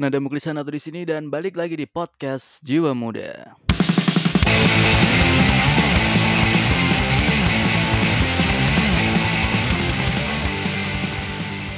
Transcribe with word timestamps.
Nada 0.00 0.16
Muklisan 0.16 0.56
atau 0.56 0.72
di 0.72 0.80
sini 0.80 1.04
dan 1.04 1.28
balik 1.28 1.60
lagi 1.60 1.76
di 1.76 1.84
podcast 1.84 2.64
Jiwa 2.64 2.96
Muda. 2.96 3.52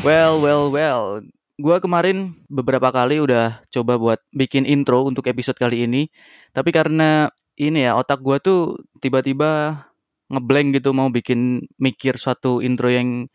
Well, 0.06 0.38
well, 0.38 0.71
well. 0.71 1.27
Gua 1.58 1.82
kemarin 1.82 2.38
beberapa 2.46 2.95
kali 2.95 3.19
udah 3.19 3.58
coba 3.74 3.98
buat 3.98 4.23
bikin 4.30 4.70
intro 4.70 5.02
untuk 5.02 5.27
episode 5.27 5.59
kali 5.59 5.91
ini. 5.91 6.07
Tapi 6.54 6.70
karena 6.70 7.27
ini 7.59 7.91
ya 7.91 7.98
otak 7.98 8.23
gua 8.23 8.39
tuh 8.39 8.79
tiba-tiba 9.02 9.82
ngeblank 10.30 10.79
gitu 10.79 10.95
mau 10.95 11.11
bikin 11.11 11.66
mikir 11.75 12.23
suatu 12.23 12.62
intro 12.62 12.86
yang 12.86 13.27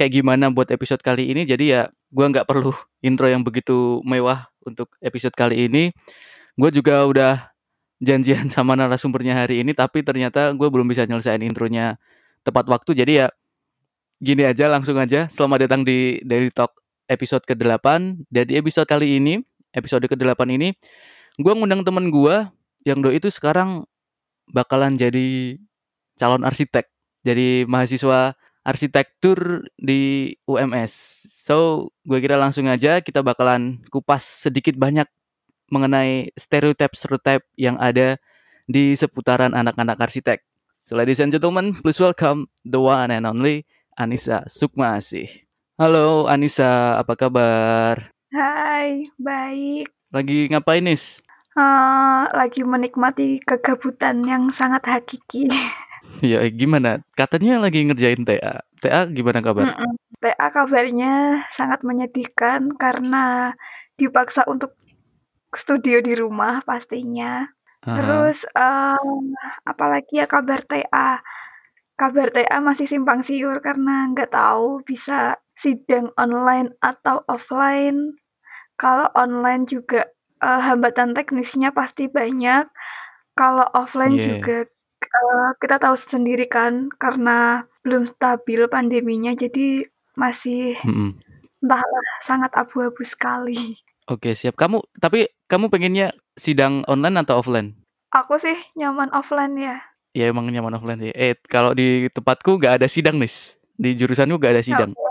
kayak 0.00 0.16
gimana 0.16 0.48
buat 0.48 0.72
episode 0.72 1.04
kali 1.04 1.28
ini. 1.28 1.44
Jadi 1.44 1.76
ya 1.76 1.92
gua 2.10 2.26
nggak 2.30 2.46
perlu 2.46 2.74
intro 3.00 3.26
yang 3.26 3.40
begitu 3.40 4.04
mewah 4.04 4.50
untuk 4.64 4.92
episode 5.00 5.34
kali 5.34 5.66
ini. 5.66 5.90
Gue 6.56 6.70
juga 6.70 7.04
udah 7.08 7.34
janjian 8.00 8.48
sama 8.54 8.76
narasumbernya 8.76 9.36
hari 9.36 9.64
ini, 9.64 9.72
tapi 9.72 10.04
ternyata 10.04 10.52
gue 10.52 10.68
belum 10.68 10.88
bisa 10.88 11.04
nyelesain 11.08 11.40
intronya 11.40 11.96
tepat 12.44 12.68
waktu. 12.68 12.92
Jadi 12.96 13.12
ya 13.24 13.26
gini 14.20 14.44
aja, 14.44 14.68
langsung 14.68 14.96
aja. 15.00 15.26
Selamat 15.32 15.68
datang 15.68 15.82
di 15.84 16.20
Daily 16.24 16.52
Talk 16.52 16.76
episode 17.08 17.44
ke-8. 17.48 17.86
Dan 18.28 18.46
episode 18.52 18.86
kali 18.88 19.16
ini, 19.20 19.40
episode 19.72 20.04
ke-8 20.04 20.40
ini, 20.52 20.76
gue 21.40 21.52
ngundang 21.52 21.82
temen 21.82 22.12
gue 22.12 22.36
yang 22.84 23.00
doi 23.04 23.20
itu 23.20 23.28
sekarang 23.28 23.84
bakalan 24.48 24.96
jadi 24.96 25.56
calon 26.16 26.44
arsitek. 26.44 26.88
Jadi 27.20 27.68
mahasiswa 27.68 28.32
arsitektur 28.64 29.64
di 29.80 30.32
UMS. 30.44 30.92
So, 31.32 31.88
gue 32.04 32.20
kira 32.20 32.36
langsung 32.36 32.68
aja 32.68 33.00
kita 33.00 33.24
bakalan 33.24 33.80
kupas 33.88 34.22
sedikit 34.48 34.76
banyak 34.76 35.08
mengenai 35.70 36.34
stereotip-stereotip 36.34 37.46
yang 37.56 37.78
ada 37.80 38.18
di 38.66 38.92
seputaran 38.98 39.54
anak-anak 39.54 39.96
arsitek. 39.96 40.44
So, 40.84 40.98
ladies 40.98 41.22
and 41.22 41.30
gentlemen, 41.30 41.78
please 41.78 42.02
welcome 42.02 42.50
the 42.66 42.82
one 42.82 43.14
and 43.14 43.24
only 43.24 43.64
Anissa 43.94 44.44
Sukma 44.50 44.98
Asih. 44.98 45.30
Halo 45.80 46.28
Anissa, 46.28 47.00
apa 47.00 47.16
kabar? 47.16 48.12
Hai, 48.34 49.08
baik. 49.16 49.88
Lagi 50.12 50.50
ngapain 50.50 50.84
nis? 50.84 51.22
Uh, 51.54 52.30
lagi 52.30 52.62
menikmati 52.62 53.42
kegabutan 53.42 54.22
yang 54.26 54.50
sangat 54.54 54.86
hakiki. 54.86 55.50
Ya 56.20 56.44
gimana? 56.50 57.00
Katanya 57.16 57.62
lagi 57.62 57.86
ngerjain 57.86 58.26
TA. 58.26 58.60
TA 58.82 59.08
gimana 59.08 59.40
kabar? 59.40 59.72
Mm-mm. 59.72 59.94
TA 60.20 60.46
kabarnya 60.52 61.46
sangat 61.48 61.80
menyedihkan 61.80 62.76
karena 62.76 63.56
dipaksa 63.96 64.44
untuk 64.44 64.76
studio 65.56 66.04
di 66.04 66.12
rumah 66.12 66.60
pastinya. 66.66 67.48
Aha. 67.86 67.96
Terus 67.96 68.44
um, 68.52 69.32
apalagi 69.64 70.20
ya 70.20 70.26
kabar 70.28 70.60
TA. 70.66 71.24
Kabar 71.96 72.28
TA 72.32 72.60
masih 72.60 72.88
simpang 72.88 73.24
siur 73.24 73.60
karena 73.64 74.08
nggak 74.12 74.32
tahu 74.32 74.84
bisa 74.84 75.40
sidang 75.56 76.12
online 76.20 76.76
atau 76.84 77.24
offline. 77.28 78.16
Kalau 78.76 79.08
online 79.16 79.68
juga 79.68 80.08
uh, 80.40 80.60
hambatan 80.60 81.12
teknisnya 81.12 81.72
pasti 81.72 82.08
banyak. 82.08 82.68
Kalau 83.36 83.64
offline 83.72 84.16
Yeah. 84.20 84.36
juga 84.36 84.58
uh, 85.10 85.50
kita 85.58 85.76
tahu 85.82 85.94
sendiri 85.98 86.46
kan 86.46 86.88
karena 86.96 87.66
belum 87.82 88.06
stabil 88.06 88.66
pandeminya 88.70 89.34
jadi 89.34 89.86
masih 90.14 90.76
Mm-mm. 90.84 91.16
entahlah 91.62 92.08
sangat 92.22 92.52
abu-abu 92.54 93.02
sekali. 93.02 93.78
Oke 94.10 94.34
siap. 94.34 94.58
Kamu 94.58 94.82
tapi 94.98 95.30
kamu 95.46 95.70
pengennya 95.70 96.10
sidang 96.34 96.82
online 96.90 97.22
atau 97.22 97.38
offline? 97.38 97.78
Aku 98.10 98.36
sih 98.42 98.58
nyaman 98.74 99.14
offline 99.14 99.54
ya. 99.54 99.76
Ya 100.10 100.26
emang 100.34 100.50
nyaman 100.50 100.74
offline 100.74 100.98
sih. 100.98 101.12
Eh 101.14 101.38
kalau 101.46 101.72
di 101.72 102.10
tempatku 102.10 102.58
nggak 102.58 102.82
ada 102.82 102.86
sidang 102.90 103.22
nis. 103.22 103.54
Di 103.78 103.94
jurusanku 103.94 104.36
nggak 104.36 104.54
ada 104.58 104.64
sidang. 104.66 104.90
Oke. 104.92 105.08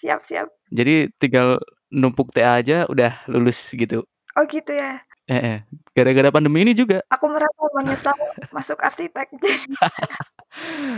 Siap-siap. 0.00 0.48
Jadi 0.70 1.12
tinggal 1.18 1.60
numpuk 1.90 2.30
TA 2.32 2.62
aja 2.62 2.86
udah 2.86 3.20
lulus 3.26 3.74
gitu. 3.74 4.06
Oh 4.38 4.46
gitu 4.46 4.70
ya. 4.70 5.02
Eh, 5.30 5.38
eh. 5.38 5.58
gara-gara 5.94 6.34
pandemi 6.34 6.66
ini 6.66 6.74
juga. 6.74 7.06
Aku 7.06 7.30
merasa 7.30 7.62
menyesal 7.78 8.18
masuk 8.50 8.78
arsitek. 8.82 9.30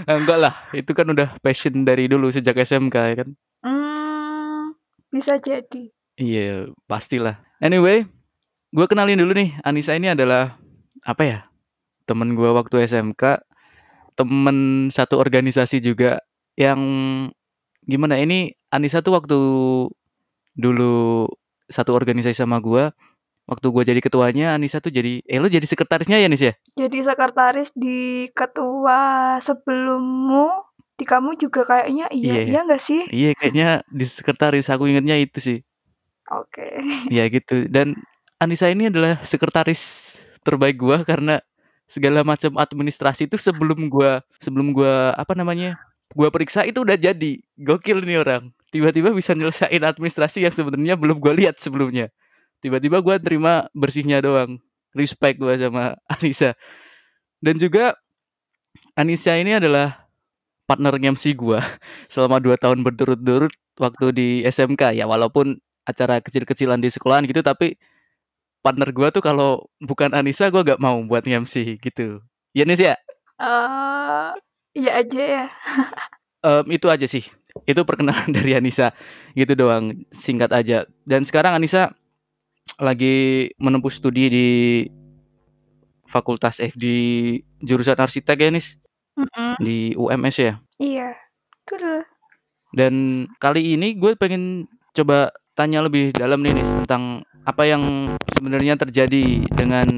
Eh, 0.08 0.16
enggak 0.16 0.40
lah, 0.40 0.54
itu 0.72 0.96
kan 0.96 1.04
udah 1.04 1.36
passion 1.44 1.84
dari 1.84 2.08
dulu 2.08 2.32
sejak 2.32 2.56
SMK 2.56 2.96
ya 2.96 3.14
kan. 3.20 3.28
hmm, 3.60 4.72
bisa 5.12 5.36
jadi. 5.36 5.92
Iya, 6.16 6.72
pastilah. 6.88 7.36
Anyway, 7.60 8.08
gue 8.72 8.86
kenalin 8.88 9.20
dulu 9.20 9.36
nih. 9.36 9.52
Anissa 9.60 9.92
ini 9.92 10.08
adalah 10.08 10.56
apa 11.04 11.22
ya? 11.22 11.38
Temen 12.08 12.32
gue 12.32 12.48
waktu 12.48 12.80
SMK, 12.88 13.44
temen 14.16 14.88
satu 14.88 15.20
organisasi 15.20 15.84
juga 15.84 16.24
yang 16.56 16.80
gimana? 17.84 18.16
Ini 18.24 18.56
Anissa 18.72 19.04
tuh 19.04 19.20
waktu 19.20 19.38
dulu 20.56 21.28
satu 21.68 21.92
organisasi 21.92 22.40
sama 22.40 22.56
gue. 22.56 22.88
Waktu 23.42 23.66
gue 23.74 23.82
jadi 23.90 24.00
ketuanya, 24.00 24.54
Anissa 24.54 24.78
tuh 24.78 24.94
jadi, 24.94 25.18
eh 25.26 25.38
lo 25.42 25.50
jadi 25.50 25.66
sekretarisnya 25.66 26.14
ya 26.22 26.30
Nis 26.30 26.42
ya? 26.46 26.54
Jadi 26.78 27.02
sekretaris 27.02 27.74
di 27.74 28.30
ketua 28.30 29.36
sebelummu, 29.42 30.62
di 30.94 31.02
kamu 31.02 31.34
juga 31.34 31.66
kayaknya 31.66 32.06
iya, 32.14 32.38
Iya. 32.38 32.42
iya 32.46 32.60
nggak 32.62 32.82
sih? 32.82 33.00
Iya, 33.10 33.30
kayaknya 33.34 33.68
di 33.90 34.04
sekretaris. 34.06 34.70
Aku 34.70 34.86
ingetnya 34.86 35.18
itu 35.18 35.42
sih. 35.42 35.58
Oke. 36.30 36.64
Ya 37.10 37.26
gitu. 37.26 37.66
Dan 37.66 37.98
Anissa 38.38 38.70
ini 38.70 38.86
adalah 38.88 39.18
sekretaris 39.26 40.14
terbaik 40.46 40.78
gua 40.78 41.02
karena 41.02 41.42
segala 41.90 42.22
macam 42.22 42.54
administrasi 42.56 43.26
itu 43.26 43.36
sebelum 43.36 43.90
gua 43.90 44.22
sebelum 44.38 44.70
gua 44.70 45.12
apa 45.18 45.34
namanya? 45.34 45.76
gua 46.12 46.28
periksa 46.30 46.62
itu 46.62 46.84
udah 46.84 46.94
jadi. 46.94 47.42
Gokil 47.58 48.04
nih 48.06 48.20
orang. 48.22 48.52
Tiba-tiba 48.70 49.10
bisa 49.16 49.32
nyelesain 49.32 49.80
administrasi 49.82 50.44
yang 50.44 50.54
sebenarnya 50.54 50.94
belum 50.94 51.18
gua 51.18 51.34
lihat 51.34 51.56
sebelumnya. 51.58 52.12
Tiba-tiba 52.62 53.02
gua 53.02 53.18
terima 53.18 53.66
bersihnya 53.74 54.22
doang. 54.22 54.62
Respect 54.94 55.42
gua 55.42 55.58
sama 55.58 55.98
Anissa. 56.14 56.54
Dan 57.42 57.58
juga 57.58 57.98
Anissa 58.94 59.34
ini 59.34 59.58
adalah 59.58 60.06
partner 60.64 60.96
MC 60.96 61.34
gua 61.34 61.60
selama 62.12 62.38
dua 62.38 62.54
tahun 62.56 62.86
berturut-turut 62.86 63.52
waktu 63.76 64.06
di 64.14 64.28
SMK 64.46 64.94
ya 64.94 65.10
walaupun 65.10 65.58
acara 65.82 66.22
kecil-kecilan 66.22 66.78
di 66.78 66.86
sekolahan 66.86 67.26
gitu 67.26 67.42
tapi 67.42 67.74
partner 68.62 68.94
gua 68.94 69.10
tuh 69.10 69.20
kalau 69.20 69.66
bukan 69.82 70.14
Anissa 70.14 70.46
gua 70.48 70.62
gak 70.62 70.78
mau 70.78 71.02
buat 71.02 71.26
MC 71.26 71.82
gitu. 71.82 72.22
Ya 72.54 72.68
Nis 72.68 72.78
ya, 72.78 72.94
Eh, 73.42 74.30
iya 74.78 74.90
aja 75.02 75.22
ya. 75.22 75.44
Em, 76.46 76.66
itu 76.74 76.86
aja 76.90 77.06
sih. 77.06 77.22
Itu 77.66 77.86
perkenalan 77.86 78.30
dari 78.34 78.54
Anissa 78.58 78.90
gitu 79.34 79.54
doang, 79.54 80.06
singkat 80.10 80.50
aja. 80.50 80.86
Dan 81.06 81.22
sekarang 81.26 81.58
Anissa 81.58 81.94
lagi 82.82 83.48
menempuh 83.62 83.94
studi 83.94 84.26
di 84.26 84.48
Fakultas 86.02 86.58
FD 86.58 86.84
jurusan 87.62 87.96
arsitek 87.96 88.36
ya 88.36 88.50
Nis 88.50 88.76
Mm-mm. 89.14 89.56
di 89.62 89.94
UMS 89.94 90.36
ya. 90.42 90.54
Iya. 90.82 91.14
Betul. 91.62 92.02
Dan 92.74 93.24
kali 93.38 93.78
ini 93.78 93.94
gue 93.94 94.18
pengen 94.18 94.66
coba 94.92 95.30
tanya 95.54 95.86
lebih 95.86 96.10
dalam 96.12 96.42
nih 96.42 96.58
Nis 96.58 96.68
tentang 96.84 97.22
apa 97.46 97.62
yang 97.64 98.12
sebenarnya 98.34 98.74
terjadi 98.76 99.46
dengan 99.46 99.88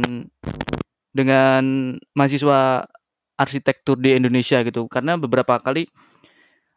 dengan 1.14 1.94
mahasiswa 2.12 2.84
arsitektur 3.40 3.98
di 3.98 4.14
Indonesia 4.14 4.60
gitu. 4.62 4.86
Karena 4.86 5.16
beberapa 5.16 5.56
kali 5.58 5.88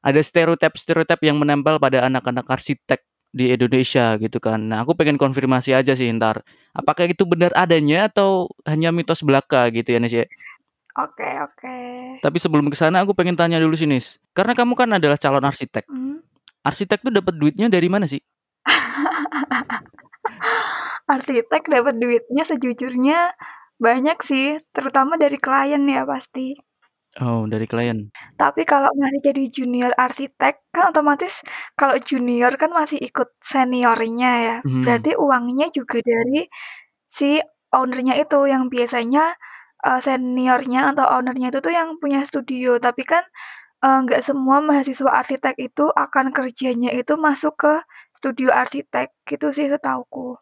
ada 0.02 0.22
stereotip-stereotip 0.24 1.20
yang 1.26 1.38
menempel 1.42 1.82
pada 1.82 2.08
anak-anak 2.08 2.48
arsitek 2.48 3.04
di 3.38 3.54
Indonesia 3.54 4.18
gitu 4.18 4.42
kan. 4.42 4.66
Nah, 4.66 4.82
aku 4.82 4.98
pengen 4.98 5.22
konfirmasi 5.22 5.78
aja 5.78 5.94
sih 5.94 6.10
ntar. 6.18 6.42
Apakah 6.74 7.06
itu 7.06 7.30
benar 7.30 7.54
adanya 7.54 8.10
atau 8.10 8.50
hanya 8.66 8.90
mitos 8.90 9.22
belaka 9.22 9.70
gitu 9.70 9.94
ya 9.94 10.02
Nis 10.02 10.18
ya? 10.18 10.26
Oke, 10.98 11.30
oke. 11.46 11.78
Tapi 12.26 12.38
sebelum 12.42 12.74
ke 12.74 12.76
sana 12.76 13.06
aku 13.06 13.14
pengen 13.14 13.38
tanya 13.38 13.62
dulu 13.62 13.78
sih 13.78 13.86
Nis. 13.86 14.18
Karena 14.34 14.58
kamu 14.58 14.74
kan 14.74 14.90
adalah 14.98 15.22
calon 15.22 15.46
arsitek. 15.46 15.86
Hmm. 15.86 16.26
Arsitek 16.66 17.06
tuh 17.06 17.14
dapat 17.14 17.38
duitnya 17.38 17.70
dari 17.70 17.86
mana 17.86 18.10
sih? 18.10 18.20
Arsitek 21.14 21.70
dapat 21.70 22.02
duitnya 22.02 22.44
sejujurnya 22.44 23.38
banyak 23.78 24.18
sih, 24.26 24.58
terutama 24.74 25.22
dari 25.22 25.38
klien 25.38 25.86
ya 25.86 26.02
pasti. 26.04 26.58
Oh, 27.22 27.48
dari 27.50 27.66
klien. 27.68 28.12
Tapi 28.40 28.62
kalau 28.70 28.90
masih 29.02 29.20
jadi 29.34 29.44
junior 29.50 29.92
arsitek 29.98 30.54
kan 30.74 30.94
otomatis 30.94 31.42
kalau 31.74 31.98
junior 31.98 32.54
kan 32.62 32.70
masih 32.70 32.98
ikut 33.02 33.30
seniornya 33.42 34.30
ya. 34.46 34.56
Mhm. 34.64 34.84
Berarti 34.84 35.12
uangnya 35.18 35.68
juga 35.74 35.98
dari 36.06 36.46
si 37.10 37.42
ownernya 37.74 38.16
itu 38.22 38.40
yang 38.50 38.70
biasanya 38.74 39.34
eh, 39.88 40.00
seniornya 40.06 40.94
atau 40.94 41.06
ownernya 41.18 41.48
itu 41.54 41.60
tuh 41.66 41.74
yang 41.74 41.90
punya 42.02 42.22
studio. 42.30 42.78
Tapi 42.82 43.04
kan 43.08 43.24
eee, 43.86 44.00
nggak 44.06 44.22
semua 44.28 44.58
mahasiswa 44.66 45.12
arsitek 45.22 45.56
itu 45.62 45.86
akan 45.94 46.32
kerjanya 46.38 46.92
itu 46.96 47.14
masuk 47.20 47.54
ke 47.64 47.74
studio 48.18 48.50
arsitek, 48.54 49.10
gitu 49.30 49.48
sih 49.56 49.68
setahuku. 49.74 50.38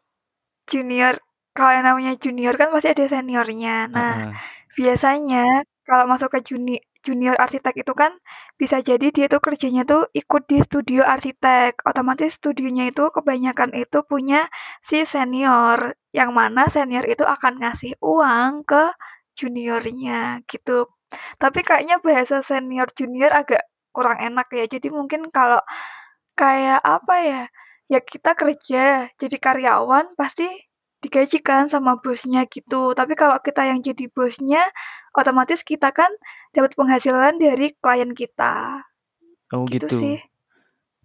Junior 0.72 1.16
kalau 1.58 1.72
yang 1.78 1.86
namanya 1.90 2.14
junior 2.20 2.56
kan 2.60 2.70
pasti 2.74 2.90
ada 2.96 3.06
seniornya. 3.12 3.88
Nah, 3.92 4.20
Heeh. 4.20 4.34
biasanya 4.78 5.64
kalau 5.88 6.06
masuk 6.10 6.30
ke 6.36 6.40
juni 6.46 6.76
junior 7.06 7.38
arsitek 7.38 7.86
itu 7.86 7.94
kan 7.94 8.12
bisa 8.58 8.82
jadi 8.82 9.08
dia 9.14 9.26
tuh 9.30 9.38
kerjanya 9.44 9.86
tuh 9.86 10.10
ikut 10.18 10.44
di 10.50 10.58
studio 10.66 11.02
arsitek. 11.06 11.86
Otomatis 11.86 12.38
studionya 12.42 12.90
itu 12.90 13.08
kebanyakan 13.14 13.72
itu 13.78 14.02
punya 14.06 14.50
si 14.82 15.06
senior, 15.06 15.94
yang 16.14 16.34
mana 16.34 16.66
senior 16.72 17.06
itu 17.06 17.22
akan 17.26 17.62
ngasih 17.62 17.94
uang 18.02 18.66
ke 18.68 18.84
juniornya, 19.38 20.42
gitu. 20.50 20.90
Tapi 21.42 21.62
kayaknya 21.68 21.98
bahasa 22.04 22.42
senior 22.46 22.90
junior 22.98 23.32
agak 23.34 23.64
kurang 23.96 24.20
enak 24.24 24.48
ya. 24.54 24.66
Jadi 24.70 24.90
mungkin 24.94 25.30
kalau 25.34 25.62
kayak 26.40 26.82
apa 26.84 27.16
ya, 27.24 27.42
ya 27.92 28.00
kita 28.04 28.34
kerja 28.40 29.08
jadi 29.22 29.38
karyawan 29.42 30.16
pasti 30.20 30.48
digaji 31.06 31.38
kan 31.46 31.70
sama 31.70 32.02
bosnya 32.02 32.50
gitu. 32.50 32.98
Tapi 32.98 33.14
kalau 33.14 33.38
kita 33.38 33.70
yang 33.70 33.80
jadi 33.86 34.10
bosnya, 34.10 34.66
otomatis 35.14 35.62
kita 35.62 35.94
kan 35.94 36.10
dapat 36.52 36.74
penghasilan 36.74 37.38
dari 37.38 37.78
klien 37.78 38.12
kita. 38.18 38.82
Oh 39.54 39.70
Gitu 39.70 39.86
gitu. 39.86 39.98
sih. 40.02 40.18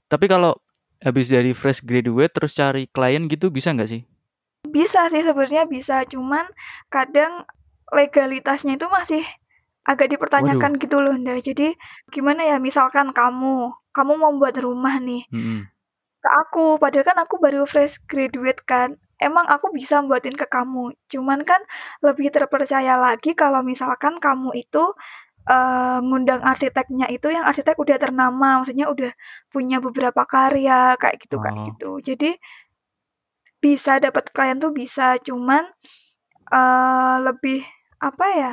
Tapi 0.08 0.24
kalau 0.26 0.56
habis 1.04 1.28
dari 1.28 1.52
fresh 1.52 1.84
graduate 1.84 2.32
terus 2.32 2.56
cari 2.56 2.88
klien 2.88 3.28
gitu 3.28 3.52
bisa 3.52 3.76
nggak 3.76 3.90
sih? 3.92 4.02
Bisa 4.68 5.08
sih 5.12 5.20
sebenarnya 5.24 5.64
bisa, 5.68 6.04
cuman 6.08 6.44
kadang 6.92 7.44
legalitasnya 7.90 8.76
itu 8.80 8.86
masih 8.88 9.24
agak 9.82 10.06
Waduh. 10.06 10.12
dipertanyakan 10.16 10.72
gitu 10.78 10.96
loh, 11.02 11.16
Nda. 11.16 11.40
Jadi 11.40 11.74
gimana 12.12 12.44
ya, 12.46 12.56
misalkan 12.62 13.10
kamu, 13.10 13.72
kamu 13.90 14.12
mau 14.20 14.32
buat 14.36 14.54
rumah 14.60 15.00
nih 15.02 15.26
Mhm. 15.32 15.66
ke 16.20 16.28
aku, 16.28 16.76
padahal 16.76 17.06
kan 17.06 17.18
aku 17.24 17.40
baru 17.40 17.64
fresh 17.64 17.98
graduate 18.06 18.62
kan. 18.68 18.94
Emang 19.20 19.44
aku 19.52 19.68
bisa 19.76 20.00
buatin 20.00 20.32
ke 20.32 20.46
kamu, 20.48 20.96
cuman 21.12 21.44
kan 21.44 21.60
lebih 22.00 22.32
terpercaya 22.32 22.96
lagi 22.96 23.36
kalau 23.36 23.60
misalkan 23.60 24.16
kamu 24.16 24.48
itu, 24.56 24.82
eee, 25.50 25.98
ngundang 26.06 26.40
arsiteknya 26.44 27.06
itu 27.12 27.28
yang 27.32 27.44
arsitek 27.48 27.76
udah 27.80 27.98
ternama, 28.00 28.60
maksudnya 28.62 28.88
udah 28.92 29.12
punya 29.52 29.78
beberapa 29.84 30.22
karya 30.28 30.96
kayak 31.00 31.16
gitu 31.24 31.36
kayak 31.42 31.58
Oh. 31.58 31.66
gitu. 31.66 31.90
Jadi 32.04 32.36
bisa 33.62 34.00
dapat 34.00 34.32
klien 34.32 34.56
tuh 34.56 34.72
bisa, 34.72 35.20
cuman, 35.20 35.68
eee, 36.52 37.16
lebih 37.26 37.60
apa 38.00 38.26
ya 38.36 38.52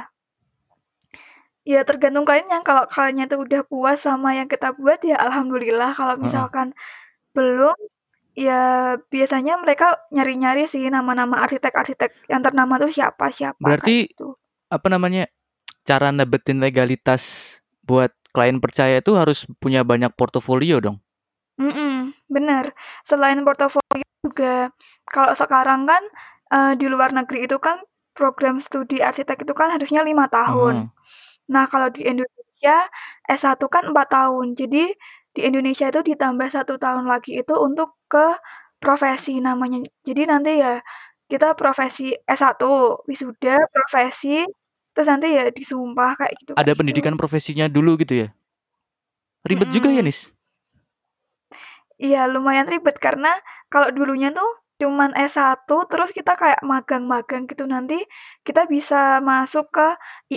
ya 1.65 1.81
tergantung 1.87 2.25
kliennya. 2.27 2.61
Kalau 2.67 2.85
kliennya 2.91 3.25
tuh 3.31 3.39
udah 3.47 3.61
puas 3.65 3.97
sama 4.05 4.35
yang 4.37 4.45
kita 4.51 4.75
buat 4.77 4.99
ya 5.01 5.17
alhamdulillah, 5.17 5.91
kalau 5.97 6.15
misalkan 6.19 6.75
belum, 7.35 7.75
ya 8.38 8.62
biasanya 9.10 9.57
mereka 9.57 9.98
nyari-nyari 10.13 10.69
sih 10.69 10.86
nama-nama 10.94 11.42
arsitek-arsitek 11.44 12.30
yang 12.30 12.45
ternama 12.45 12.78
tuh 12.78 12.94
siapa-siapa, 12.94 13.57
kayak 13.57 13.66
Berarti 13.81 13.98
gitu. 14.13 14.38
apa 14.69 14.88
namanya, 14.94 15.25
cara 15.88 16.13
dapetin 16.13 16.62
legalitas 16.62 17.57
buat 17.84 18.13
klien 18.36 18.62
percaya 18.62 19.01
itu 19.01 19.18
harus 19.18 19.50
punya 19.57 19.81
banyak 19.81 20.13
portofolio 20.13 20.78
dong? 20.84 20.98
Mhm, 21.57 22.13
bener. 22.30 22.69
Selain 23.01 23.42
portofolio 23.42 24.06
juga 24.22 24.69
kalau 25.10 25.34
sekarang 25.34 25.89
kan, 25.89 26.04
eee, 26.54 26.74
di 26.78 26.86
luar 26.92 27.10
negeri 27.18 27.50
itu 27.50 27.57
kan 27.57 27.81
program 28.13 28.62
studi 28.62 29.01
arsitek 29.01 29.42
itu 29.45 29.54
kan 29.57 29.74
harusnya 29.74 30.06
5 30.06 30.30
tahun. 30.30 30.86
Heeh. 30.94 31.50
Nah, 31.54 31.66
kalau 31.69 31.89
di 31.94 32.06
Indonesia 32.06 32.86
S1 33.30 33.66
kan 33.74 33.89
4 33.94 34.07
tahun. 34.13 34.54
Jadi 34.57 34.94
di 35.34 35.42
Indonesia 35.45 35.89
itu 35.89 36.01
ditambah 36.06 36.50
1 36.54 36.78
tahun 36.78 37.06
lagi 37.10 37.42
itu 37.42 37.54
untuk 37.57 37.96
ke 38.12 38.25
profesi 38.81 39.39
namanya. 39.44 39.80
Jadi 40.07 40.21
nanti 40.30 40.51
ya 40.63 40.80
kita 41.31 41.54
profesi 41.59 42.13
S1, 42.27 42.62
wisuda, 43.09 43.59
profesi, 43.74 44.44
terus 44.95 45.07
nanti 45.12 45.27
ya 45.38 45.50
disumpah 45.51 46.12
kayak 46.19 46.33
gitu 46.44 46.51
kayak 46.56 46.63
Ada 46.63 46.71
gitu. 46.74 46.80
pendidikan 46.81 47.15
profesinya 47.19 47.65
dulu 47.69 48.00
gitu 48.01 48.27
ya? 48.27 48.27
Ribet 49.45 49.69
juga 49.69 49.89
ya. 49.94 50.01
Nis? 50.01 50.31
Iya, 52.01 52.30
lumayan 52.30 52.69
ribet 52.69 52.98
karena 53.01 53.30
kalau 53.74 53.89
dulunya 53.89 54.30
tuh 54.38 54.45
cuman 54.77 55.10
S1 55.18 55.65
terus 55.89 56.10
kita 56.13 56.38
kayak 56.38 56.62
magang-magang 56.62 57.50
gitu, 57.50 57.65
nanti 57.65 57.98
kita 58.45 58.62
bisa 58.69 59.18
masuk 59.25 59.65
ke 59.74 59.88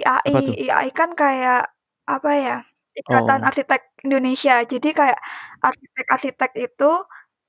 IAI. 0.00 0.56
IAI 0.64 0.88
kan 0.96 1.10
kayak 1.12 1.68
apa 2.08 2.30
ya, 2.44 2.56
Ikatan 2.96 3.40
Oh. 3.44 3.48
Arsitek 3.48 3.80
Indonesia. 4.08 4.54
Jadi 4.64 4.88
kayak 4.96 5.20
arsitek-arsitek 5.62 6.50
itu 6.56 6.90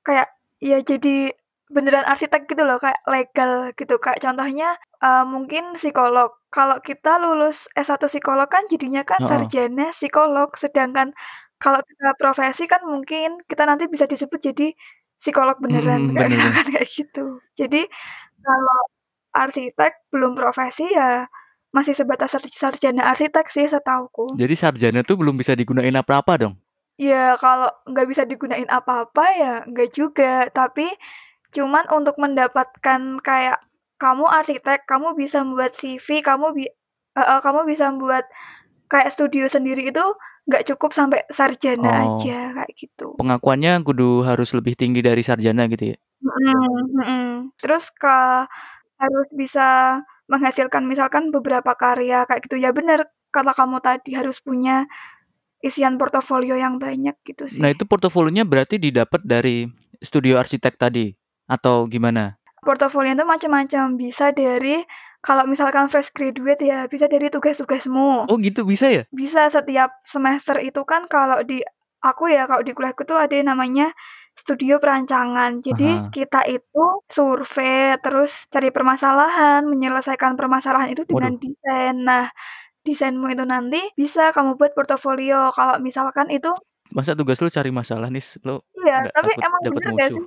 kayak 0.06 0.28
ya 0.62 0.78
jadi 0.82 1.32
beneran 1.72 2.04
arsitek 2.12 2.44
gitu 2.50 2.62
loh, 2.68 2.76
kayak 2.84 3.00
legal 3.08 3.52
gitu. 3.78 3.94
Kayak 4.04 4.20
contohnya, 4.24 4.68
eee, 5.04 5.24
mungkin 5.34 5.64
psikolog. 5.80 6.30
Kalau 6.52 6.76
kita 6.84 7.16
lulus 7.22 7.64
S1 7.78 8.02
psikolog 8.12 8.48
kan 8.52 8.64
jadinya 8.72 9.02
kan 9.08 9.20
Heeh. 9.24 9.28
sarjana 9.30 9.88
psikolog, 9.96 10.48
sedangkan 10.58 11.08
kalau 11.62 11.80
kita 11.88 12.12
profesi 12.20 12.64
kan 12.68 12.82
mungkin 12.84 13.40
kita 13.50 13.64
nanti 13.68 13.84
bisa 13.88 14.04
disebut 14.10 14.38
jadi 14.42 14.74
psikolog 15.22 15.56
beneran, 15.64 16.02
Mhm, 16.02 16.12
kayak 16.14 16.28
bener 16.28 16.52
misalkan 16.52 16.66
kayak 16.76 16.88
gitu. 16.92 17.40
Jadi 17.56 17.80
kalau 18.44 18.78
arsitek 19.36 19.92
belum 20.12 20.32
profesi 20.38 20.84
ya 20.92 21.28
masih 21.76 21.94
sebatas 21.98 22.32
sar 22.34 22.42
sarjana 22.48 23.02
arsitek 23.12 23.46
sih 23.54 23.66
setahuku. 23.70 24.40
Jadi 24.40 24.54
sarjana 24.56 25.00
tuh 25.04 25.16
belum 25.20 25.36
bisa 25.40 25.52
digunain 25.52 25.92
apa-apa 25.92 26.32
dong? 26.40 26.61
Ya 27.02 27.34
kalau 27.42 27.70
nggak 27.90 28.06
bisa 28.10 28.22
digunain 28.30 28.68
apa-apa 28.78 29.24
ya 29.42 29.54
nggak 29.70 29.90
juga, 29.98 30.32
tapi 30.58 30.86
cuman 31.56 31.84
untuk 31.98 32.16
mendapatkan 32.24 33.00
kayak 33.28 33.58
kamu 34.02 34.26
arsitek, 34.28 34.80
kamu 34.90 35.08
bisa 35.22 35.38
membuat 35.46 35.72
CV, 35.80 36.08
kamu 36.28 36.46
bi 36.56 36.64
heeh, 37.18 37.38
kamu 37.46 37.60
bisa 37.72 37.84
membuat 37.92 38.24
kayak 38.92 39.10
studio 39.14 39.46
sendiri 39.50 39.82
itu 39.92 40.04
nggak 40.48 40.64
cukup 40.74 40.90
sampai 40.96 41.20
sarjana 41.32 41.90
Oh. 41.90 42.16
aja, 42.18 42.52
kayak 42.56 42.72
gitu. 42.78 43.08
Pengakuannya 43.20 43.80
kudu 43.86 44.24
harus 44.28 44.50
lebih 44.56 44.74
tinggi 44.80 45.00
dari 45.04 45.22
sarjana 45.26 45.68
gitu 45.72 45.94
ya? 45.94 45.96
Mhm 46.20 46.92
mhm. 47.00 47.22
Terus 47.60 47.84
ka 47.96 48.46
harus 49.02 49.28
bisa 49.34 49.98
menghasilkan 50.30 50.84
misalkan 50.86 51.30
beberapa 51.34 51.72
karya 51.78 52.24
kayak 52.28 52.42
gitu. 52.48 52.56
Ya 52.62 52.70
bener 52.76 53.08
kata 53.34 53.52
kamu 53.56 53.78
tadi, 53.82 54.12
harus 54.18 54.38
punya 54.44 54.86
isian 55.62 55.94
portofolio 55.96 56.58
yang 56.58 56.76
banyak 56.76 57.14
gitu 57.22 57.46
Nah, 57.62 57.70
sih. 57.70 57.78
itu 57.78 57.86
portofolionya 57.86 58.42
berarti 58.42 58.76
didapat 58.82 59.22
dari 59.22 59.64
studio 60.02 60.36
arsitek 60.36 60.74
tadi 60.76 61.14
atau 61.46 61.86
gimana? 61.86 62.36
Portofolio 62.62 63.14
itu 63.14 63.26
macam-macam, 63.26 63.98
bisa 63.98 64.30
dari 64.30 64.82
kalau 65.18 65.46
misalkan 65.46 65.86
fresh 65.90 66.10
graduate 66.14 66.62
ya 66.62 66.86
bisa 66.86 67.06
dari 67.10 67.26
tugas-tugasmu. 67.30 68.26
Oh 68.30 68.36
gitu, 68.38 68.62
bisa 68.62 68.86
ya? 68.90 69.02
Bisa 69.10 69.50
setiap 69.50 69.90
semester 70.06 70.58
itu 70.62 70.82
kan 70.86 71.06
kalau 71.10 71.42
di 71.42 71.58
aku 72.02 72.30
ya, 72.30 72.46
kalau 72.50 72.62
di 72.66 72.74
kuliahku 72.74 73.02
tuh 73.06 73.18
ada 73.18 73.34
yang 73.34 73.50
namanya 73.54 73.90
studio 74.34 74.78
perancangan. 74.82 75.58
Jadi 75.62 75.90
Aha. 75.90 76.10
kita 76.10 76.42
itu 76.50 76.84
survei, 77.06 77.98
terus 78.02 78.46
cari 78.50 78.70
permasalahan, 78.74 79.62
menyelesaikan 79.66 80.34
permasalahan 80.38 80.90
itu 80.94 81.02
dengan 81.06 81.34
Waduh. 81.34 81.42
desain. 81.42 81.94
Nah, 82.02 82.26
desainmu 82.82 83.26
itu 83.30 83.44
nanti 83.44 83.80
bisa 83.94 84.30
kamu 84.30 84.58
buat 84.58 84.72
portofolio. 84.74 85.50
Kalau 85.54 85.78
misalkan 85.78 86.28
itu 86.30 86.50
Masa 86.92 87.16
tugas 87.16 87.40
lu 87.40 87.48
cari 87.48 87.72
masalah, 87.72 88.12
Nis? 88.12 88.36
Lu 88.44 88.60
Iya, 88.76 89.08
tapi 89.16 89.32
takut 89.32 89.46
emang 89.48 89.60
dapet 89.64 89.76
bener 89.80 89.92
gak 89.96 90.10
sih? 90.12 90.24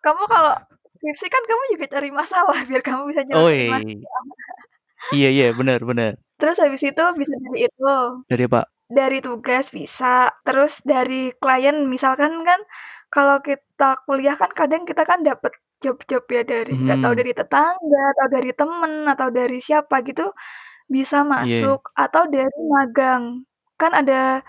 Kamu 0.00 0.22
kalau 0.24 0.54
skripsi 0.96 1.26
kan 1.28 1.42
kamu 1.44 1.62
juga 1.76 1.86
cari 1.92 2.08
masalah 2.10 2.58
biar 2.68 2.80
kamu 2.80 3.02
bisa 3.12 3.22
nyelesain 3.28 3.68
masalah. 3.68 3.84
Oi. 3.84 5.14
Iya 5.14 5.28
iya, 5.30 5.46
bener 5.52 5.80
bener. 5.84 6.12
Terus 6.40 6.56
habis 6.58 6.82
itu 6.82 7.02
bisa 7.18 7.34
dari 7.44 7.58
itu, 7.66 7.92
Dari 8.30 8.44
apa? 8.48 8.62
dari 8.88 9.18
tugas 9.20 9.68
bisa, 9.68 10.32
terus 10.48 10.80
dari 10.80 11.28
klien 11.36 11.84
misalkan 11.84 12.40
kan 12.40 12.56
kalau 13.12 13.36
kita 13.44 14.00
kuliah 14.08 14.32
kan 14.32 14.48
kadang 14.56 14.88
kita 14.88 15.04
kan 15.04 15.20
dapet 15.20 15.52
job-job 15.84 16.24
ya 16.32 16.40
dari 16.40 16.72
tahu 16.72 17.12
Mhm. 17.12 17.20
dari 17.20 17.32
tetangga, 17.36 18.02
atau 18.16 18.26
dari 18.32 18.50
temen, 18.56 18.92
atau 19.04 19.28
dari 19.28 19.58
siapa 19.60 20.00
gitu, 20.08 20.24
bisa 20.90 21.22
Iya. 21.22 21.32
masuk 21.32 21.80
atau 21.96 22.24
dari 22.32 22.60
magang. 22.72 23.44
Kan 23.80 23.92
ada 23.96 24.42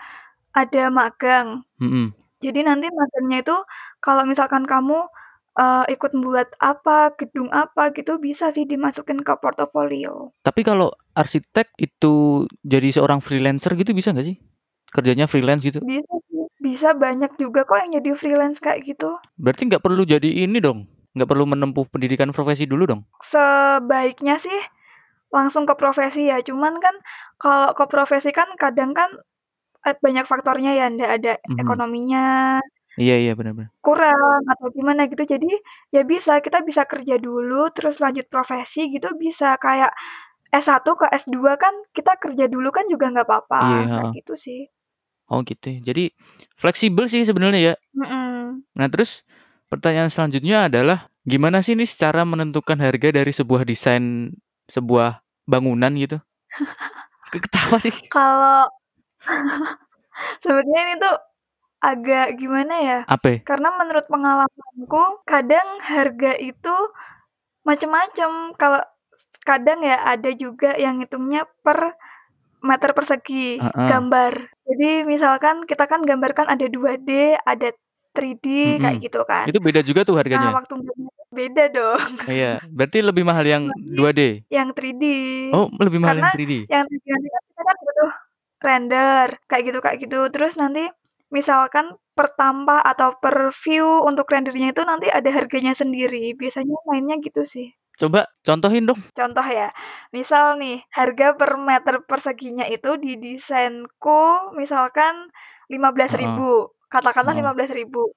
ada 0.56 0.84
magang. 0.92 1.64
Mhm. 1.80 2.12
Jadi 2.44 2.60
nanti 2.66 2.88
magangnya 2.92 3.38
itu 3.44 3.56
kalau 4.04 4.24
misalkan 4.28 4.64
kamu, 4.68 4.98
eee, 5.60 5.84
ikut 5.96 6.12
buat 6.24 6.48
apa, 6.62 7.12
gedung 7.20 7.48
apa 7.52 7.92
gitu, 7.96 8.16
bisa 8.20 8.50
sih 8.54 8.64
dimasukin 8.68 9.20
ke 9.24 9.34
portofolio. 9.40 10.32
Tapi 10.44 10.62
kalau 10.64 10.90
arsitek 11.16 11.72
itu 11.80 12.46
jadi 12.64 12.88
seorang 12.96 13.20
freelancer 13.24 13.72
gitu 13.76 13.92
bisa 13.96 14.12
nggak 14.16 14.26
sih? 14.28 14.36
Kerjanya 14.94 15.26
freelance 15.30 15.62
gitu? 15.64 15.80
Bisa 15.84 16.14
sih, 16.30 16.44
bisa 16.60 16.90
banyak 16.96 17.36
juga 17.40 17.64
kok 17.68 17.78
yang 17.84 18.00
jadi 18.02 18.10
freelance 18.18 18.58
kayak 18.62 18.84
gitu. 18.88 19.16
Berarti 19.38 19.62
nggak 19.70 19.82
perlu 19.84 20.02
jadi 20.08 20.28
ini 20.48 20.58
dong, 20.58 20.88
nggak 21.14 21.28
perlu 21.28 21.44
menempuh 21.46 21.86
pendidikan 21.92 22.32
profesi 22.34 22.66
dulu 22.66 22.84
dong? 22.88 23.02
Sebaiknya 23.22 24.40
sih 24.40 24.58
langsung 25.34 25.64
ke 25.68 25.74
profesi 25.80 26.28
ya, 26.30 26.38
cuman 26.48 26.74
kan 26.84 26.94
kalau 27.40 27.70
ke 27.78 27.84
profesi 27.92 28.30
kan 28.34 28.48
kadang 28.62 28.92
kan 28.98 29.10
eee, 29.86 29.96
banyak 30.04 30.26
faktornya 30.28 30.72
ya, 30.80 30.86
ndak 30.94 31.10
ada 31.22 31.32
Mhm. 31.48 31.58
ekonominya 31.62 32.20
Iya 33.00 33.14
iya, 33.22 33.32
bener 33.38 33.52
bener. 33.58 33.70
kurang 33.84 34.44
atau 34.52 34.68
gimana 34.76 35.08
gitu. 35.08 35.24
Jadi, 35.24 35.48
ya 35.94 36.04
bisa, 36.04 36.44
kita 36.44 36.60
bisa 36.68 36.84
kerja 36.84 37.16
dulu 37.16 37.72
terus 37.72 37.96
lanjut 38.04 38.28
profesi 38.28 38.92
gitu 38.92 39.08
bisa, 39.16 39.56
kayak 39.56 39.88
S1 40.52 40.84
ke 41.00 41.06
S2 41.12 41.56
kan 41.60 41.74
kita 41.96 42.16
kerja 42.20 42.44
dulu 42.52 42.68
kan 42.76 42.84
juga 42.92 43.08
nggak 43.12 43.28
Iya, 43.58 43.78
papa, 43.88 43.88
kayak 43.94 44.08
heeh. 44.10 44.12
gitu 44.16 44.34
sih. 44.36 44.70
Oh 45.28 45.44
gitu 45.44 45.66
ya, 45.68 45.78
jadi 45.92 46.02
fleksibel 46.56 47.04
sih 47.10 47.22
sebenarnya 47.28 47.60
ya. 47.60 47.74
Mhm. 47.94 48.62
Nah 48.78 48.88
terus, 48.92 49.24
pertanyaan 49.72 50.10
selanjutnya 50.12 50.68
adalah, 50.70 51.10
gimana 51.28 51.60
sih 51.64 51.74
Nis 51.78 51.94
cara 51.98 52.24
menentukan 52.26 52.78
harga 52.80 53.10
dari 53.14 53.32
sebuah 53.34 53.64
desain 53.68 54.34
sebuah 54.70 55.20
bangunan 55.50 55.92
gitu? 55.98 56.18
Ketawa 57.30 57.76
sih? 57.82 57.92
Kalau 58.14 58.66
sebenarnya 60.42 60.78
ini 60.86 60.94
tuh 60.98 61.16
agak 61.80 62.36
gimana 62.36 62.74
ya, 62.80 62.98
Apa? 63.08 63.40
karena 63.44 63.68
menurut 63.76 64.04
pengalamanku 64.08 65.24
kadang 65.24 65.68
harga 65.80 66.32
itu 66.38 66.74
macem-macem. 67.64 68.54
Kalau 68.60 68.80
kadang 69.46 69.80
ya 69.80 69.96
ada 70.04 70.30
juga 70.36 70.76
yang 70.76 71.00
ngitungnya 71.00 71.48
per 71.64 71.96
meter 72.60 72.92
persegi 72.92 73.56
Heeh. 73.56 73.88
gambar. 73.88 74.32
Jadi 74.68 74.90
misalkan 75.08 75.64
kita 75.64 75.88
kan 75.88 76.04
gambar 76.04 76.30
kan 76.36 76.46
ada 76.52 76.66
2D, 76.68 77.40
ada 77.40 77.72
3D 78.12 78.44
kayak 78.76 78.96
Mhm, 79.00 79.04
gitu 79.06 79.20
kan. 79.24 79.46
itu 79.48 79.58
beda 79.62 79.80
juga 79.86 80.00
tuh 80.04 80.14
Nah 80.14 80.20
harganya? 80.20 80.50
waktu 80.60 80.74
beda 81.40 81.64
dong. 81.72 82.02
Iya, 82.28 82.60
berarti 82.76 82.98
lebih 83.00 83.24
mahal 83.24 83.44
yang 83.48 83.64
Tapi 83.72 83.96
2D? 83.96 84.20
yang 84.52 84.68
3D. 84.76 85.04
Oh, 85.56 85.66
lebih 85.80 85.98
mahal 86.04 86.20
Karena 86.20 86.28
yang 86.28 86.36
3D? 86.36 86.52
yang 86.68 86.84
3D 86.90 87.04
nanti 87.08 87.28
kan 87.32 87.42
kita 87.48 87.62
kan 87.68 87.76
butuh 87.86 88.12
render, 88.60 89.28
kayak 89.48 89.62
gitu 89.72 89.78
kayak 89.84 89.98
gitu. 90.04 90.18
Terus 90.34 90.52
nanti 90.60 90.82
misalkan 91.32 91.86
per 92.12 92.28
tampah 92.36 92.84
atau 92.84 93.16
per 93.22 93.48
view 93.64 94.04
untuk 94.04 94.26
render-nya 94.28 94.74
itu 94.76 94.82
nanti 94.84 95.08
ada 95.08 95.30
harganya 95.32 95.72
sendiri, 95.72 96.36
biasanya 96.36 96.76
mainnya 96.84 97.16
gitu 97.24 97.40
sih. 97.46 97.72
Coba 97.96 98.28
contohin 98.44 98.84
dong. 98.88 99.00
Contoh 99.16 99.44
ya, 99.44 99.68
misal 100.16 100.56
nih 100.60 100.80
harga 100.92 101.36
per 101.36 101.56
meter 101.60 101.94
perseginya 102.08 102.64
itu 102.68 102.96
di 103.00 103.16
desainku 103.20 104.52
misalkan 104.56 105.28
lima 105.72 105.90
belas 105.96 106.12
Heeh. 106.12 106.20
ribu, 106.20 106.72
katakanlah 106.92 107.32
Heeh. 107.36 107.40
15.000. 107.44 108.12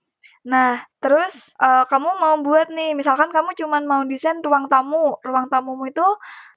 Nah 0.51 0.69
terus, 1.01 1.33
eee, 1.63 1.83
kamu 1.91 2.09
mau 2.23 2.35
buat 2.45 2.67
nih, 2.75 2.89
misalkan 2.99 3.29
kamu 3.35 3.49
cuman 3.61 3.83
mau 3.91 4.01
desain 4.11 4.37
ruang 4.45 4.65
tamu, 4.71 5.15
ruang 5.27 5.47
tamumu 5.51 5.83
itu 5.91 6.03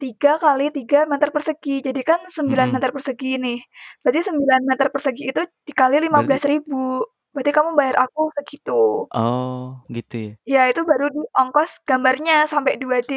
3 0.02 0.30
kali 0.42 0.64
3 0.76 0.98
meter 1.12 1.28
persegi, 1.34 1.70
jadi 1.86 2.00
kan 2.08 2.20
9 2.36 2.68
Mhm. 2.68 2.76
meter 2.76 2.90
persegi 2.96 3.28
nih. 3.44 3.58
Berarti 4.02 4.20
9 4.28 4.62
meter 4.70 4.86
persegi 4.94 5.22
itu 5.30 5.40
dikali 5.68 5.96
lima 6.06 6.18
Berarti 6.18 6.26
belas 6.26 6.42
ribu, 6.50 6.76
berarti 7.34 7.50
kamu 7.56 7.70
bayar 7.78 7.96
aku 8.04 8.20
segitu. 8.38 9.06
Oh, 9.14 9.82
gitu 9.94 10.16
ya. 10.18 10.36
Ya 10.46 10.60
itu 10.70 10.80
baru 10.90 11.10
di 11.10 11.18
ongkos 11.34 11.82
gambarnya 11.88 12.46
sampai 12.52 12.78
2D. 12.78 13.10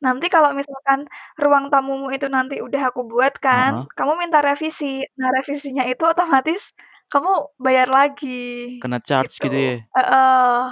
Nanti 0.00 0.26
kalau 0.32 0.48
misalkan 0.56 1.04
ruang 1.36 1.68
tamumu 1.68 2.08
itu 2.08 2.24
nanti 2.32 2.56
udah 2.64 2.82
aku 2.88 3.04
buat 3.04 3.36
kan, 3.36 3.72
Heeh. 3.72 3.90
kamu 3.96 4.12
minta 4.22 4.40
revisi. 4.40 5.04
Nah 5.20 5.28
revisinya 5.36 5.84
itu 5.84 6.02
otomatis 6.08 6.72
kamu 7.12 7.32
bayar 7.60 7.88
lagi, 7.92 8.80
Kena 8.80 8.96
charge 9.04 9.36
gitu. 9.38 9.44
gitu 9.44 9.56
ya? 9.60 9.76
Heeh. 9.96 10.62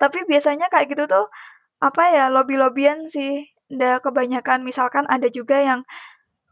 Tapi 0.00 0.18
biasanya 0.30 0.66
kayak 0.72 0.86
gitu 0.94 1.04
tuh, 1.10 1.26
apa 1.82 2.02
ya, 2.14 2.24
lobby-lobby-an 2.32 3.06
sih, 3.12 3.46
ndak 3.72 4.04
kebanyakan. 4.06 4.62
Misalkan 4.66 5.06
ada 5.10 5.28
juga 5.32 5.58
yang, 5.62 5.80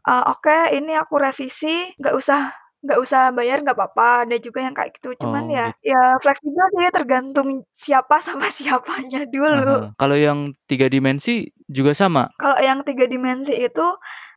eee, 0.07 0.23
"Oke 0.31 0.57
ini 0.77 0.93
aku 0.99 1.17
revisi, 1.21 1.93
nggak 2.01 2.15
usah 2.17 2.41
nggak 2.83 2.99
usah 3.03 3.21
bayar 3.37 3.57
nggak 3.63 3.77
papa." 3.81 4.03
Ada 4.27 4.35
juga 4.45 4.59
yang 4.65 4.75
kayak 4.77 4.91
gitu. 4.99 5.09
Cuman 5.27 5.45
Oh 5.45 5.55
ya 5.57 5.63
git 5.63 5.75
ya 5.89 5.97
fleksibel 6.23 6.65
sih 6.75 6.87
tergantung 6.95 7.49
siapa 7.73 8.15
sama 8.27 8.47
siapanya 8.57 9.19
dulu. 9.33 9.91
Kalau 9.99 10.17
yang 10.17 10.39
3 10.69 10.89
dimensi 10.89 11.53
juga 11.69 11.93
sama? 11.93 12.33
Kalau 12.39 12.57
yang 12.67 12.79
3 12.87 13.05
dimensi 13.13 13.53
itu 13.65 13.81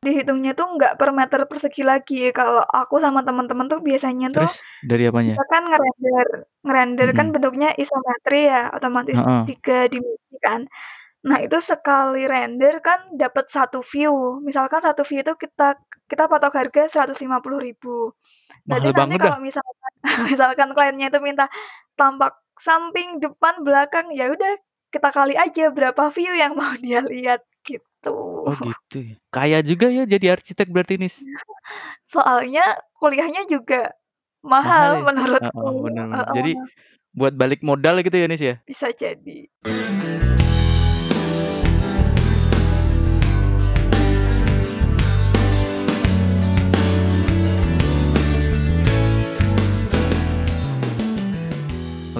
dihitungnya 0.04 0.52
tuh 0.58 0.66
nggak 0.76 0.92
per 1.00 1.10
meter 1.18 1.40
persegi 1.50 1.80
lagi. 1.90 2.14
Kalau 2.36 2.60
aku 2.78 2.94
sama 3.04 3.20
temen-temen 3.26 3.66
tuh 3.72 3.80
biasanya 3.88 4.26
tuh 4.36 4.48
Terus 4.48 4.52
dari 4.82 5.04
apanya? 5.08 5.36
kita 5.36 5.42
kan 5.52 5.62
ngerender, 5.70 6.26
ngerender 6.66 7.08
kan 7.18 7.26
Mhm. 7.28 7.34
bentuknya 7.34 7.68
isometri 7.82 8.36
ya, 8.52 8.58
otomatis 8.76 9.18
Heeh. 9.18 9.42
3 9.48 9.74
dimensi 9.92 10.36
kan. 10.46 10.60
Nah 11.26 11.38
itu 11.42 11.58
sekali 11.58 12.22
render 12.22 12.78
kan 12.78 13.10
dapet 13.18 13.50
1 13.50 13.82
view, 13.82 14.38
misalkan 14.46 14.78
1 14.78 15.02
view 15.02 15.20
itu 15.26 15.34
kita 15.34 15.74
kita 16.06 16.30
patok 16.30 16.54
harga 16.54 16.86
Rp150.000. 16.86 17.82
Berarti 18.62 18.70
Mahal 18.70 18.78
nanti 18.78 18.90
banget 18.94 19.18
dah. 19.18 19.24
kalau 19.34 19.40
misalkan 19.42 19.92
misalkan 20.30 20.68
kliennya 20.70 21.10
itu 21.10 21.18
minta 21.18 21.50
tampak 21.98 22.38
samping, 22.62 23.18
depan, 23.18 23.60
belakang, 23.66 24.06
ya 24.14 24.30
udah 24.30 24.54
kita 24.94 25.10
kali 25.10 25.34
aja 25.34 25.74
berapa 25.74 26.08
view 26.14 26.32
yang 26.38 26.54
mau 26.54 26.70
dia 26.84 27.02
lihat, 27.02 27.42
gitu. 27.66 28.14
Oh 28.46 28.54
gitu 28.54 28.96
ya. 29.02 29.16
Kaya 29.34 29.58
juga 29.66 29.90
ya 29.90 30.06
jadi 30.06 30.38
arsitek 30.38 30.70
berarti 30.70 30.94
Nis? 30.94 31.26
Soalnya 32.14 32.62
kuliahnya 33.02 33.50
juga 33.50 33.90
Mahal 34.46 34.62
mahal 34.62 34.90
ya? 34.94 35.02
menurutku, 35.10 35.58
Heeh, 35.58 35.82
bener 35.90 36.04
bener. 36.06 36.26
Jadi 36.38 36.52
buat 37.10 37.34
balik 37.34 37.66
modal 37.66 37.98
gitu 38.06 38.14
ya 38.14 38.26
Nis 38.30 38.42
ya? 38.46 38.56
Bisa 38.62 38.94
jadi. 38.94 39.50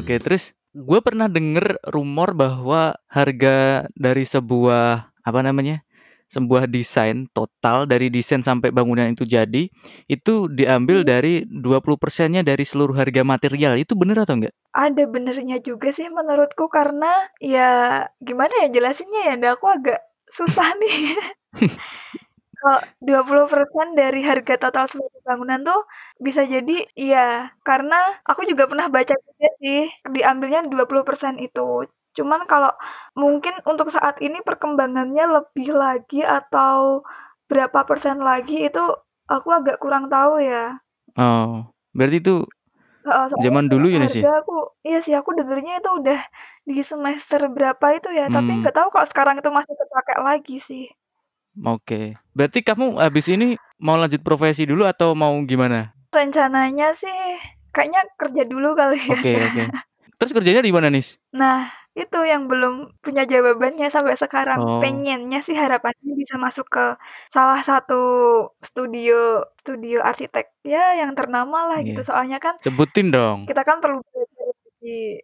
Oke, 0.07 0.23
terus 0.23 0.55
gue 0.71 1.03
pernah 1.03 1.27
denger 1.27 1.83
rumor 1.91 2.31
bahwa 2.31 2.95
harga 3.11 3.91
dari 3.99 4.23
sebuah, 4.23 5.11
apa 5.27 5.41
namanya, 5.43 5.83
sebuah 6.31 6.71
desain 6.71 7.27
total 7.35 7.91
dari 7.91 8.07
desain 8.07 8.39
sampai 8.39 8.71
bangunan 8.71 9.11
itu 9.11 9.27
jadi, 9.27 9.67
itu 10.07 10.47
diambil 10.47 11.03
Mmm. 11.03 11.11
dari 11.11 11.35
20%-nya 11.51 12.47
dari 12.47 12.63
seluruh 12.63 12.95
harga 12.95 13.27
material, 13.27 13.75
itu 13.83 13.99
bener 13.99 14.23
atau 14.23 14.39
enggak? 14.39 14.55
Ada 14.79 15.11
benernya 15.11 15.59
juga 15.59 15.91
sih 15.91 16.07
menurutku 16.07 16.71
karena 16.71 17.11
ya 17.43 18.07
gimana 18.23 18.63
ya 18.63 18.71
jelasinnya 18.71 19.35
ya, 19.35 19.59
aku 19.59 19.67
agak 19.67 19.99
susah 20.31 20.71
nih. 20.87 21.19
Kalau 22.61 22.79
20% 23.09 23.87
dari 24.01 24.21
harga 24.29 24.55
total 24.63 24.85
seluruh 24.91 25.21
bangunan 25.29 25.61
tuh 25.69 25.81
bisa 26.27 26.43
jadi 26.55 26.73
iya, 27.01 27.53
karena 27.69 27.97
aku 28.29 28.41
juga 28.51 28.65
pernah 28.71 28.89
baca 28.97 29.15
juga 29.27 29.47
sih 29.63 29.79
diambilnya 30.15 30.61
20% 30.73 31.35
itu. 31.45 31.61
Cuman 32.17 32.41
kalau 32.51 32.73
mungkin 33.21 33.55
untuk 33.71 33.89
saat 33.97 34.17
ini 34.25 34.39
perkembangannya 34.49 35.25
lebih 35.37 35.69
lagi 35.83 36.19
atau 36.25 37.05
berapa 37.51 37.79
persen 37.89 38.17
lagi 38.29 38.55
itu 38.67 38.81
aku 39.33 39.49
agak 39.59 39.77
kurang 39.83 40.05
tahu 40.13 40.41
ya. 40.41 40.81
Oh, 41.17 41.73
berarti 41.97 42.17
itu 42.21 42.33
Heeh, 43.05 43.27
soalnya 43.33 43.59
zaman 43.59 43.67
dulu 43.73 43.87
ya 43.93 44.05
harga 44.05 44.27
ya? 44.27 44.29
aku 44.41 44.53
iya 44.87 44.99
sih 45.05 45.15
aku 45.21 45.31
dengernya 45.39 45.73
itu 45.81 45.89
udah 45.99 46.19
di 46.69 46.75
semester 46.91 47.41
berapa 47.57 47.87
itu 47.97 48.09
ya, 48.19 48.25
tapi 48.35 48.51
Mmm. 48.51 48.61
nggak 48.61 48.75
tahu 48.77 48.89
kalau 48.95 49.07
sekarang 49.13 49.35
itu 49.41 49.51
masih 49.59 49.75
kepake 49.81 50.15
lagi 50.29 50.55
sih. 50.69 50.83
Oke, 51.65 52.21
berarti 52.37 52.61
kamu 52.61 53.01
habis 53.01 53.33
ini 53.33 53.57
mau 53.81 53.97
lanjut 53.97 54.21
profesi 54.21 54.69
dulu 54.69 54.85
atau 54.85 55.17
mau 55.17 55.33
gimana? 55.49 55.97
Rencananya 56.13 56.93
sih 56.93 57.17
kayaknya 57.73 58.05
kerja 58.21 58.43
dulu 58.45 58.77
kali 58.77 59.01
ya. 59.01 59.17
Oke 59.17 59.33
oke. 59.41 59.65
Terus 60.17 60.33
kerjanya 60.33 60.65
di 60.65 60.73
mana 60.73 60.89
Nis? 60.89 61.21
Nah, 61.37 61.69
itu 61.93 62.25
yang 62.25 62.49
belum 62.49 62.97
punya 63.05 63.29
jawabannya 63.29 63.93
sampai 63.93 64.17
sekarang. 64.17 64.61
Oh. 64.65 64.81
Pengennya 64.81 65.45
sih 65.45 65.53
harapannya 65.53 66.17
bisa 66.17 66.41
masuk 66.41 66.73
ke 66.73 66.97
salah 67.29 67.61
satu 67.61 68.01
studio 68.65 69.45
studio 69.61 70.01
arsitek, 70.01 70.57
ya 70.65 70.97
yang 70.97 71.13
ternama 71.13 71.69
lah 71.69 71.85
gitu. 71.85 72.01
Iya. 72.01 72.09
Soalnya 72.09 72.39
kan 72.41 72.57
Sebutin 72.65 73.13
dong. 73.13 73.45
kita 73.45 73.61
kan 73.61 73.81
perlu 73.85 74.01
di 74.81 75.21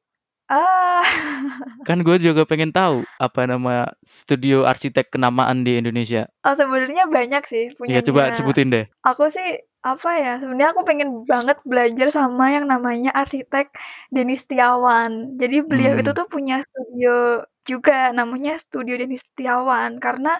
ah. 0.52 1.00
Kan 1.88 2.04
gue 2.06 2.16
juga 2.20 2.44
pengen 2.46 2.70
tahu, 2.70 3.08
apa 3.18 3.48
nama 3.48 3.90
studio 4.04 4.68
arsitek 4.68 5.10
kenamaan 5.16 5.64
di 5.66 5.80
Indonesia. 5.80 6.28
Oh 6.44 6.54
sebenarnya 6.58 7.06
banyak 7.06 7.42
sih 7.46 7.64
Iya 7.88 8.02
coba 8.06 8.30
sebutin 8.36 8.68
deh. 8.70 8.84
aku 9.02 9.30
sih, 9.34 9.46
apa 9.82 10.10
ya, 10.14 10.32
sebenarnya 10.38 10.70
aku 10.74 10.82
pengen 10.86 11.08
banget 11.26 11.58
belajar 11.66 12.08
sama 12.14 12.54
yang 12.54 12.66
namanya 12.70 13.10
arsitek 13.14 13.74
Denny 14.14 14.38
Setiawan. 14.38 15.34
Jadi 15.40 15.56
beliau 15.66 15.98
itu 15.98 16.10
Mmm. 16.14 16.18
tuh 16.18 16.26
punya 16.30 16.62
studio 16.62 17.42
juga 17.66 18.14
namanya 18.14 18.58
Studio 18.62 18.94
Denny 18.98 19.18
Setiawan. 19.18 19.98
Karena 19.98 20.38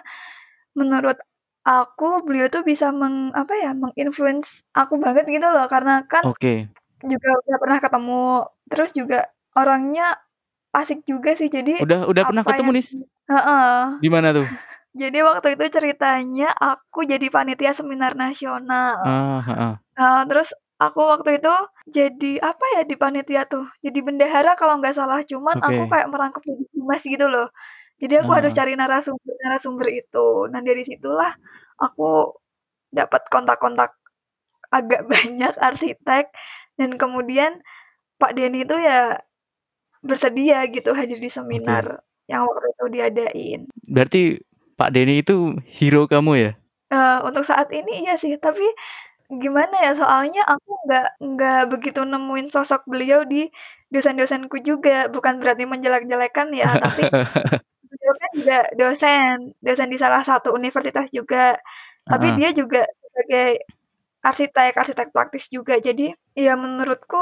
menurut 0.79 1.19
aku 1.67 2.23
beliau 2.27 2.47
tuh 2.51 2.63
bisa 2.67 2.91
meng 2.95 3.31
apa 3.35 3.53
ya, 3.59 3.71
meng-influence 3.75 4.63
aku 4.75 4.95
banget 5.03 5.25
gitu 5.31 5.47
loh, 5.51 5.67
karena 5.71 6.03
kan 6.11 6.23
Oke. 6.27 6.67
juga 7.03 7.29
udah 7.43 7.57
pernah 7.63 7.79
ketemu, 7.83 8.21
terus 8.71 8.91
juga 8.95 9.27
orangnya 9.59 10.03
asik 10.75 11.05
juga 11.09 11.31
sih. 11.39 11.49
Jadi 11.51 11.73
Udah 11.81 12.05
udah 12.09 12.23
pernah 12.25 12.45
ketemu 12.45 12.69
yang 12.69 12.75
Nis? 12.77 12.87
heeh. 13.31 13.83
Di 14.01 14.09
mana 14.11 14.29
tuh? 14.33 14.47
Jadi 15.01 15.17
waktu 15.25 15.47
itu 15.57 15.65
ceritanya 15.77 16.45
aku 16.53 16.99
jadi 17.09 17.27
panitia 17.33 17.71
seminar 17.73 18.13
nasional. 18.19 18.99
Ah, 19.03 19.41
heeh. 19.47 19.77
Eee, 19.99 20.23
terus 20.29 20.51
Aku 20.83 20.99
waktu 21.07 21.39
itu 21.39 21.47
jadi 21.87 22.27
apa 22.43 22.65
ya 22.75 22.81
di 22.83 22.95
panitia 22.99 23.41
tuh, 23.47 23.63
jadi 23.85 23.99
bendahara 24.07 24.51
kalau 24.59 24.75
nggak 24.81 24.91
salah, 24.99 25.19
cuman 25.31 25.55
aku 25.63 25.81
Oke. 25.85 25.91
kayak 25.91 26.07
merangkap 26.11 26.43
jadi 26.43 26.63
humas 26.75 27.01
gitu 27.07 27.25
loh. 27.31 27.47
Jadi 28.01 28.13
aku 28.19 28.31
harus 28.35 28.51
Heeh. 28.51 28.57
cari 28.57 28.73
narasumber-narasumber 28.75 29.87
itu. 29.95 30.19
Nah 30.51 30.59
dari 30.67 30.83
situlah 30.83 31.31
aku 31.79 32.03
dapat 32.93 33.21
kontak-kontak 33.33 33.91
agak 34.73 35.01
banyak 35.11 35.53
arsitek 35.59 36.25
dan 36.79 36.89
kemudian 37.01 37.61
Pak 38.21 38.33
Denny 38.37 38.65
itu 38.67 38.75
ya 38.79 39.19
bersedia 40.03 40.67
gitu 40.67 40.91
hadir 40.91 41.17
di 41.17 41.31
Oke. 41.31 41.35
seminar 41.39 42.03
yang 42.27 42.43
waktu 42.47 42.67
itu 42.75 42.85
diadain. 42.91 43.61
Berarti 43.87 44.21
Pak 44.75 44.89
Denny 44.91 45.23
itu 45.23 45.55
hero 45.79 46.05
kamu 46.05 46.31
ya? 46.39 46.51
Eee, 46.91 47.17
untuk 47.25 47.43
saat 47.47 47.71
ini 47.73 48.05
iya 48.05 48.13
sih, 48.19 48.35
tapi 48.37 48.63
gimana 49.31 49.73
ya, 49.81 49.91
soalnya 49.97 50.45
aku 50.45 50.71
nggak 50.85 51.07
nggak 51.23 51.61
begitu 51.73 51.99
nemuin 52.05 52.47
sosok 52.53 52.85
beliau 52.85 53.25
di 53.25 53.49
dosen-dosenku 53.89 54.61
juga, 54.61 55.09
bukan 55.09 55.41
berarti 55.41 55.63
menjelek-jelekan 55.65 56.47
ya, 56.53 56.69
tapi 56.83 57.01
beliau 57.89 58.13
kan 58.21 58.31
juga 58.37 58.59
dosen, 58.77 59.35
dosen 59.63 59.89
di 59.89 59.97
salah 59.97 60.21
satu 60.25 60.53
universitas 60.53 61.07
juga, 61.09 61.57
tapi 62.09 62.33
Heeh. 62.33 62.37
dia 62.37 62.49
juga 62.53 62.81
sebagai 62.85 63.49
arsitek, 64.23 64.73
arsitek 64.79 65.07
praktis 65.13 65.45
juga. 65.51 65.77
Jadi, 65.77 66.13
ya 66.37 66.53
menurutku 66.57 67.19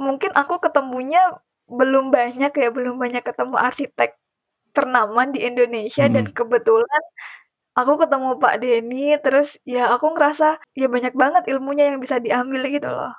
mungkin 0.00 0.30
aku 0.36 0.60
ketemunya 0.60 1.20
belum 1.70 2.10
banyak 2.14 2.52
ya, 2.54 2.68
belum 2.74 2.96
banyak 3.00 3.22
ketemu 3.26 3.54
arsitek 3.58 4.10
ternama 4.76 5.26
di 5.30 5.40
Indonesia 5.46 6.06
dan 6.10 6.24
Mhm. 6.28 6.34
kebetulan 6.36 7.02
aku 7.78 7.92
ketemu 8.02 8.28
Pak 8.42 8.54
Denny, 8.62 9.16
terus 9.24 9.58
ya 9.68 9.90
aku 9.94 10.12
ngerasa 10.16 10.58
ya 10.76 10.86
banyak 10.90 11.14
banget 11.16 11.42
ilmunya 11.52 11.92
yang 11.94 11.98
bisa 12.02 12.18
diambil 12.22 12.62
gitu 12.70 12.88
loh. 12.90 13.12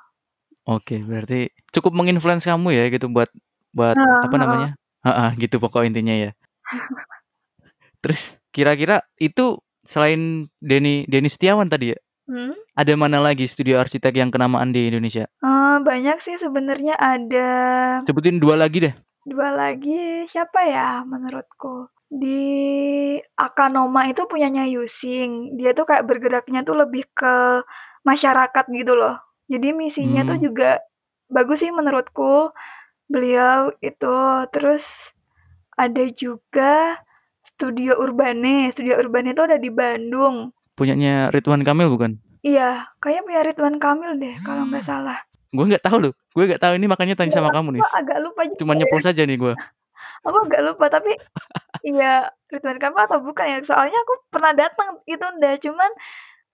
Oke, 0.67 0.99
berarti 1.03 1.49
cukup 1.75 1.95
meng-influence 1.95 2.43
kamu 2.47 2.75
ya 2.75 2.83
gitu 2.91 3.07
buat 3.11 3.29
buat 3.75 3.95
Heeh 3.97 4.17
apa 4.23 4.35
heeh. 4.35 4.41
namanya 4.41 4.69
heeh, 5.07 5.29
gitu 5.47 5.57
pokok 5.63 5.87
intinya 5.87 6.13
ya. 6.15 6.31
Terus 8.03 8.37
kira-kira 8.53 9.01
itu 9.21 9.57
selain 9.87 10.49
Denny 10.61 11.07
Denny 11.09 11.29
Setiawan 11.31 11.67
tadi 11.71 11.93
ya, 11.95 11.97
Mhm? 12.27 12.59
ada 12.75 12.93
mana 12.99 13.23
lagi 13.23 13.47
studio 13.47 13.79
arsitek 13.79 14.19
yang 14.19 14.29
kenamaan 14.29 14.75
di 14.75 14.91
Indonesia? 14.91 15.31
Eee, 15.39 15.75
banyak 15.79 16.19
sih 16.19 16.35
sebenarnya 16.35 16.99
ada 16.99 17.49
Sebutin 18.03 18.37
2 18.43 18.59
lagi 18.59 18.83
deh. 18.83 18.93
2 19.23 19.55
lagi, 19.55 20.27
siapa 20.27 20.67
ya 20.67 21.03
menurutku? 21.07 21.87
Di 22.07 22.39
Akanoma 23.35 24.07
itu 24.11 24.23
punyanya 24.27 24.63
Yusing, 24.67 25.55
dia 25.59 25.71
tuh 25.75 25.87
kayak 25.87 26.07
bergeraknya 26.07 26.63
tuh 26.67 26.75
lebih 26.79 27.07
ke 27.15 27.63
masyarakat 28.07 28.65
gitu 28.71 28.95
loh. 28.95 29.19
Jadi 29.47 29.71
misinya 29.75 30.23
tuh 30.27 30.39
Mmm. 30.39 30.45
juga 30.51 30.69
bagus 31.31 31.63
sih 31.63 31.71
menurutku, 31.71 32.51
beliau 33.11 33.71
itu. 33.83 34.19
Terus 34.51 35.11
ada 35.75 36.03
juga 36.11 36.99
Studio 37.43 37.99
Urbane, 37.99 38.71
Studio 38.71 38.99
Urbane 38.99 39.31
itu 39.35 39.43
ada 39.43 39.57
di 39.59 39.71
Bandung. 39.71 40.51
Punyanya 40.77 41.33
Ridwan 41.33 41.65
Kamil 41.65 41.89
bukan? 41.89 42.21
Iya, 42.45 42.85
kayaknya 43.01 43.23
punya 43.25 43.41
Ridwan 43.49 43.77
Kamil 43.81 44.11
deh 44.21 44.35
kalau 44.45 44.69
nggak 44.69 44.85
salah. 44.85 45.17
Gue 45.49 45.65
nggak 45.65 45.81
tahu 45.81 45.97
loh, 45.97 46.13
gue 46.37 46.43
nggak 46.45 46.61
tahu 46.61 46.77
ini 46.77 46.85
makanya 46.85 47.17
tanya 47.17 47.33
Iya, 47.33 47.37
sama 47.41 47.49
aku 47.49 47.57
kamu 47.57 47.69
Nis. 47.81 47.89
agak 47.97 48.17
lupa 48.21 48.41
juga 48.45 48.59
Cuma 48.61 48.71
ya. 48.71 48.85
nyeplos 48.85 49.09
aja 49.09 49.23
nih 49.25 49.37
gue. 49.41 49.53
Aku 50.29 50.37
agak 50.45 50.61
lupa, 50.61 50.85
tapi 50.93 51.17
iya 51.89 52.29
Ridwan 52.53 52.77
Kamil 52.77 53.01
atau 53.09 53.19
bukan 53.25 53.45
ya, 53.49 53.57
soalnya 53.65 53.97
aku 54.05 54.13
pernah 54.29 54.53
datang 54.53 55.01
itu 55.09 55.25
nda, 55.25 55.57
cuman 55.57 55.91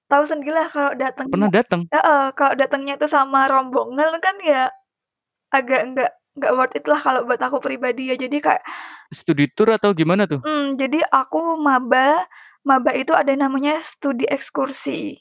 tahu 0.08 0.24
sendirilah 0.24 0.68
kalau 0.72 0.92
datangnya 0.96 1.34
Pernah 1.36 1.52
dateng? 1.52 1.82
heeh, 1.92 2.24
kalau 2.40 2.54
datangnya 2.56 2.96
itu 2.96 3.08
sama 3.12 3.52
rombongan 3.52 4.24
kan 4.24 4.40
ya 4.40 4.72
agak 5.52 5.92
nggak 5.92 6.12
nggak 6.40 6.52
worth 6.56 6.76
it 6.80 6.86
lah 6.88 6.98
kalau 6.98 7.28
buat 7.28 7.44
aku 7.44 7.60
pribadi 7.60 8.10
ya. 8.10 8.16
Jadi 8.16 8.40
kayak 8.40 8.64
Studi 9.12 9.46
tour 9.52 9.76
atau 9.76 9.92
gimana 9.92 10.24
tuh? 10.26 10.40
Mhm, 10.42 10.80
jadi 10.80 11.04
aku 11.12 11.60
maba, 11.60 12.24
maba 12.68 12.92
itu 12.96 13.12
ada 13.16 13.32
namanya 13.36 13.80
studi 13.84 14.26
ekskursi, 14.30 15.20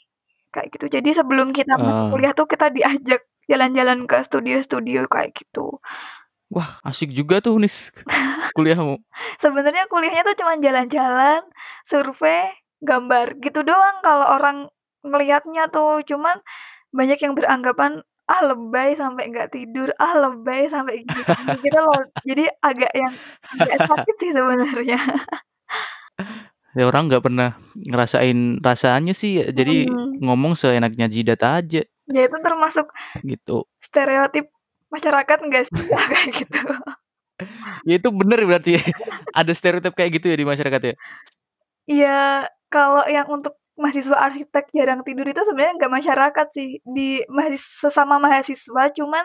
kayak 0.54 0.68
gitu. 0.78 0.86
Jadi 1.00 1.10
sebelum 1.18 1.50
kita 1.56 1.74
Oh. 1.80 2.10
kuliah 2.12 2.32
tuh 2.36 2.46
kita 2.50 2.70
diajak 2.74 3.22
jalan-jalan 3.50 4.06
ke 4.10 4.16
studio-studio 4.24 5.06
kayak 5.10 5.32
gitu. 5.36 5.80
Wah, 6.50 6.80
asik 6.82 7.14
juga 7.14 7.38
tuh 7.44 7.56
Nis, 7.62 7.92
kuliahmu. 8.56 9.02
Sebenarnya 9.40 9.84
kuliahnya 9.92 10.22
tuh 10.28 10.36
cuman 10.40 10.58
jalan-jalan, 10.64 11.40
survei, 11.86 12.50
gambar, 12.82 13.38
gitu 13.44 13.62
doang 13.64 13.96
kalau 14.04 14.26
orang 14.36 14.58
ngelihatnya 15.06 15.68
tuh. 15.72 16.02
Cuman 16.08 16.36
banyak 16.94 17.18
yang 17.24 17.34
beranggapan, 17.38 18.02
"Ah 18.30 18.42
lebay 18.48 18.94
sampai 18.98 19.28
nggak 19.32 19.52
tidur, 19.54 19.88
ah 20.02 20.14
lebay 20.22 20.68
sampai 20.72 21.02
gini-gini," 21.04 21.54
gitu 21.64 21.78
loh. 21.82 22.00
Jadi 22.28 22.44
agak 22.64 22.92
yang 22.96 23.14
agak 23.52 23.78
sakit 23.88 24.14
sih 24.22 24.30
sebenarnya. 24.36 24.98
Ya 26.72 26.88
orang 26.88 27.12
nggak 27.12 27.24
pernah 27.28 27.60
ngerasain 27.76 28.60
rasanya 28.64 29.12
sih, 29.12 29.44
jadi 29.52 29.92
Mhm. 29.92 30.24
ngomong 30.24 30.56
seenaknya 30.56 31.04
jidat 31.06 31.44
aja. 31.44 31.84
Ya 32.08 32.20
itu 32.24 32.36
termasuk 32.40 32.88
Gitu. 33.20 33.68
stereotip 33.78 34.48
masyarakat 34.88 35.38
nggak 35.48 35.64
sih 35.68 35.84
ya 35.84 35.96
kayak 36.12 36.30
gitu? 36.32 36.58
Ya 37.84 37.94
itu 38.00 38.08
bener 38.08 38.40
berarti, 38.48 38.72
ada 39.36 39.52
stereotip 39.52 39.92
kayak 39.92 40.16
gitu 40.20 40.32
ya 40.32 40.36
di 40.40 40.46
masyarakat 40.48 40.80
ya? 40.80 40.94
Iya, 41.84 42.20
kalau 42.70 43.02
yang 43.10 43.26
untuk 43.28 43.58
mahasiswa 43.76 44.14
arsitek 44.16 44.68
jarang 44.70 45.00
tidur 45.02 45.24
itu 45.26 45.42
sebenarnya 45.42 45.74
nggak 45.80 45.92
masyarakat 45.92 46.46
sih, 46.54 46.78
di 46.84 47.20
mahas 47.28 47.60
sesama 47.60 48.16
mahasiswa, 48.16 48.92
cuman 48.94 49.24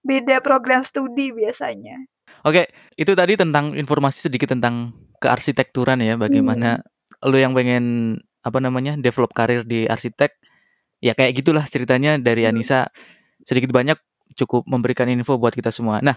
beda 0.00 0.38
program 0.40 0.80
studi 0.86 1.32
biasanya. 1.34 1.98
Oke, 2.46 2.70
itu 2.94 3.10
tadi 3.16 3.34
tentang 3.34 3.74
informasi 3.74 4.30
sedikit 4.30 4.54
tentang 4.54 4.94
kearsitekturan 5.18 6.00
ya, 6.00 6.14
bagaimana 6.20 6.80
Mhm. 6.80 7.28
lu 7.32 7.36
yang 7.40 7.52
pengen, 7.56 7.84
apa 8.44 8.58
namanya, 8.62 8.94
develop 9.00 9.32
karir 9.32 9.64
di 9.66 9.88
arsitek, 9.88 10.36
ya 11.02 11.12
kayak 11.16 11.42
gitulah 11.42 11.64
ceritanya 11.66 12.16
dari 12.20 12.46
Mhm. 12.46 12.50
Anissa, 12.54 12.88
sedikit 13.42 13.72
banyak 13.74 13.98
cukup 14.36 14.68
memberikan 14.68 15.08
info 15.08 15.40
buat 15.40 15.56
kita 15.56 15.72
semua. 15.72 15.98
Nah, 16.04 16.16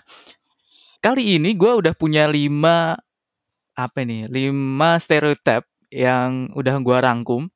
kali 0.99 1.39
ini 1.39 1.55
gue 1.55 1.71
udah 1.71 1.95
punya 1.95 2.27
5, 2.27 2.99
apa 3.75 3.99
nih, 4.03 4.27
5 4.27 4.99
stereotype 4.99 5.65
yang 5.89 6.51
udah 6.53 6.75
gue 6.83 6.97
rangkum, 6.99 7.47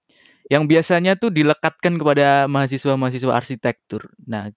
yang 0.48 0.64
biasanya 0.68 1.20
tuh 1.20 1.30
dilekatkan 1.32 2.00
kepada 2.00 2.48
mahasiswa-mahasiswa 2.48 3.34
arsitektur. 3.36 4.08
Nah, 4.24 4.50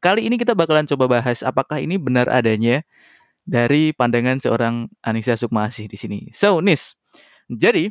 kali 0.00 0.26
ini 0.26 0.40
kita 0.40 0.56
bakalan 0.56 0.88
coba 0.88 1.20
bahas 1.20 1.44
apakah 1.44 1.80
ini 1.80 2.00
benar 2.00 2.28
adanya 2.32 2.80
dari 3.50 3.90
pandangan 3.90 4.38
seorang 4.38 4.86
Anissa 5.02 5.34
Sukmasih 5.34 5.90
di 5.90 5.98
sini. 5.98 6.18
So, 6.30 6.62
Nis, 6.62 6.94
jadi 7.50 7.90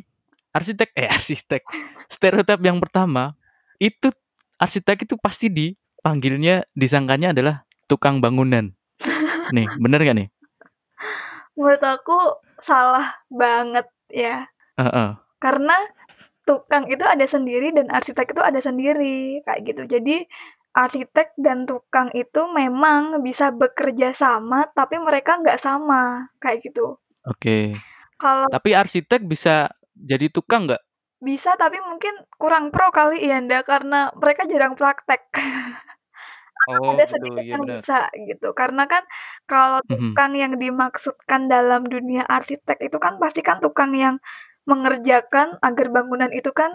arsitek 0.56 0.96
eh 0.96 1.12
arsitek, 1.20 1.62
stereotype 2.08 2.64
yang 2.64 2.80
pertama, 2.80 3.36
itu 3.76 4.08
arsitek 4.56 5.04
itu 5.04 5.20
pasti 5.20 5.52
dipanggilnya, 5.52 6.64
disangkanya 6.72 7.36
adalah 7.36 7.68
tukang 7.84 8.24
bangunan. 8.24 8.72
Nih, 9.52 9.68
bener 9.84 10.00
nggak 10.00 10.16
nih? 10.16 10.28
Menurut 11.60 11.84
aku 11.84 12.40
salah 12.64 13.20
banget 13.28 13.84
ya. 14.08 14.48
Heeh. 14.80 15.20
Karena 15.36 15.76
tukang 16.48 16.88
itu 16.88 17.04
ada 17.04 17.28
sendiri 17.28 17.76
dan 17.76 17.92
arsitek 17.92 18.32
itu 18.32 18.40
ada 18.40 18.60
sendiri, 18.64 19.44
kayak 19.44 19.60
gitu. 19.68 19.82
Jadi 19.84 20.24
arsitek 20.76 21.34
dan 21.40 21.66
tukang 21.68 22.08
itu 22.14 22.46
memang 22.52 23.22
bisa 23.26 23.50
bekerja 23.54 24.14
sama, 24.14 24.66
tapi 24.74 24.96
mereka 25.02 25.38
nggak 25.42 25.58
sama, 25.60 26.30
kayak 26.42 26.58
gitu. 26.70 26.98
Oke. 27.28 27.76
Kalau 28.20 28.48
Tapi 28.52 28.70
arsitek 28.76 29.22
bisa 29.28 29.68
jadi 29.96 30.26
tukang 30.32 30.68
nggak? 30.68 30.82
Bisa, 31.20 31.52
tapi 31.60 31.76
mungkin 31.84 32.14
kurang 32.40 32.72
pro 32.72 32.88
kali 32.88 33.20
ya, 33.28 33.36
Nda, 33.44 33.60
karena 33.60 34.08
mereka 34.16 34.42
jarang 34.48 34.72
praktek. 34.72 35.20
Oh 36.68 36.92
ada 36.92 37.04
gitu, 37.08 37.24
sedikit 37.24 37.44
iya 37.44 37.54
yang 37.54 37.62
bener. 37.62 37.80
bisa 37.80 37.94
gitu, 38.28 38.46
karena 38.60 38.82
kan 38.92 39.02
kalau 39.50 39.80
Mhm. 39.88 40.14
tukang 40.14 40.32
yang 40.42 40.54
dimaksudkan 40.62 41.40
dalam 41.52 41.82
dunia 41.88 42.22
arsitek 42.28 42.78
itu 42.86 42.96
kan 43.04 43.14
pasti 43.22 43.40
kan 43.48 43.58
tukang 43.64 43.92
yang 43.96 44.16
mengerjakan 44.70 45.48
agar 45.66 45.86
bangunan 45.94 46.30
itu 46.34 46.50
kan 46.60 46.70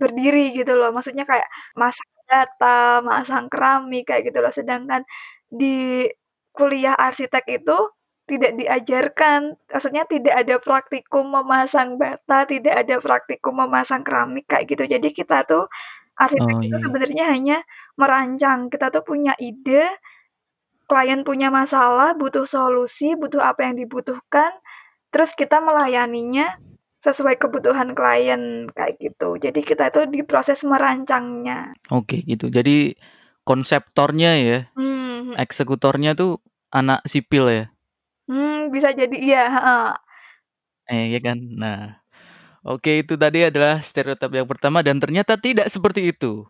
berdiri 0.00 0.52
gitu 0.58 0.72
loh, 0.78 0.90
maksudnya 0.96 1.24
kayak 1.30 1.48
masang 1.78 2.08
bata, 2.28 3.00
masang 3.02 3.48
keramik, 3.52 4.08
kayak 4.12 4.28
gitu 4.30 4.38
loh. 4.44 4.52
Sedangkan 4.54 5.02
di 5.48 6.06
kuliah 6.52 6.94
arsitek 6.96 7.44
itu 7.62 7.78
tidak 8.28 8.52
diajarkan, 8.60 9.56
maksudnya 9.72 10.04
tidak 10.04 10.34
ada 10.36 10.56
praktikum 10.60 11.32
memasang 11.32 11.96
bata, 11.96 12.44
tidak 12.44 12.84
ada 12.84 13.00
praktikum 13.00 13.56
memasang 13.64 14.04
keramik, 14.04 14.44
kayak 14.50 14.68
gitu. 14.68 14.84
Jadi 14.84 15.08
kita 15.16 15.48
tuh 15.48 15.64
arsitek 16.20 16.56
Oh, 16.56 16.60
itu 16.60 16.76
iya. 16.76 16.82
sebenarnya 16.84 17.24
hanya 17.32 17.58
merancang, 17.96 18.68
kita 18.68 18.92
tuh 18.92 19.02
punya 19.06 19.32
ide, 19.40 19.88
klien 20.88 21.20
punya 21.24 21.48
masalah, 21.52 22.16
butuh 22.16 22.44
solusi, 22.48 23.14
butuh 23.16 23.40
apa 23.44 23.68
yang 23.68 23.76
dibutuhkan, 23.80 24.52
terus 25.12 25.32
kita 25.36 25.60
melayaninya 25.60 26.56
sesuai 26.98 27.38
kebutuhan 27.38 27.94
klien, 27.94 28.66
kayak 28.74 28.98
gitu. 28.98 29.38
Jadi 29.38 29.60
kita 29.62 29.90
itu 29.90 30.06
di 30.10 30.20
proses 30.26 30.66
merancangnya. 30.66 31.74
Oke 31.94 32.26
gitu. 32.26 32.50
Jadi 32.50 32.98
konseptornya 33.46 34.30
ya, 34.38 34.58
Mmm, 34.74 35.32
mhm. 35.32 35.34
eksekutornya 35.38 36.18
tuh 36.18 36.42
anak 36.74 37.00
sipil 37.06 37.48
ya? 37.48 37.64
Mmm, 38.28 38.68
bisa 38.74 38.92
jadi 38.92 39.16
iya, 39.16 39.44
heeh. 39.48 39.88
Eh, 40.88 41.04
iya 41.16 41.20
kan? 41.20 41.38
Nah, 41.56 42.00
oke 42.64 43.04
itu 43.04 43.14
tadi 43.16 43.46
adalah 43.48 43.80
stereotip 43.80 44.32
yang 44.32 44.48
pertama 44.48 44.80
dan 44.84 45.00
ternyata 45.00 45.36
tidak 45.40 45.68
seperti 45.72 46.12
itu. 46.12 46.44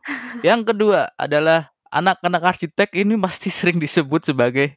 Yang 0.46 0.74
kedua 0.74 1.10
adalah 1.18 1.70
anak-anak 1.90 2.42
arsitek 2.56 2.94
ini 2.98 3.14
pasti 3.20 3.48
sering 3.52 3.78
disebut 3.82 4.30
sebagai 4.32 4.76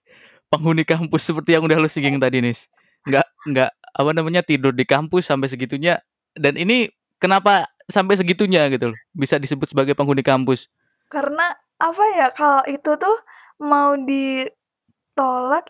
penghuni 0.52 0.84
kampus 0.84 1.32
seperti 1.32 1.56
yang 1.56 1.64
udah 1.64 1.78
lu 1.80 1.88
singgung 1.88 2.20
tadi, 2.20 2.44
Nis. 2.44 2.68
Nggak 3.08 3.26
nggak, 3.50 3.72
apa 3.98 4.12
namanya, 4.14 4.42
tidur 4.46 4.74
di 4.78 4.86
kampus 4.86 5.26
sampai 5.30 5.50
segitunya 5.50 5.98
dan 6.38 6.54
ini 6.54 6.86
kenapa 7.18 7.66
sampai 7.90 8.14
segitunya 8.16 8.70
gitu 8.70 8.94
loh, 8.94 9.00
bisa 9.18 9.42
disebut 9.42 9.66
sebagai 9.74 9.98
penghuni 9.98 10.22
kampus? 10.22 10.70
Karena, 11.12 11.44
apa 11.82 12.04
ya, 12.16 12.28
kalau 12.32 12.64
itu 12.72 12.92
tuh 12.96 13.16
mau 13.60 14.00
ditolak 14.00 14.66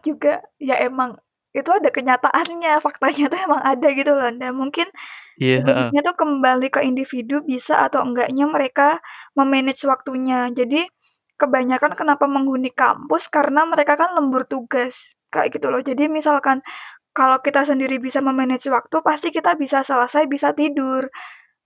juga 0.05 0.43
ya 0.61 0.77
emang 0.83 1.17
itu 1.57 1.69
ada 1.71 1.89
kenyataannya, 1.91 2.79
faktanya 2.83 3.25
tuh 3.33 3.39
emang 3.47 3.61
ada 3.65 3.87
gitu 3.95 4.11
loh. 4.15 4.29
Dan 4.35 4.53
mungkin 4.59 4.87
Iya, 5.39 5.57
heeh. 5.65 5.91
sebenarnya 5.91 6.01
tuh 6.11 6.15
kembali 6.21 6.67
ke 6.73 6.81
individu 6.87 7.41
bisa 7.45 7.81
atau 7.87 8.01
enggaknya 8.07 8.45
mereka 8.49 8.99
me-manage 9.37 9.83
waktunya. 9.89 10.49
Jadi 10.53 10.87
kebanyakan 11.39 11.93
kenapa 11.99 12.25
menghuni 12.29 12.71
kampus, 12.73 13.27
karena 13.31 13.65
mereka 13.69 13.95
kan 13.99 14.13
lembur 14.17 14.45
tugas, 14.49 15.15
kayak 15.33 15.57
gitu 15.59 15.67
loh. 15.73 15.81
Jadi 15.83 16.07
misalkan 16.11 16.61
kalau 17.17 17.37
kita 17.45 17.63
sendiri 17.69 17.97
bisa 18.01 18.19
me-manage 18.23 18.67
waktu, 18.71 18.97
pasti 19.05 19.29
kita 19.35 19.55
bisa 19.59 19.83
selesai, 19.85 20.25
bisa 20.31 20.51
tidur. 20.55 21.07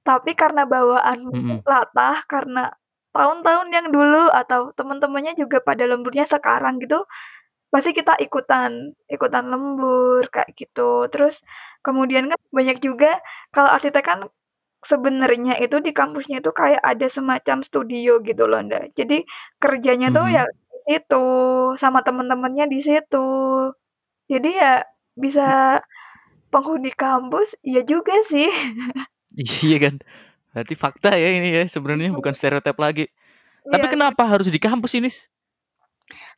Tapi 0.08 0.34
karena 0.38 0.64
bawaan 0.70 1.18
mungkin 1.26 1.58
Mhm. 1.58 1.66
latah, 1.68 2.24
karena 2.32 2.72
tahun-tahun 3.16 3.70
yang 3.76 3.88
dulu 3.96 4.30
atau 4.34 4.72
temen-temennya 4.78 5.34
juga 5.40 5.60
pada 5.64 5.84
lemburnya 5.90 6.26
sekarang 6.30 6.80
gitu, 6.84 7.04
pasti 7.74 7.92
kita 7.98 8.16
ikutan 8.24 8.94
ikutan 9.12 9.46
lembur, 9.52 10.24
kayak 10.34 10.52
gitu. 10.60 11.08
Terus 11.14 11.42
kemudian 11.86 12.28
kan 12.32 12.40
banyak 12.56 12.78
juga 12.84 13.20
kalau 13.56 13.70
arsitek 13.76 14.04
kan 14.06 14.20
sebenarnya 14.86 15.58
itu 15.64 15.78
di 15.84 15.92
kampusnya 15.96 16.40
itu 16.44 16.52
kayak 16.56 16.82
ada 16.86 17.08
semacam 17.12 17.60
studio 17.66 18.20
gitu 18.26 18.44
loh, 18.50 18.60
Nda. 18.64 18.90
Jadi 18.98 19.26
kerjanya 19.62 20.10
tuh 20.16 20.28
ya 20.32 20.44
Mhm. 20.44 20.56
di 20.72 20.78
situ, 20.98 21.18
sama 21.82 22.00
temen-temennya 22.08 22.66
di 22.72 22.80
situ. 22.86 23.18
Jadi 24.32 24.50
ya 24.62 24.82
bisa 25.18 25.82
penghuni 26.54 26.92
kampus, 26.96 27.56
iya 27.68 27.82
juga 27.86 28.16
sih. 28.32 28.50
Iya 29.34 29.78
kan? 29.84 29.96
Berarti 30.54 30.74
fakta 30.84 31.10
ya 31.24 31.30
ini 31.38 31.48
ya 31.58 31.64
sebenarnya 31.76 32.10
bukan 32.18 32.34
Mhm. 32.34 32.38
stereotip 32.38 32.78
lagi. 32.86 33.06
Tapi 33.72 33.86
Iya 33.86 33.92
iya. 33.94 33.94
kenapa 33.94 34.24
harus 34.32 34.48
di 34.56 34.60
kampus 34.62 34.92
sih, 34.96 35.02
Nis? 35.06 35.18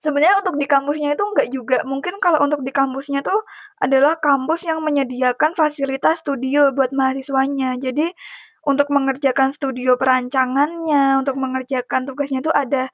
Sebenarnya 0.04 0.36
untuk 0.42 0.56
di 0.62 0.68
kampusnya 0.70 1.10
itu 1.18 1.24
enggak 1.30 1.48
juga. 1.56 1.78
Mungkin 1.92 2.16
kalau 2.24 2.40
untuk 2.46 2.62
di 2.68 2.72
kampusnya 2.72 3.20
tuh 3.26 3.40
adalah 3.82 4.13
kampus 4.22 4.60
yang 4.70 4.80
menyediakan 4.86 5.52
fasilitas 5.58 6.22
studio 6.24 6.72
buat 6.78 6.92
mahasiswanya. 6.94 7.76
Jadi 7.82 8.13
untuk 8.68 8.88
mengerjakan 8.94 9.50
studio 9.58 9.98
perancangannya, 10.02 11.18
untuk 11.22 11.36
mengerjakan 11.42 12.02
tugasnya 12.08 12.40
itu 12.46 12.52
ada 12.54 12.90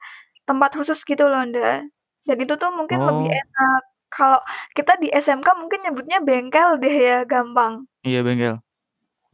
tempat 0.48 0.70
khusus 0.78 0.98
gitu 1.04 1.24
loh, 1.30 1.42
Nda. 1.44 1.84
Dan 2.28 2.36
itu 2.42 2.54
tuh 2.56 2.70
mungkin 2.72 3.00
lebih 3.08 3.28
Oh. 3.28 3.40
enak. 3.42 3.93
Kalau 4.14 4.38
kita 4.78 4.94
di 5.02 5.10
SMK 5.10 5.58
mungkin 5.58 5.82
nyebutnya 5.82 6.22
bengkel 6.22 6.78
deh 6.78 6.94
ya, 6.94 7.18
gampang. 7.26 7.82
Iya, 8.06 8.22
bengkel. 8.22 8.62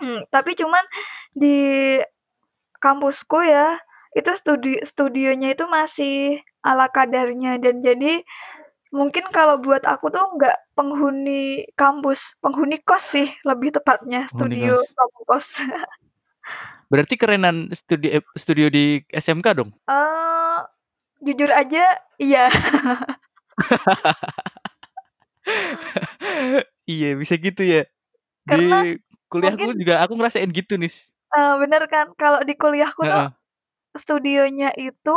Mmm, 0.00 0.24
tapi 0.32 0.56
cuman 0.56 0.80
di 1.36 2.00
kampusku 2.80 3.44
ya, 3.44 3.76
itu 4.16 4.32
studi 4.40 4.80
studionya 4.80 5.52
itu 5.52 5.68
masih 5.68 6.40
ala 6.64 6.88
kadarnya 6.88 7.60
dan 7.60 7.76
jadi 7.80 8.24
mungkin 8.90 9.28
kalau 9.30 9.60
buat 9.60 9.84
aku 9.84 10.08
tuh 10.08 10.24
nggak 10.40 10.56
penghuni 10.72 11.68
kampus, 11.76 12.40
penghuni 12.40 12.80
kos 12.80 13.20
sih 13.20 13.28
lebih 13.44 13.76
tepatnya, 13.76 14.32
Penghuni 14.32 14.56
studio 14.56 14.74
kos. 14.80 14.88
kamu 14.96 15.20
kos. 15.28 15.48
Berarti 16.90 17.14
kerenan 17.20 17.70
studi 17.70 18.16
ep 18.16 18.24
studio 18.34 18.66
di 18.66 18.98
SMK 19.12 19.46
dong? 19.54 19.70
Eee, 19.86 20.58
jujur 21.22 21.52
aja 21.52 21.84
iya. 22.18 22.50
Iya, 26.90 27.06
bisa 27.20 27.34
gitu 27.38 27.62
ya? 27.62 27.80
Di 28.48 28.56
Karena 28.56 28.76
kuliahku 29.32 29.66
mungkin 29.66 29.78
juga 29.80 29.94
aku 30.04 30.14
ngerasain 30.18 30.50
gitu, 30.52 30.74
Nis. 30.80 31.10
Eee, 31.30 31.54
bener 31.62 31.82
kan? 31.86 32.06
Kalau 32.18 32.42
di 32.42 32.54
kuliahku 32.58 33.06
tuh 33.06 33.22
Heeh. 33.22 33.30
studionya 33.98 34.70
itu 34.78 35.16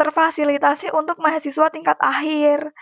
terfasilitasi 0.00 0.92
untuk 0.96 1.18
mahasiswa 1.24 1.68
tingkat 1.74 1.98
akhir. 2.02 2.72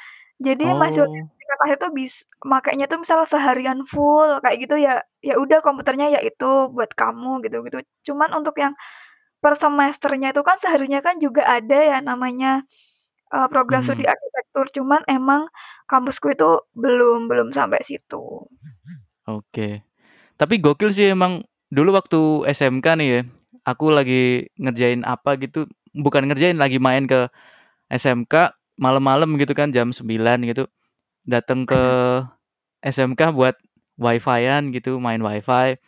Jadi 0.43 0.75
mahasiswa 0.79 1.07
Oh. 1.09 1.29
tingkat 1.41 1.59
akhir 1.67 1.77
tuh 1.83 1.91
bis 1.97 2.15
makenya 2.47 2.87
tuh 2.91 2.99
misal 3.03 3.23
seharian 3.29 3.81
full 3.87 4.41
kayak 4.45 4.59
gitu 4.65 4.77
ya, 4.81 5.03
ya 5.25 5.35
udah 5.43 5.61
komputernya 5.67 6.07
ya 6.15 6.21
itu 6.25 6.71
buat 6.75 6.91
kamu 6.95 7.43
gitu-gitu. 7.47 7.79
Cuman 8.13 8.31
untuk 8.39 8.57
yang 8.63 8.75
per 9.43 9.55
semesternya 9.61 10.33
itu 10.35 10.43
kan 10.47 10.57
seharusnya 10.63 11.01
kan 11.07 11.17
juga 11.23 11.45
ada 11.49 11.79
ya 11.79 11.99
namanya, 12.05 12.63
eee, 13.35 13.47
program 13.53 13.83
studi 13.85 14.05
Mhm. 14.05 14.13
arsitektur, 14.13 14.67
cuman 14.77 15.03
emang 15.09 15.49
kampusku 15.91 16.33
itu 16.37 16.61
belum 16.77 17.27
belum 17.31 17.49
sampai 17.53 17.81
situ. 17.85 18.47
Oke. 19.29 19.83
Tapi 20.41 20.55
gokil 20.63 20.91
sih 20.95 21.13
emang 21.15 21.43
dulu 21.73 21.95
waktu 21.97 22.47
SMK 22.51 22.87
nih 22.99 23.09
ya, 23.09 23.23
aku 23.69 23.93
lagi 23.95 24.47
ngerjain 24.59 25.03
apa 25.07 25.37
gitu, 25.41 25.67
bukan 25.97 26.27
ngerjain, 26.29 26.59
lagi 26.59 26.79
main 26.83 27.07
ke 27.07 27.29
SMK 27.93 28.55
malam-malam 28.81 29.37
gitu 29.41 29.53
kan 29.57 29.71
jam 29.75 29.91
9.00 29.95 30.43
gitu, 30.49 30.67
dateng 31.29 31.65
ke 31.69 31.81
SMK 32.85 33.33
buat 33.37 33.57
wi-fi-an 34.01 34.73
gitu, 34.75 34.99
main 35.03 35.21
Wi-Fi. 35.23 35.79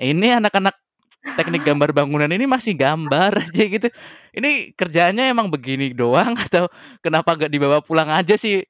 Ini 0.00 0.42
anak-anak 0.42 0.76
teknik 1.22 1.62
gambar 1.62 1.94
bangunan 1.94 2.26
ini 2.28 2.44
masih 2.44 2.74
gambar 2.74 3.32
aja 3.46 3.64
gitu. 3.64 3.88
Ini 4.34 4.74
kerjaannya 4.74 5.30
emang 5.30 5.48
begini 5.48 5.94
doang 5.94 6.34
atau 6.46 6.66
kenapa 7.00 7.38
nggak 7.38 7.52
dibawa 7.52 7.78
pulang 7.80 8.10
aja 8.10 8.34
sih? 8.34 8.66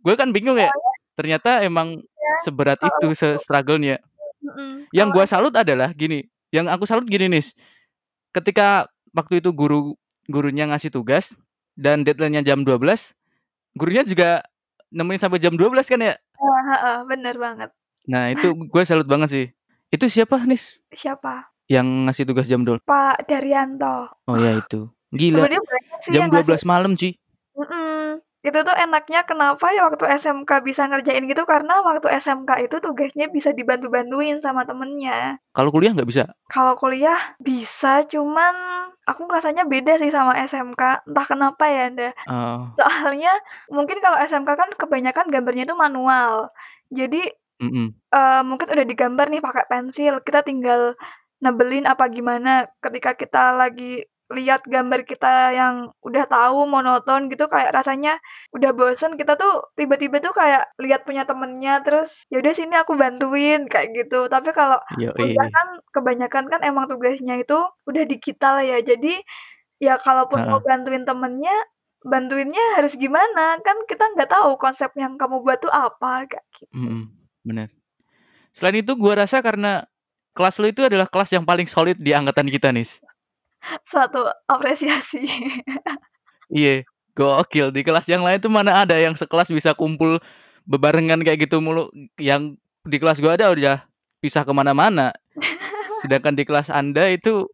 Gue 0.00 0.14
kan 0.14 0.30
bingung 0.30 0.54
ya, 0.54 0.70
ternyata 1.18 1.66
emang 1.66 1.98
iya, 1.98 2.34
seberat 2.46 2.78
itu 2.78 3.10
se-struggle-nya. 3.10 3.98
mhm, 4.38 4.86
Yang 4.94 5.08
es 5.26 5.30
salut 5.34 5.50
adalah 5.50 5.90
gini, 5.90 6.30
yang 6.54 6.70
aku 6.70 6.86
salut 6.86 7.10
gini, 7.10 7.26
Nis, 7.26 7.58
ketika 8.30 8.86
waktu 9.10 9.42
itu 9.42 9.50
guru 9.50 9.98
gurunya 10.30 10.70
ngasih 10.70 10.94
tugas 10.94 11.34
dan 11.74 12.06
deadline-nya 12.06 12.46
jam 12.46 12.62
12.00, 12.62 13.18
gurunya 13.74 14.06
juga 14.06 14.46
nemenin 14.94 15.18
sampai 15.18 15.42
jam 15.42 15.58
12.00 15.58 15.90
kan 15.90 16.00
ya? 16.00 16.14
Heeh, 16.38 16.98
bener 17.10 17.34
banget. 17.34 17.70
Nah 18.06 18.30
itu 18.30 18.54
gue 18.54 18.82
salut 18.86 19.06
banget 19.10 19.28
sih. 19.34 19.46
Itu 19.90 20.06
siapa, 20.06 20.38
Nis? 20.46 20.78
Siapa? 20.94 21.55
Yang 21.66 21.86
ngasih 22.06 22.24
tugas 22.30 22.46
jam 22.46 22.62
dol 22.62 22.78
Pak 22.78 23.26
Daryanto. 23.26 24.14
Oh 24.30 24.38
ya 24.38 24.54
itu. 24.54 24.86
Gila, 25.10 25.50
sih 26.02 26.14
jam 26.14 26.30
ngasih 26.30 26.30
12.00 26.30 26.62
malam, 26.66 26.94
cuy. 26.94 27.14
mhm, 27.56 28.20
itu 28.44 28.58
tuh 28.62 28.76
enaknya 28.76 29.24
kenapa 29.24 29.72
ya 29.72 29.88
waktu 29.88 30.04
SMK 30.12 30.50
bisa 30.66 30.86
ngerjain 30.86 31.24
gitu, 31.24 31.42
karena 31.48 31.80
waktu 31.82 32.06
SMK 32.20 32.50
itu 32.68 32.76
tugasnya 32.82 33.26
bisa 33.32 33.50
dibantu-bantuin 33.56 34.38
sama 34.44 34.62
temennya. 34.68 35.40
Kalau 35.56 35.70
kuliah 35.72 35.94
nggak 35.96 36.06
bisa? 36.10 36.22
Kalau 36.52 36.76
kuliah 36.76 37.16
bisa, 37.40 38.04
cuman 38.06 38.54
aku 39.08 39.24
ngerasanya 39.26 39.64
beda 39.66 39.96
sih 39.98 40.10
sama 40.12 40.36
SMK, 40.36 41.06
entah 41.08 41.26
kenapa 41.26 41.64
ya, 41.70 41.88
Nda. 41.90 42.10
Oh. 42.28 42.68
Soalnya 42.76 43.32
mungkin 43.72 43.98
kalau 44.04 44.18
SMK 44.20 44.50
kan 44.52 44.68
kebanyakan 44.76 45.26
gambarnya 45.32 45.64
itu 45.66 45.74
manual. 45.78 46.50
Jadi, 46.92 47.24
Mhm. 47.62 47.86
eee, 48.12 48.40
mungkin 48.44 48.68
udah 48.68 48.84
digambar 48.84 49.26
nih 49.32 49.40
pakai 49.40 49.64
pensil, 49.70 50.20
kita 50.20 50.44
tinggal 50.44 50.92
nebelin 51.44 51.84
apa 51.90 52.04
gimana. 52.12 52.66
Ketika 52.84 53.12
kita 53.18 53.54
lagi 53.60 54.04
lihat 54.34 54.66
gambar 54.66 55.06
kita 55.06 55.54
yang 55.54 55.74
udah 56.02 56.24
tahu 56.26 56.66
monoton 56.66 57.30
gitu, 57.30 57.46
kayak 57.46 57.70
rasanya 57.76 58.18
udah 58.56 58.70
bosen, 58.74 59.14
kita 59.20 59.38
tuh 59.38 59.52
tiba-tiba 59.78 60.18
tuh 60.24 60.34
kayak 60.34 60.66
lihat 60.82 61.06
punya 61.06 61.22
temennya, 61.28 61.78
terus, 61.86 62.26
"Ya 62.32 62.42
udah 62.42 62.52
sini 62.58 62.74
aku 62.74 62.98
bantuin," 62.98 63.70
kayak 63.70 63.88
gitu. 63.94 64.26
Tapi 64.32 64.50
kalau 64.56 64.78
kuliah 65.14 65.46
kan 65.54 65.68
kebanyakan 65.94 66.44
kan 66.52 66.60
emang 66.66 66.86
tugasnya 66.90 67.34
itu 67.42 67.54
udah 67.88 68.02
digital 68.10 68.58
ya, 68.66 68.82
jadi 68.82 69.08
ya 69.82 69.94
kalaupun 70.00 70.40
mau 70.48 70.58
Heeh. 70.58 70.66
bantuin 70.66 71.04
temennya, 71.08 71.54
bantuinnya 72.06 72.62
harus 72.78 72.94
gimana, 73.00 73.58
kan 73.66 73.76
kita 73.90 74.04
nggak 74.16 74.30
tahu 74.32 74.56
konsep 74.62 74.90
yang 75.00 75.14
kamu 75.20 75.42
buat 75.44 75.58
tuh 75.64 75.72
apa, 75.74 76.26
kayak 76.30 76.46
gitu. 76.58 76.70
Mhm, 76.74 77.10
bener. 77.46 77.68
Selain 78.54 78.78
itu 78.82 78.92
gua 78.98 79.24
rasa 79.26 79.40
karena 79.44 79.86
kelas 80.36 80.60
lu 80.60 80.68
itu 80.68 80.84
adalah 80.84 81.08
kelas 81.08 81.32
yang 81.32 81.48
paling 81.48 81.64
solid 81.64 81.96
di 81.96 82.12
angkatan 82.12 82.52
kita, 82.52 82.68
Nis. 82.68 83.00
Suatu 83.88 84.20
apresiasi. 84.44 85.24
Iya, 86.46 86.86
gokil. 87.18 87.74
Di 87.74 87.82
kelas 87.82 88.06
yang 88.06 88.22
lain 88.22 88.38
tuh 88.38 88.52
mana 88.52 88.86
ada 88.86 88.94
yang 88.94 89.18
sekelas 89.18 89.50
bisa 89.50 89.74
kumpul 89.74 90.22
bebarengan 90.62 91.18
kayak 91.26 91.48
gitu 91.48 91.58
mulu. 91.58 91.90
Yang 92.20 92.60
di 92.86 93.02
kelas 93.02 93.18
gua 93.18 93.34
ada 93.34 93.50
udah 93.50 93.82
pisah 94.22 94.46
ke 94.46 94.52
mana-mana. 94.54 95.10
Sedangkan 96.04 96.38
di 96.38 96.46
kelas 96.46 96.70
Anda 96.70 97.10
itu 97.10 97.50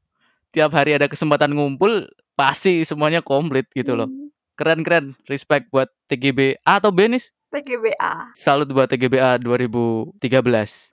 tiap 0.52 0.76
hari 0.76 0.92
ada 0.92 1.08
kesempatan 1.08 1.56
ngumpul 1.56 2.04
pasti 2.36 2.84
semuanya 2.84 3.24
komplit 3.24 3.64
gitu 3.72 3.96
loh. 3.96 4.12
Mmm. 4.12 4.28
Keren 4.52 4.84
keren, 4.84 5.16
respect 5.24 5.72
buat 5.72 5.88
TGB 6.12 6.60
A 6.68 6.76
atau 6.76 6.92
B 6.92 7.08
nis? 7.08 7.32
TGB 7.52 7.92
A. 8.00 8.32
Salut 8.32 8.64
buat 8.72 8.88
TGB 8.88 9.20
A 9.20 9.36
2013. 9.36 10.16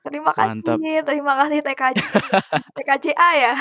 Terima 0.03 0.35
Mantap. 0.35 0.75
kasih 0.75 0.99
terima 1.07 1.33
kasih 1.39 1.59
TKJ 1.63 1.97
TKJ 2.75 3.05
A 3.15 3.29
ya? 3.39 3.53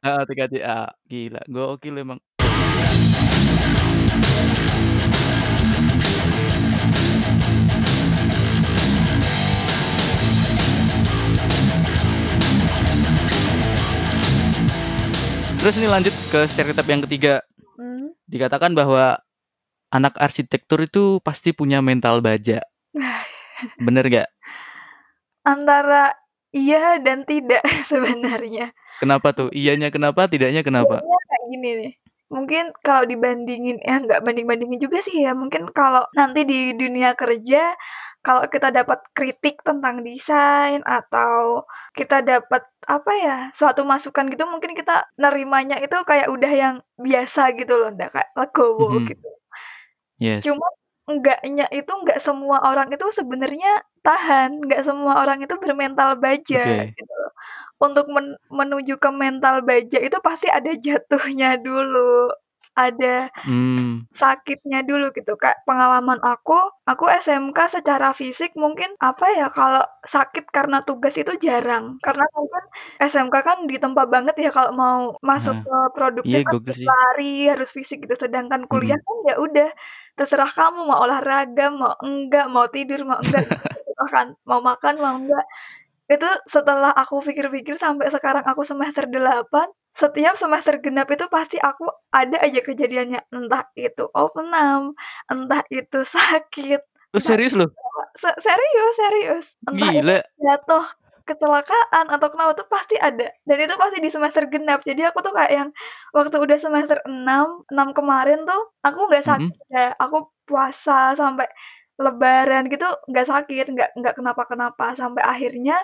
Heeh, 0.00 0.22
TKJ 0.24 0.54
A. 0.64 0.80
Gila, 1.04 1.44
gokil 1.44 2.00
emang. 2.00 2.16
Terus 15.60 15.76
ini 15.78 15.86
lanjut 15.86 16.16
ke 16.32 16.48
stereotip 16.48 16.88
yang 16.88 17.04
ketiga. 17.04 17.44
Mmm. 17.76 18.16
Dikatakan 18.24 18.72
bahwa 18.72 19.20
anak 19.92 20.16
arsitektur 20.18 20.82
itu 20.82 21.20
pasti 21.20 21.52
punya 21.52 21.84
mental 21.84 22.24
baja. 22.24 22.64
Bener 23.86 24.08
nggak? 24.08 24.28
Antara 25.44 26.14
iya 26.54 26.98
dan 27.02 27.26
tidak 27.26 27.62
sebenarnya. 27.90 28.72
Kenapa 28.98 29.34
tuh? 29.34 29.48
Iyanya 29.50 29.90
kenapa, 29.90 30.26
tidaknya 30.30 30.62
kenapa? 30.62 31.02
Iyanya 31.02 31.18
kayak 31.26 31.44
gini 31.50 31.70
nih, 31.82 31.92
mungkin 32.30 32.64
kalau 32.80 33.02
dibandingin 33.04 33.76
ya 33.82 33.98
nggak 33.98 34.22
banding-bandingin 34.22 34.78
juga 34.78 35.02
sih 35.02 35.26
ya, 35.26 35.34
mungkin 35.34 35.66
kalau 35.74 36.06
nanti 36.14 36.46
di 36.46 36.70
dunia 36.72 37.18
kerja, 37.18 37.74
kalau 38.22 38.46
kita 38.46 38.70
dapat 38.70 39.02
kritik 39.10 39.58
tentang 39.66 40.06
desain 40.06 40.78
atau 40.86 41.66
kita 41.98 42.22
dapat, 42.22 42.62
apa 42.86 43.12
ya, 43.18 43.36
suatu 43.50 43.82
masukan 43.82 44.30
gitu 44.30 44.46
mungkin 44.46 44.78
kita 44.78 45.10
nerimanya 45.18 45.82
itu 45.82 45.96
kayak 46.06 46.30
udah 46.30 46.52
yang 46.52 46.74
biasa 46.94 47.50
gitu 47.58 47.74
loh, 47.74 47.90
udah 47.90 48.08
kayak 48.14 48.30
legowo 48.38 49.02
Mhm. 49.02 49.06
gitu. 49.10 49.28
Yes. 50.22 50.46
Cuma 50.46 50.66
enggaknya 51.10 51.66
itu 51.74 51.90
nggak 51.90 52.20
semua 52.22 52.62
orang 52.62 52.88
itu 52.94 53.06
sebenarnya 53.10 53.70
tahan, 54.06 54.50
nggak 54.62 54.82
semua 54.86 55.12
orang 55.22 55.38
itu 55.42 55.54
bermental 55.58 56.14
baja 56.14 56.62
Oke. 56.62 56.94
gitu 56.94 57.12
loh. 57.20 57.30
Untuk 57.82 58.06
men 58.14 58.26
menuju 58.50 58.94
ke 59.02 59.10
mental 59.14 59.56
baja 59.66 59.98
itu 59.98 60.18
pasti 60.22 60.46
ada 60.50 60.70
jatuhnya 60.86 61.58
dulu, 61.58 62.30
ada 62.78 63.30
Mmm. 63.44 64.06
sakitnya 64.12 64.84
dulu 64.88 65.10
gitu. 65.16 65.32
Kayak 65.40 65.64
pengalaman 65.68 66.20
aku, 66.24 66.54
aku 66.88 67.04
SMK 67.08 67.58
secara 67.80 68.12
fisik 68.16 68.52
mungkin, 68.58 68.92
apa 69.00 69.26
ya, 69.38 69.46
kalau 69.52 69.82
sakit 70.04 70.44
karena 70.56 70.78
tugas 70.86 71.14
itu 71.20 71.32
jarang. 71.40 71.96
Karena 72.04 72.24
mungkin 72.36 72.64
SMK 73.02 73.34
kan 73.48 73.58
ditempa 73.70 74.04
banget 74.14 74.34
ya 74.44 74.50
kalau 74.54 74.72
mau 74.76 74.98
masuk 75.24 75.56
Heeh. 75.56 75.64
ke 75.64 75.76
produktif 75.96 76.40
Iya 76.40 76.44
kan 76.46 76.54
gokil 76.54 76.74
harus 76.74 76.80
sih. 76.80 76.90
lari, 76.90 77.34
harus 77.52 77.70
fisik 77.76 77.98
gitu. 78.06 78.14
Sedangkan 78.28 78.62
kuliah 78.70 78.98
Mhm. 78.98 79.04
kan 79.06 79.16
ya 79.28 79.34
udah 79.44 79.68
terserah 80.18 80.50
kamu 80.52 80.80
mau 80.90 80.98
olahraga, 81.04 81.64
mau 81.72 81.94
enggak, 82.04 82.46
mau 82.52 82.66
tidur, 82.74 83.00
mau 83.08 83.18
enggak, 83.24 83.44
gitu 83.88 84.04
kan. 84.14 84.28
Mau 84.48 84.60
makan, 84.64 84.94
mau 85.02 85.14
enggak. 85.20 85.44
Itu 86.10 86.28
setelah 86.50 86.92
aku 86.96 87.20
pikir-pikir 87.26 87.76
sampai 87.80 88.08
sekarang 88.14 88.44
aku 88.48 88.62
semester 88.66 89.04
8, 89.10 89.68
setiap 89.96 90.34
semester 90.40 90.74
genap 90.84 91.08
itu 91.14 91.26
pasti 91.32 91.56
aku 91.62 91.84
ada 92.14 92.36
aja 92.44 92.60
kejadiannya, 92.64 93.20
entah 93.34 93.64
itu 93.78 94.04
opname, 94.16 94.94
entah 95.32 95.62
itu 95.72 95.98
sakit, 96.16 96.80
Oh 97.14 97.20
entah 97.20 97.36
serius 97.36 97.52
itu 97.52 97.54
loh? 97.54 97.72
apa 97.88 98.02
se 98.22 98.28
serius 98.46 98.92
serius, 99.00 99.46
entah 99.68 99.90
itu 100.00 100.12
Gila. 100.12 100.22
jatuh, 100.42 100.84
kecelakaan, 101.28 102.06
atau 102.14 102.28
kenapa 102.32 102.52
tuh 102.58 102.66
pasti 102.72 102.96
ada, 102.98 103.28
dan 103.48 103.58
itu 103.62 103.74
pasti 103.78 103.98
di 104.04 104.10
semester 104.12 104.44
genap. 104.52 104.80
Jadi 104.88 105.02
aku 105.08 105.18
tuh 105.26 105.32
kayak 105.36 105.52
yang 105.54 105.68
waktu 106.16 106.36
udah 106.40 106.58
semester 106.60 106.98
6, 107.08 107.62
6 107.72 107.88
kemarin 107.96 108.42
tuh 108.48 108.62
aku 108.86 108.98
nggak 109.10 109.24
Mhm. 109.24 109.52
sakit 109.52 109.56
ya, 109.74 109.86
aku 110.02 110.16
puasa 110.48 111.14
sampai 111.20 111.46
lebaran 112.02 112.66
gitu 112.72 112.86
nggak 113.10 113.26
sakit, 113.30 113.64
nggak 113.74 113.90
nggak 114.00 114.14
kenapa-kenapa, 114.18 114.96
sampai 114.98 115.22
akhirnya 115.24 115.76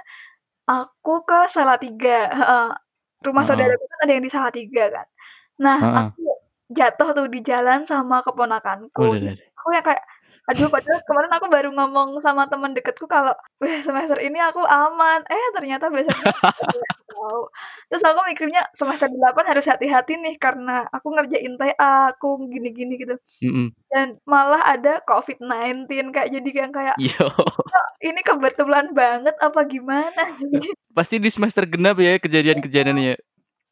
aku 0.71 1.25
ke 1.29 1.49
Salatiga 1.53 2.31
heeh, 2.33 2.67
rumah 3.25 3.43
Heeh. 3.43 3.49
saudaraku 3.51 3.85
kan 3.91 3.99
ada 4.07 4.13
yang 4.15 4.25
di 4.25 4.33
Salatiga 4.33 4.85
kan. 4.95 5.07
Nah, 5.59 5.79
Heeh. 5.79 5.97
aku 6.15 6.23
jatuh 6.71 7.09
tuh 7.17 7.27
di 7.33 7.41
jalan 7.43 7.83
sama 7.89 8.21
keponakanku, 8.23 9.01
Waduh. 9.01 9.35
aku 9.59 9.69
yang 9.75 9.85
kayak, 9.87 10.05
aduh 10.49 10.69
padahal 10.73 11.01
kemarin 11.05 11.33
aku 11.37 11.47
baru 11.53 11.69
ngomong 11.77 12.25
sama 12.25 12.49
temen 12.49 12.73
deketku 12.73 13.05
kalau, 13.05 13.37
"Weh 13.61 13.85
semester 13.85 14.17
ini 14.25 14.41
aku 14.41 14.65
aman," 14.65 15.21
eh 15.29 15.47
ternyata 15.53 15.93
yang 15.93 16.09
tahu. 17.19 17.43
Terus 17.91 18.05
aku 18.05 18.21
mikirnya 18.31 18.63
semester 18.73 19.11
8 19.11 19.45
harus 19.45 19.67
hati-hati 19.67 20.17
nih 20.21 20.35
karena 20.39 20.87
aku 20.95 21.13
ngerjain 21.13 21.55
TA, 21.59 22.15
aku 22.15 22.47
gini-gini 22.49 22.95
gitu. 22.97 23.15
Mhm. 23.43 23.67
Dan 23.91 24.07
malah 24.29 24.63
ada 24.69 25.03
COVID-19 25.05 26.15
Kak, 26.15 26.31
jadi 26.31 26.51
yang 26.65 26.73
kayak, 26.73 26.97
Yo. 27.01 27.29
kok 27.33 27.89
ini 28.05 28.21
kebetulan 28.23 28.93
banget 28.93 29.35
apa 29.41 29.61
gimana 29.67 30.23
sih? 30.39 30.49
Pasti 30.97 31.17
di 31.19 31.31
semester 31.33 31.65
genap 31.67 31.99
ya 31.99 32.17
kejadian-kejadiannya? 32.21 33.17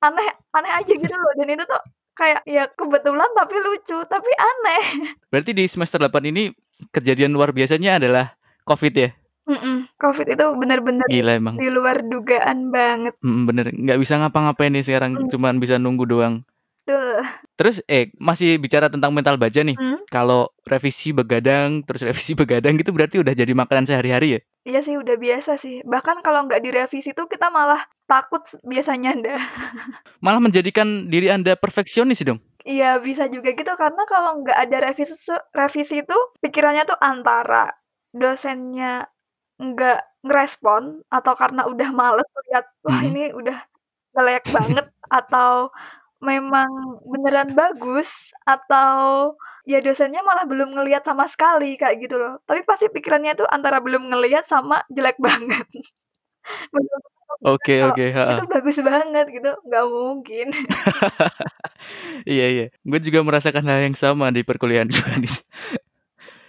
Aneh 0.05 0.29
aneh 0.53 0.73
aja 0.73 0.93
gitu 0.93 1.15
loh, 1.15 1.33
dan 1.41 1.49
itu 1.49 1.65
tuh 1.65 1.81
kayak 2.17 2.41
ya 2.49 2.65
kebetulan 2.73 3.29
tapi 3.37 3.57
lucu, 3.61 3.99
tapi 4.09 4.31
aneh. 4.37 4.85
Berarti 5.29 5.53
di 5.53 5.65
semester 5.69 6.01
8 6.01 6.33
ini 6.33 6.49
kejadian 6.91 7.33
luar 7.33 7.51
biasanya 7.51 7.97
adalah 7.97 8.35
Covid 8.63 8.95
ya? 8.95 9.11
Mhm, 9.47 9.95
Covid 9.95 10.27
itu 10.27 10.47
bener-bener 10.59 11.07
Gila 11.07 11.39
emang. 11.39 11.55
di 11.55 11.71
luar 11.71 12.03
dugaan 12.03 12.75
banget. 12.75 13.15
Mhm, 13.23 13.43
bener, 13.47 13.67
nggak 13.71 13.99
bisa 14.03 14.19
ngapa-ngapain 14.19 14.75
nih 14.75 14.83
sekarang, 14.83 15.13
Mhm. 15.15 15.31
cuman 15.31 15.55
bisa 15.63 15.79
nunggu 15.79 16.03
doang. 16.03 16.43
Betul. 16.83 17.19
Terus 17.59 17.83
eh, 17.87 18.15
masih 18.15 18.59
bicara 18.59 18.87
tentang 18.87 19.11
mental 19.11 19.35
baja 19.35 19.63
nih, 19.63 19.75
Mmm? 19.75 20.07
kalau 20.07 20.51
revisi 20.63 21.11
begadang, 21.11 21.83
terus 21.83 22.03
revisi 22.03 22.35
begadang 22.35 22.79
gitu 22.79 22.91
berarti 22.91 23.19
udah 23.19 23.35
jadi 23.35 23.51
makanan 23.55 23.87
sehari-hari 23.87 24.39
ya? 24.39 24.41
Iya 24.67 24.81
sih 24.83 24.95
udah 24.95 25.15
biasa 25.15 25.59
sih, 25.59 25.83
bahkan 25.83 26.19
kalau 26.23 26.47
nggak 26.47 26.59
direvisi 26.59 27.11
tuh 27.11 27.27
kita 27.27 27.51
malah 27.51 27.79
takut 28.07 28.43
biasanya 28.63 29.15
dah. 29.15 29.43
Malah 30.19 30.43
menjadikan 30.43 31.07
diri 31.07 31.31
Anda 31.31 31.55
perfeksionis 31.55 32.23
dong? 32.23 32.39
Iya 32.71 32.87
bisa 33.07 33.25
juga 33.35 33.49
gitu, 33.59 33.73
karena 33.83 34.03
kalau 34.13 34.31
nggak 34.43 34.59
ada 34.63 34.77
revisi 34.91 35.15
revisi 35.61 35.95
itu 36.03 36.15
pikirannya 36.43 36.83
tuh 36.91 36.99
antara 37.11 37.57
dosennya 38.21 38.87
nggak 39.63 39.97
ngerespon 40.27 40.85
atau 41.15 41.33
karena 41.41 41.63
udah 41.73 41.89
males 42.01 42.27
ngeliat, 42.35 42.65
wah 42.87 43.01
Mhm. 43.03 43.09
ini 43.11 43.23
udah 43.41 43.59
jelek 44.17 44.45
banget, 44.57 44.87
atau 45.19 45.53
memang 46.31 46.71
beneran 47.13 47.51
bagus, 47.61 48.11
atau 48.49 49.35
ya 49.71 49.79
dosennya 49.87 50.21
malah 50.29 50.45
belum 50.51 50.71
ngeliat 50.77 51.03
sama 51.09 51.27
sekali, 51.35 51.67
kayak 51.81 51.97
gitu 52.05 52.17
loh. 52.23 52.33
Tapi 52.49 52.63
pasti 52.71 52.87
pikirannya 52.95 53.33
tuh 53.41 53.49
antara 53.57 53.79
belum 53.87 54.03
ngeliat 54.13 54.45
sama 54.49 54.77
jelek 54.97 55.19
banget. 55.27 55.67
Oke 57.45 57.85
kalau 57.85 57.93
oke, 57.93 58.05
itu 58.07 58.15
heeh. 58.17 58.41
bagus 58.49 58.77
banget 58.81 59.27
gitu, 59.33 59.51
nggak 59.69 59.85
mungkin. 59.89 60.47
Iya 62.27 62.47
iya, 62.51 62.67
gue 62.83 63.01
juga 63.05 63.21
merasakan 63.23 63.63
hal 63.71 63.81
yang 63.87 63.97
sama 63.99 64.33
di 64.35 64.43
perkuliahan 64.43 64.91
gue 64.91 65.13
nis. 65.23 65.45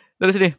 Terus 0.22 0.36
nih, 0.40 0.54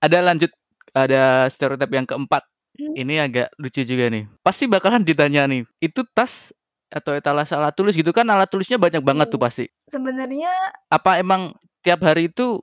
ada 0.00 0.18
lanjut, 0.24 0.50
ada 0.96 1.46
stereotip 1.52 1.90
yang 1.92 2.06
keempat, 2.08 2.44
Mmm. 2.80 2.94
ini 2.96 3.14
agak 3.20 3.52
lucu 3.60 3.82
juga 3.84 4.08
nih. 4.08 4.24
Pasti 4.40 4.64
bakalan 4.70 5.04
ditanya 5.04 5.44
nih, 5.50 5.68
"Itu 5.82 6.06
tas 6.16 6.54
atau 6.88 7.12
etalase 7.16 7.52
alat 7.56 7.74
tulis," 7.76 7.94
gitu 7.98 8.10
kan 8.16 8.24
alat 8.30 8.48
tulisnya 8.48 8.80
banyak 8.80 9.02
banget 9.04 9.28
tuh 9.32 9.40
Mmm, 9.40 9.46
pasti. 9.46 9.64
sebenarnya 9.90 10.52
Apa 10.92 11.20
emang 11.20 11.52
tiap 11.84 12.00
hari 12.06 12.30
itu 12.32 12.62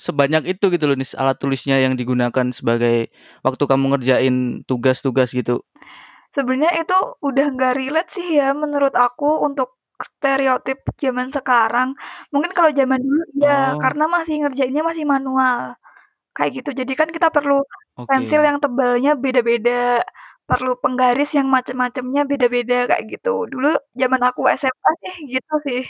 sebanyak 0.00 0.56
itu 0.58 0.64
gitu 0.74 0.84
loh 0.90 0.96
nis, 0.98 1.14
alat 1.18 1.36
tulisnya 1.38 1.78
yang 1.82 1.94
digunakan 1.98 2.46
sebagai 2.54 3.10
waktu 3.46 3.64
kamu 3.68 3.84
ngerjain 3.98 4.36
tugas-tugas 4.68 5.30
gitu? 5.36 5.62
Sebenarnya 6.34 6.72
itu 6.82 6.94
udah 7.28 7.44
nggak 7.54 7.72
relate 7.78 8.10
sih 8.16 8.26
ya 8.38 8.50
menurut 8.62 8.94
aku 9.04 9.26
untuk 9.46 9.68
stereotip 10.08 10.78
zaman 11.04 11.28
sekarang. 11.36 11.88
Mungkin 12.34 12.50
kalau 12.56 12.70
zaman 12.80 12.98
dulu 13.06 13.22
Oh. 13.42 13.78
karena 13.82 14.04
masih 14.14 14.34
ngerjainnya 14.42 14.82
masih 14.90 15.04
manual, 15.14 15.60
kayak 16.36 16.52
gitu. 16.62 16.70
Jadi 16.80 16.92
kan 17.00 17.08
kita 17.16 17.28
perlu 17.36 17.54
pensil 18.08 18.40
Oke. 18.42 18.48
yang 18.48 18.58
tebalnya 18.64 19.10
beda-beda, 19.24 20.02
perlu 20.48 20.72
penggaris 20.82 21.30
yang 21.38 21.48
macem-macemnya 21.56 22.22
beda-beda, 22.30 22.76
kayak 22.90 23.04
gitu. 23.12 23.30
Dulu 23.52 23.68
zaman 24.00 24.22
aku 24.28 24.42
SMA 24.60 24.90
sih 25.04 25.14
gitu 25.38 25.54
sih. 25.68 25.82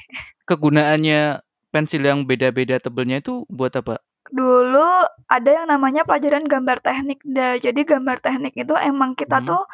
Kegunaannya 0.48 1.40
pensil 1.72 2.04
yang 2.04 2.28
beda-beda 2.28 2.76
tebelnya 2.76 3.16
itu 3.24 3.48
buat 3.48 3.72
apa? 3.80 3.96
Dulu 4.32 5.04
ada 5.28 5.50
yang 5.52 5.66
namanya 5.68 6.00
pelajaran 6.08 6.48
gambar 6.48 6.80
teknik 6.80 7.20
dah, 7.28 7.60
jadi 7.60 7.76
gambar 7.84 8.16
teknik 8.24 8.56
itu 8.56 8.72
emang 8.80 9.12
kita 9.12 9.44
Mhm. 9.44 9.48
tuh 9.48 9.68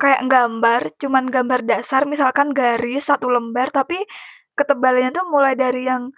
kayak 0.00 0.20
nggambar, 0.28 0.82
cuman 1.02 1.24
gambar 1.34 1.60
dasar 1.70 2.02
misalkan 2.10 2.52
garis 2.56 3.08
1 3.10 3.28
lembar, 3.32 3.68
tapi 3.74 3.96
ketebalannya 4.58 5.10
tuh 5.16 5.26
mulai 5.30 5.54
dari 5.58 5.88
yang 5.90 6.10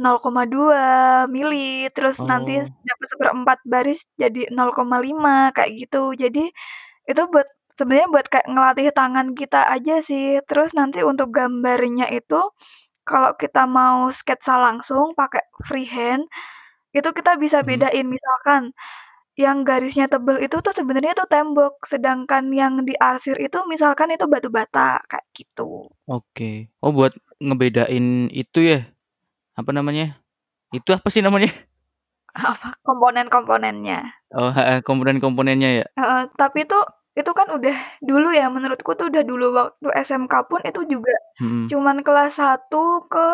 0,2 0.00 1.26
mili, 1.30 1.86
terus 1.94 2.22
nanti 2.30 2.58
Oh. 2.58 2.74
dapet 2.86 3.06
1/4 3.14 3.58
baris 3.68 4.00
jadi 4.20 4.50
0,5 4.54 5.50
kayak 5.56 5.70
gitu. 5.86 6.14
Jadi 6.18 6.50
itu 7.10 7.22
buat 7.32 7.48
sebenarnya 7.78 8.08
buat 8.14 8.26
kayak 8.32 8.48
ngelatih 8.52 8.88
tangan 8.96 9.28
kita 9.38 9.60
aja 9.74 9.94
sih. 10.04 10.40
Terus 10.48 10.72
nanti 10.78 11.00
untuk 11.06 11.30
gambarnya 11.36 12.06
itu 12.14 12.36
kalau 13.08 13.32
kita 13.40 13.64
mau 13.70 14.10
sketsa 14.14 14.56
langsung 14.60 15.14
pakai 15.18 15.42
freehand, 15.68 16.24
itu 16.96 17.08
kita 17.18 17.36
bisa 17.42 17.62
Mhm. 17.62 17.64
bedain 17.66 18.06
misalkan 18.10 18.72
yang 19.34 19.66
garisnya 19.66 20.06
tebel 20.06 20.38
itu 20.38 20.62
tuh 20.62 20.70
sebenarnya 20.70 21.12
itu 21.18 21.26
tembok, 21.26 21.82
sedangkan 21.82 22.50
yang 22.54 22.86
diarsir 22.86 23.34
itu 23.42 23.58
misalkan 23.66 24.14
itu 24.14 24.30
batu 24.30 24.46
bata, 24.50 25.02
kayak 25.10 25.26
gitu. 25.34 25.90
Oke. 26.06 26.70
Oh, 26.78 26.94
buat 26.94 27.10
ngebedain 27.42 28.30
itu 28.30 28.58
ya, 28.62 28.86
apa 29.58 29.70
namanya, 29.74 30.22
itu 30.70 30.90
apa 30.94 31.10
sih 31.10 31.22
namanya? 31.22 31.50
Apa? 32.34 32.78
Komponen-komponennya. 32.86 34.06
Oh, 34.34 34.50
komponen-komponennya 34.86 35.70
ya? 35.82 35.86
Heeh, 35.98 36.22
tapi 36.38 36.66
itu 36.66 36.78
itu 37.14 37.30
kan 37.30 37.46
udah 37.46 37.76
dulu 38.02 38.34
ya, 38.34 38.50
menurutku 38.50 38.98
tuh 38.98 39.06
udah 39.06 39.22
dulu 39.22 39.54
waktu 39.54 39.88
SMK 40.02 40.34
pun 40.50 40.60
itu 40.66 40.82
juga 40.98 41.14
Mhm. 41.38 41.70
cuman 41.70 41.96
kelas 42.02 42.42
1 42.42 43.06
ke 43.06 43.28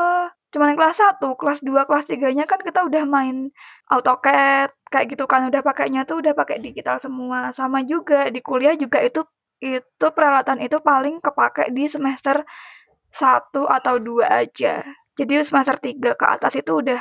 cuman 0.50 0.74
kelas 0.78 0.98
1, 0.98 1.34
kelas 1.38 1.60
2, 1.62 1.86
kelas 1.88 2.04
3-nya 2.10 2.44
kan 2.50 2.60
kita 2.62 2.82
udah 2.86 3.02
main 3.06 3.50
AutoCAD, 3.90 4.70
kayak 4.90 5.06
gitu 5.14 5.24
kan, 5.30 5.46
udah 5.50 5.62
pakainya 5.62 6.02
tuh 6.08 6.22
udah 6.22 6.34
pakai 6.34 6.58
digital 6.62 6.98
semua. 7.02 7.54
Sama 7.54 7.82
juga 7.86 8.28
di 8.30 8.42
kuliah 8.42 8.74
juga 8.78 8.98
itu 9.02 9.22
itu 9.60 10.06
peralatan 10.16 10.58
itu 10.64 10.80
paling 10.80 11.20
kepakai 11.20 11.70
di 11.74 11.84
semester 11.86 12.42
1 13.12 13.66
atau 13.68 13.94
2 14.00 14.26
aja. 14.26 14.82
Jadi 15.18 15.32
semester 15.44 15.76
3 15.78 16.16
ke 16.16 16.26
atas 16.26 16.56
itu 16.58 16.80
udah 16.80 17.00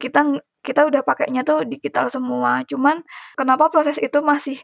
kita 0.00 0.20
kita 0.64 0.88
udah 0.88 1.02
pakainya 1.04 1.42
tuh 1.46 1.64
digital 1.68 2.08
semua. 2.12 2.64
Cuman 2.68 3.02
kenapa 3.38 3.68
proses 3.72 3.96
itu 4.00 4.20
masih 4.24 4.58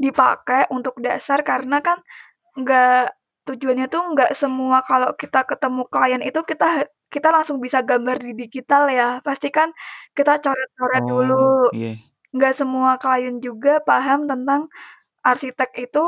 dipakai 0.00 0.66
untuk 0.72 0.98
dasar, 1.02 1.42
karena 1.46 1.78
kan 1.84 2.00
nggak 2.58 3.19
tujuannya 3.50 3.86
tuh 3.92 4.02
nggak 4.14 4.30
semua 4.42 4.78
kalau 4.88 5.10
kita 5.20 5.38
ketemu 5.50 5.82
klien 5.92 6.22
itu 6.28 6.40
kita 6.50 6.66
kita 7.14 7.28
langsung 7.34 7.58
bisa 7.64 7.78
gambar 7.88 8.16
di 8.22 8.32
digital 8.40 8.82
ya. 8.98 9.04
Pasti 9.26 9.48
kan 9.50 9.68
kita 10.16 10.32
coret-coret 10.44 11.04
dulu. 11.10 11.34
Oh, 11.34 11.68
iya. 11.72 11.94
Nggak 12.36 12.54
semua 12.60 12.90
klien 13.02 13.36
juga 13.42 13.70
paham 13.88 14.26
tentang 14.30 14.62
arsitek 15.26 15.70
itu 15.88 16.04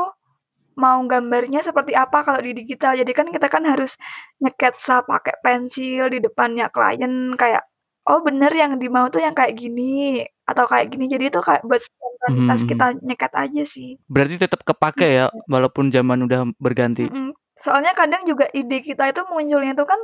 mau 0.79 0.99
gambarnya 1.05 1.61
seperti 1.67 1.93
apa 1.93 2.25
kalau 2.25 2.41
di 2.41 2.51
digital. 2.57 2.93
Jadi 2.97 3.11
kan 3.13 3.27
kita 3.29 3.47
kan 3.51 3.63
harus 3.69 3.95
ngesketsa 4.41 5.05
pakai 5.05 5.35
pensil 5.45 6.09
di 6.13 6.19
depannya 6.25 6.67
klien 6.73 7.33
kayak, 7.37 7.63
"Oh 8.09 8.19
bener 8.25 8.49
yang 8.53 8.77
dimau 8.81 9.05
tuh 9.13 9.21
yang 9.25 9.35
kayak 9.37 9.53
gini," 9.59 10.25
atau 10.47 10.65
kayak 10.67 10.91
gini. 10.91 11.05
Jadi 11.11 11.29
itu 11.31 11.39
kayak 11.39 11.63
buat 11.67 11.81
Mhm 11.81 11.87
spontanitas 12.23 12.61
kita 12.67 12.85
mhm. 12.95 12.99
nyeket 13.09 13.31
aja 13.35 13.63
sih. 13.67 13.89
Berarti 14.07 14.35
tetap 14.39 14.61
kepakai 14.63 15.09
ya, 15.23 15.25
Mhm. 15.31 15.43
walaupun 15.51 15.85
zaman 15.91 16.19
udah 16.27 16.41
berganti? 16.61 17.07
Mhm. 17.09 17.35
Soalnya 17.59 17.91
kadang 17.95 18.23
juga 18.27 18.47
ide 18.51 18.83
kita 18.83 19.07
itu 19.11 19.21
munculnya 19.31 19.73
tuh 19.75 19.87
kan 19.87 19.99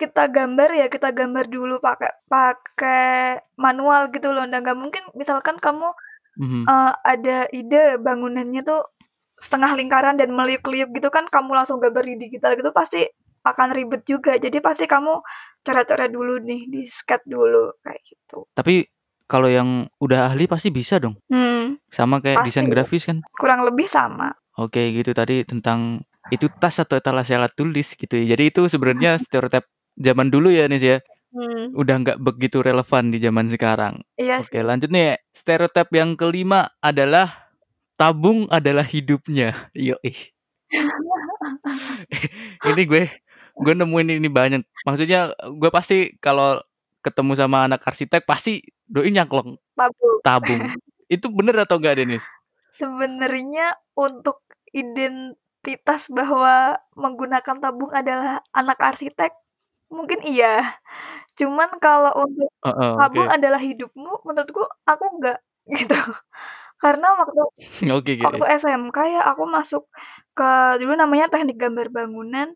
kita 0.00 0.28
gambar 0.32 0.70
ya, 0.74 0.86
kita 0.90 1.12
gambar 1.14 1.46
dulu 1.48 1.78
pakai 1.80 2.10
pakai 2.28 3.40
manual 3.60 4.08
gitu 4.12 4.32
loh. 4.34 4.44
Nah, 4.48 4.58
nggak 4.60 4.78
mungkin 4.78 5.04
misalkan 5.14 5.56
kamu, 5.62 5.88
Mhm. 6.40 6.62
eee, 6.68 6.92
ada 7.04 7.38
ide 7.52 7.82
bangunannya 8.02 8.62
tuh 8.66 8.82
setengah 9.42 9.74
lingkaran 9.78 10.16
dan 10.20 10.30
meliuk-liuk 10.32 10.90
gitu 10.96 11.08
kan 11.12 11.26
kamu 11.28 11.52
langsung 11.58 11.78
gambar 11.82 12.04
di 12.06 12.14
digital 12.28 12.54
gitu 12.58 12.70
pasti 12.74 13.04
akan 13.44 13.68
ribet 13.74 14.02
juga. 14.06 14.38
Jadi 14.38 14.58
pasti 14.62 14.86
kamu 14.86 15.18
coret-coret 15.66 16.10
dulu 16.14 16.38
nih, 16.42 16.70
di-sketch 16.70 17.26
dulu, 17.26 17.74
kayak 17.82 18.00
gitu. 18.06 18.46
Tapi 18.54 18.86
kalau 19.32 19.48
yang 19.48 19.88
udah 19.96 20.28
ahli 20.28 20.44
pasti 20.44 20.68
bisa 20.68 21.00
dong? 21.00 21.16
Hmm, 21.32 21.80
Sama 21.88 22.20
kayak 22.20 22.44
pasti. 22.44 22.48
desain 22.52 22.68
grafis 22.68 23.08
kan? 23.08 23.24
Kurang 23.32 23.64
lebih 23.64 23.88
sama. 23.88 24.28
Oke, 24.60 24.92
gitu 24.92 25.16
tadi 25.16 25.40
tentang 25.48 26.04
itu 26.28 26.52
tas 26.60 26.76
atau 26.76 27.00
etalase 27.00 27.32
alat 27.32 27.56
tulis 27.56 27.96
gitu 27.96 28.12
ya. 28.12 28.36
Jadi 28.36 28.52
itu 28.52 28.68
sebenarnya 28.68 29.16
stereotip 29.24 29.64
zaman 29.96 30.28
dulu 30.28 30.52
ya, 30.52 30.68
Nis, 30.68 30.84
ya? 30.84 31.00
Hmm. 31.32 31.72
Udah 31.72 31.96
nggak 32.04 32.18
begitu 32.20 32.60
relevan 32.60 33.08
di 33.08 33.16
zaman 33.16 33.48
sekarang. 33.48 34.04
Iya 34.20 34.44
Oke, 34.44 34.60
sih. 34.60 34.62
lanjut 34.68 34.92
nih. 34.92 35.16
Stereotip 35.32 35.88
yang 35.96 36.12
kelima 36.12 36.68
adalah 36.84 37.48
tabung 37.96 38.44
adalah 38.52 38.84
hidupnya. 38.84 39.56
Yoi. 39.72 40.12
Ini 42.68 42.82
gue 42.84 43.08
gue 43.52 43.74
nemuin 43.76 44.08
ini 44.16 44.28
banyak. 44.28 44.60
Maksudnya 44.84 45.32
gue 45.36 45.70
pasti 45.72 46.12
kalau 46.20 46.60
ketemu 47.02 47.32
sama 47.36 47.66
anak 47.66 47.82
arsitek 47.84 48.22
pasti 48.24 48.62
doi 48.86 49.10
nyangklong 49.10 49.58
Tabung. 49.76 50.18
tabung. 50.22 50.62
Itu 51.10 51.28
bener 51.28 51.66
atau 51.66 51.76
enggak, 51.76 52.00
Denis? 52.00 52.24
Sebenarnya 52.78 53.76
untuk 53.98 54.40
identitas 54.72 56.08
bahwa 56.08 56.80
menggunakan 56.96 57.56
tabung 57.60 57.92
adalah 57.92 58.40
anak 58.56 58.78
arsitek, 58.80 59.32
mungkin 59.92 60.24
iya. 60.24 60.80
Cuman 61.36 61.76
kalau 61.82 62.12
untuk 62.24 62.48
Heeh, 62.64 62.92
tabung 62.96 63.28
oke. 63.28 63.34
adalah 63.36 63.60
hidupmu, 63.60 64.12
menurutku 64.24 64.62
aku 64.88 65.04
enggak, 65.18 65.38
gitu. 65.78 65.96
Karena 66.80 67.14
waktu 67.18 67.42
Oke 67.92 68.12
waktu 68.22 68.44
oke. 68.44 68.58
SMK 68.62 68.98
ya 69.14 69.22
aku 69.30 69.44
masuk 69.46 69.84
ke 70.34 70.78
dulu 70.80 70.94
namanya 70.96 71.28
teknik 71.30 71.58
gambar 71.60 71.92
bangunan, 71.92 72.48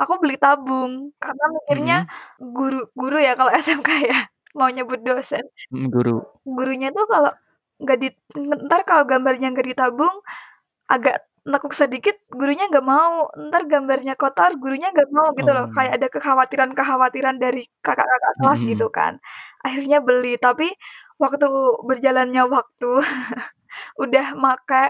aku 0.00 0.12
beli 0.22 0.36
tabung. 0.40 1.12
Karena 1.22 1.44
mikirnya 1.56 1.96
Mhm. 2.40 2.52
guru 2.56 2.80
guru 2.96 3.16
ya 3.20 3.32
kalau 3.38 3.52
SMK 3.66 3.90
ya, 4.10 4.18
mau 4.58 4.68
nyebut 4.72 5.00
dosen. 5.04 5.44
Mhm, 5.72 5.86
guru. 5.92 6.16
Gurunya 6.48 6.88
tuh 6.96 7.06
kalau 7.10 7.32
nggak 7.80 7.98
di 8.02 8.08
entar 8.36 8.80
kalau 8.88 9.04
gambarnya 9.08 9.52
nggak 9.54 9.68
ditabung, 9.72 10.14
agak 10.90 11.24
nekuk 11.48 11.72
sedikit 11.72 12.16
gurunya 12.28 12.68
nggak 12.68 12.84
mau, 12.84 13.28
entar 13.38 13.64
gambarnya 13.64 14.14
kotor 14.20 14.52
gurunya 14.60 14.92
nggak 14.92 15.10
mau 15.12 15.32
gitu 15.38 15.50
loh. 15.56 15.66
Oh. 15.68 15.72
Kayak 15.72 15.92
ada 16.00 16.08
kekhawatiran-kekhawatiran 16.12 17.36
dari 17.40 17.64
kakak-kakak 17.84 18.34
kelas 18.42 18.60
gitu 18.66 18.86
mhm. 18.90 18.94
kan. 18.94 19.12
Akhirnya 19.64 19.98
beli, 20.04 20.36
tapi 20.40 20.68
waktu 21.20 21.46
berjalannya 21.88 22.44
waktu 22.48 22.90
udah 24.04 24.26
make, 24.38 24.84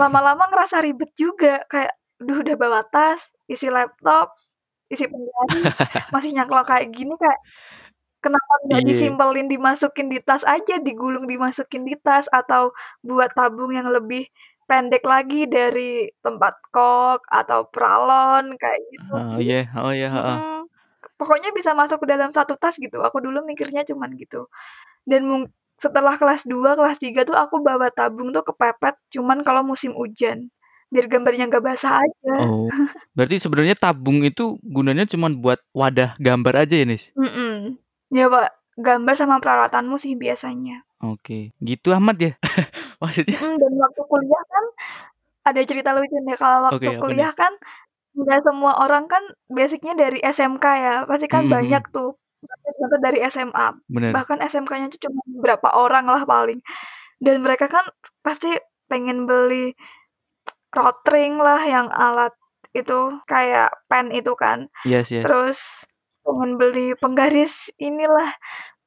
lama-lama 0.00 0.44
ngerasa 0.52 0.82
ribet 0.84 1.12
juga. 1.18 1.62
Kayak, 1.70 1.94
duh 2.26 2.38
udah 2.44 2.56
bawa 2.60 2.80
tas, 2.92 3.20
isi 3.50 3.68
laptop, 3.72 4.32
isi 4.92 5.06
penggaris, 5.10 5.72
masih 6.14 6.30
nyangklong 6.36 6.66
kayak 6.68 6.88
gini 6.94 7.12
kayak, 7.20 7.40
kenapa 8.24 8.52
nggak 8.68 8.82
Iya. 8.82 8.86
disimpelin 8.88 9.46
dimasukin 9.52 10.08
di 10.12 10.18
tas 10.24 10.42
aja, 10.48 10.76
digulung 10.82 11.26
dimasukin 11.30 11.84
di 11.88 11.94
tas, 12.00 12.26
atau 12.32 12.72
buat 13.06 13.30
tabung 13.36 13.72
yang 13.76 13.88
lebih 13.90 14.28
pendek 14.70 15.02
lagi 15.08 15.46
dari 15.50 16.08
tempat 16.24 16.54
kok 16.74 17.22
atau 17.30 17.66
pralon 17.72 18.54
kayak 18.60 18.80
gitu. 18.94 19.14
Oh, 19.14 19.38
Jadi 19.38 19.44
iya. 19.44 19.60
Oh, 19.78 19.90
iya, 19.94 20.08
heeh. 20.14 20.38
mhm, 20.40 20.68
pokoknya 21.20 21.50
bisa 21.56 21.72
masuk 21.78 22.04
ke 22.04 22.08
dalam 22.12 22.30
1 22.34 22.54
tas 22.60 22.76
gitu. 22.80 23.00
Aku 23.04 23.18
dulu 23.24 23.42
mikirnya 23.46 23.82
cuman 23.88 24.14
gitu. 24.20 24.48
Dan 25.08 25.26
mung 25.30 25.44
setelah 25.82 26.14
kelas 26.18 26.44
2, 26.48 26.76
kelas 26.78 26.98
3 27.02 27.22
tuh 27.28 27.36
aku 27.38 27.60
bawa 27.64 27.90
tabung 27.94 28.30
tuh 28.36 28.42
kepepet 28.46 28.96
cuman 29.14 29.42
kalau 29.46 29.62
musim 29.66 29.92
hujan, 29.96 30.48
biar 30.90 31.06
gambarnya 31.06 31.46
nggak 31.46 31.64
basah 31.64 32.02
aja. 32.02 32.34
Oh, 32.42 32.66
berarti 33.16 33.38
sebenarnya 33.38 33.78
tabung 33.78 34.26
itu 34.26 34.58
gunanya 34.62 35.06
cuman 35.06 35.38
buat 35.38 35.62
wadah 35.74 36.18
gambar 36.18 36.66
aja 36.66 36.74
ya, 36.82 36.86
Nis? 36.86 37.14
Mhm. 37.14 37.78
Ya, 38.10 38.26
Pak, 38.26 38.48
gambar 38.74 39.14
sama 39.14 39.38
peralatanmu 39.38 39.96
sih 40.02 40.18
biasanya. 40.18 40.82
Oke, 41.00 41.54
gitu 41.62 41.94
amat 41.96 42.16
ya? 42.18 42.32
Maksudnya 43.00 43.38
Mhm, 43.38 43.54
dan 43.56 43.72
waktu 43.80 44.02
kuliah 44.04 44.42
kan 44.50 44.64
ada 45.46 45.60
cerita 45.64 45.90
lucu 45.96 46.16
nih, 46.26 46.36
kalau 46.36 46.68
waktu 46.68 46.76
Oke, 46.76 46.86
apa 46.86 46.92
nih? 46.92 47.00
kuliah 47.00 47.32
kan 47.32 47.52
nggak 48.18 48.40
semua 48.42 48.72
orang 48.82 49.06
kan 49.06 49.22
basic-nya 49.48 49.94
dari 49.96 50.18
SMK 50.20 50.64
ya, 50.76 50.94
pasti 51.08 51.26
kan 51.30 51.46
Mhm 51.48 51.54
banyak 51.54 51.82
mhm. 51.86 51.92
tuh 51.94 52.10
banget 52.80 53.00
dari 53.04 53.18
SMA. 53.30 53.66
Bener. 53.86 54.10
Bahkan 54.16 54.38
SMK-nya 54.42 54.88
tuh 54.92 55.00
cuma 55.08 55.20
berapa 55.28 55.68
orang 55.76 56.08
lah 56.08 56.24
paling. 56.24 56.60
Dan 57.20 57.44
mereka 57.44 57.68
kan 57.68 57.84
pasti 58.24 58.48
pengen 58.90 59.28
beli 59.28 59.76
rotring 60.76 61.38
lah 61.40 61.60
yang 61.66 61.88
alat 61.92 62.32
itu, 62.76 63.18
kayak 63.30 63.70
pen 63.90 64.10
itu 64.14 64.32
kan. 64.38 64.68
Yes 64.84 65.10
yes. 65.10 65.24
Terus 65.26 65.60
pengen 66.26 66.56
beli 66.60 66.94
penggaris 66.98 67.70
inilah, 67.82 68.30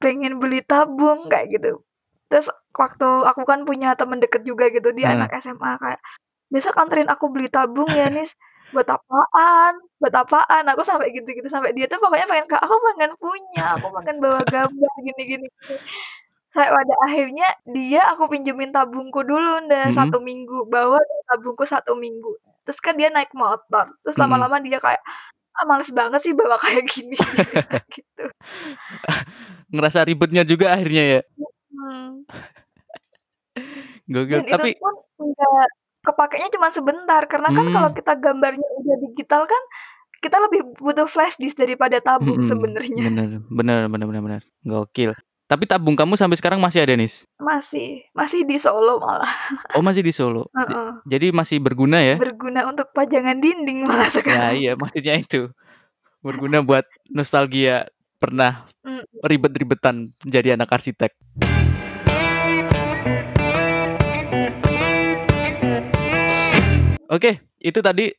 pengen 0.02 0.40
beli 0.42 0.62
tabung, 0.66 1.20
kayak 1.32 1.48
gitu. 1.60 1.82
Terus 2.32 2.48
waktu 2.78 3.08
aku 3.30 3.44
kan 3.50 3.64
punya 3.70 3.94
temen 4.00 4.20
deket 4.24 4.44
juga 4.48 4.70
gitu, 4.74 4.92
dia 4.96 5.12
Heeh. 5.14 5.18
anak 5.26 5.32
SMA 5.44 5.72
kayak, 5.82 6.02
"Besok 6.54 6.76
anterin 6.82 7.10
aku 7.12 7.28
beli 7.34 7.48
tabung 7.52 7.94
ya, 7.98 8.08
Nis." 8.14 8.34
"Buat 8.76 8.90
apaan 9.00 9.76
buat 10.02 10.16
apaan?" 10.16 10.64
Aku 10.74 10.84
sampai 10.88 11.12
gitu-gitu, 11.16 11.48
sampai 11.52 11.72
dia 11.78 11.88
tuh 11.92 12.00
pokoknya 12.04 12.28
pengen 12.32 12.48
"Aku 12.66 12.76
pengen 12.94 13.12
punya, 13.22 13.78
aku 13.80 13.88
pengen 14.02 14.18
bawa 14.24 14.42
gambar 14.50 14.94
gini 15.28 15.48
gini 16.54 16.62
gini." 16.62 16.70
Sampai 16.70 16.70
pada 16.78 16.96
akhirnya 17.08 17.48
dia 17.68 18.02
aku 18.14 18.24
pinjemin 18.34 18.72
tabungku 18.76 19.22
dulu 19.26 19.66
dah 19.72 19.90
Mhm. 19.90 19.94
1 19.94 20.22
minggu, 20.24 20.70
bawa 20.70 20.98
deh 21.02 21.20
tabungku 21.32 21.66
1 21.68 21.94
minggu. 21.98 22.30
Terus 22.68 22.80
kan 22.84 22.96
dia 23.00 23.10
naik 23.14 23.32
motor, 23.36 23.86
terus 24.06 24.18
Mhm. 24.18 24.22
lama-lama 24.22 24.58
dia 24.64 24.80
kayak, 24.82 25.02
"Ah, 25.58 25.66
males 25.70 25.90
banget 25.94 26.22
sih 26.26 26.34
bawa 26.38 26.58
kayak 26.62 26.86
gini." 26.92 27.16
Dia 27.18 27.44
bilang 27.54 27.84
gitu. 27.96 28.26
Ngerasa 29.74 30.04
ribetnya 30.08 30.44
juga 30.48 30.76
akhirnya 30.76 31.04
ya? 31.20 31.22
Mhm. 31.72 32.26
Gokil, 34.12 34.42
Dan 34.42 34.44
itu 34.48 34.64
tapi 34.64 34.76
pun 34.80 34.94
enggak 35.20 35.68
kepakainya 36.04 36.50
cuma 36.56 36.68
sebentar, 36.72 37.22
karena 37.32 37.50
kan 37.56 37.68
kalau 37.72 37.90
Mmm. 37.90 37.96
kita 37.96 38.14
gambarnya 38.20 38.68
udah 38.84 38.96
digital 39.08 39.44
kan 39.48 39.62
kita 40.24 40.38
lebih 40.46 40.62
butuh 40.82 41.08
flash 41.10 41.38
disk 41.42 41.58
daripada 41.60 42.00
tabung 42.04 42.42
Mhm, 42.42 42.48
sebenarnya. 42.48 43.06
bener 43.06 43.30
bener 43.50 43.90
bener 43.90 44.08
bener 44.08 44.22
bener, 44.26 44.44
gokil. 44.70 45.14
Tapi 45.54 45.70
tabung 45.70 45.94
kamu 45.94 46.18
sampai 46.18 46.34
sekarang 46.34 46.58
masih 46.58 46.82
ada, 46.82 46.98
Nis? 46.98 47.30
Masih, 47.38 48.10
masih 48.18 48.42
di 48.42 48.58
Solo 48.58 48.98
malah. 48.98 49.30
Oh, 49.78 49.86
masih 49.86 50.02
di 50.02 50.10
Solo. 50.10 50.50
Ja 50.50 50.66
Heeh. 50.66 50.90
jadi 51.06 51.28
masih 51.30 51.62
berguna 51.62 52.02
ya? 52.02 52.18
Berguna 52.18 52.66
untuk 52.66 52.90
pajangan 52.90 53.38
dinding 53.38 53.86
malah 53.86 54.10
Ya, 54.10 54.18
sekarang. 54.18 54.58
iya 54.58 54.74
maksudnya 54.74 55.14
itu. 55.14 55.54
Berguna 56.26 56.66
buat 56.66 56.90
nostalgia 57.06 57.86
pernah 58.18 58.66
Mhm. 58.82 59.06
ribet-ribetan 59.22 60.18
jadi 60.26 60.58
anak 60.58 60.74
arsitek. 60.74 61.14
Oke, 67.14 67.46
itu 67.62 67.78
tadi, 67.86 68.10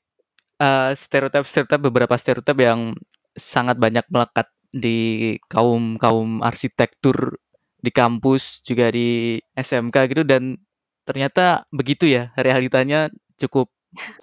eee, 0.62 0.91
stereotip-stereotip 0.95 1.82
beberapa 1.82 2.14
stereotip 2.14 2.55
yang 2.62 2.95
sangat 3.35 3.74
banyak 3.74 4.07
melekat 4.07 4.47
di 4.74 4.98
kaum-kaum 5.46 6.42
arsitektur 6.42 7.38
di 7.78 7.90
kampus, 7.94 8.64
juga 8.66 8.90
di 8.90 9.38
SMK 9.54 9.96
gitu 10.10 10.22
dan 10.26 10.58
ternyata 11.04 11.68
begitu 11.70 12.08
ya 12.08 12.32
realitanya 12.34 13.12
cukup 13.36 13.68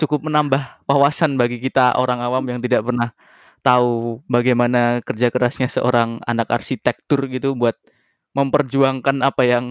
cukup 0.01 0.27
menambah 0.27 0.83
wawasan 0.89 1.39
bagi 1.39 1.61
kita 1.61 1.95
orang 1.95 2.19
awam 2.19 2.43
yang 2.49 2.59
tidak 2.59 2.83
pernah 2.83 3.13
tahu 3.61 4.19
bagaimana 4.25 4.99
kerja 5.05 5.29
kerasnya 5.29 5.69
seorang 5.69 6.17
anak 6.25 6.49
arsitektur 6.49 7.29
gitu 7.29 7.53
buat 7.53 7.77
memperjuangkan 8.33 9.21
apa 9.21 9.45
yang 9.45 9.65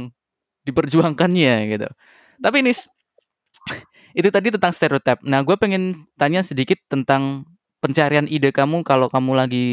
diperjuangkannya 0.65 1.55
gitu. 1.75 1.89
Tapi 2.39 2.63
Nis, 2.63 2.87
itu 4.19 4.29
tadi 4.31 4.55
tentang 4.55 4.73
stereotip. 4.73 5.19
Nah, 5.27 5.43
gue 5.43 5.57
pengen 5.59 6.07
tanya 6.15 6.41
sedikit 6.47 6.79
tentang 6.87 7.45
pencarian 7.83 8.29
ide 8.31 8.55
kamu 8.55 8.85
kalau 8.87 9.09
kamu 9.09 9.33
lagi 9.35 9.69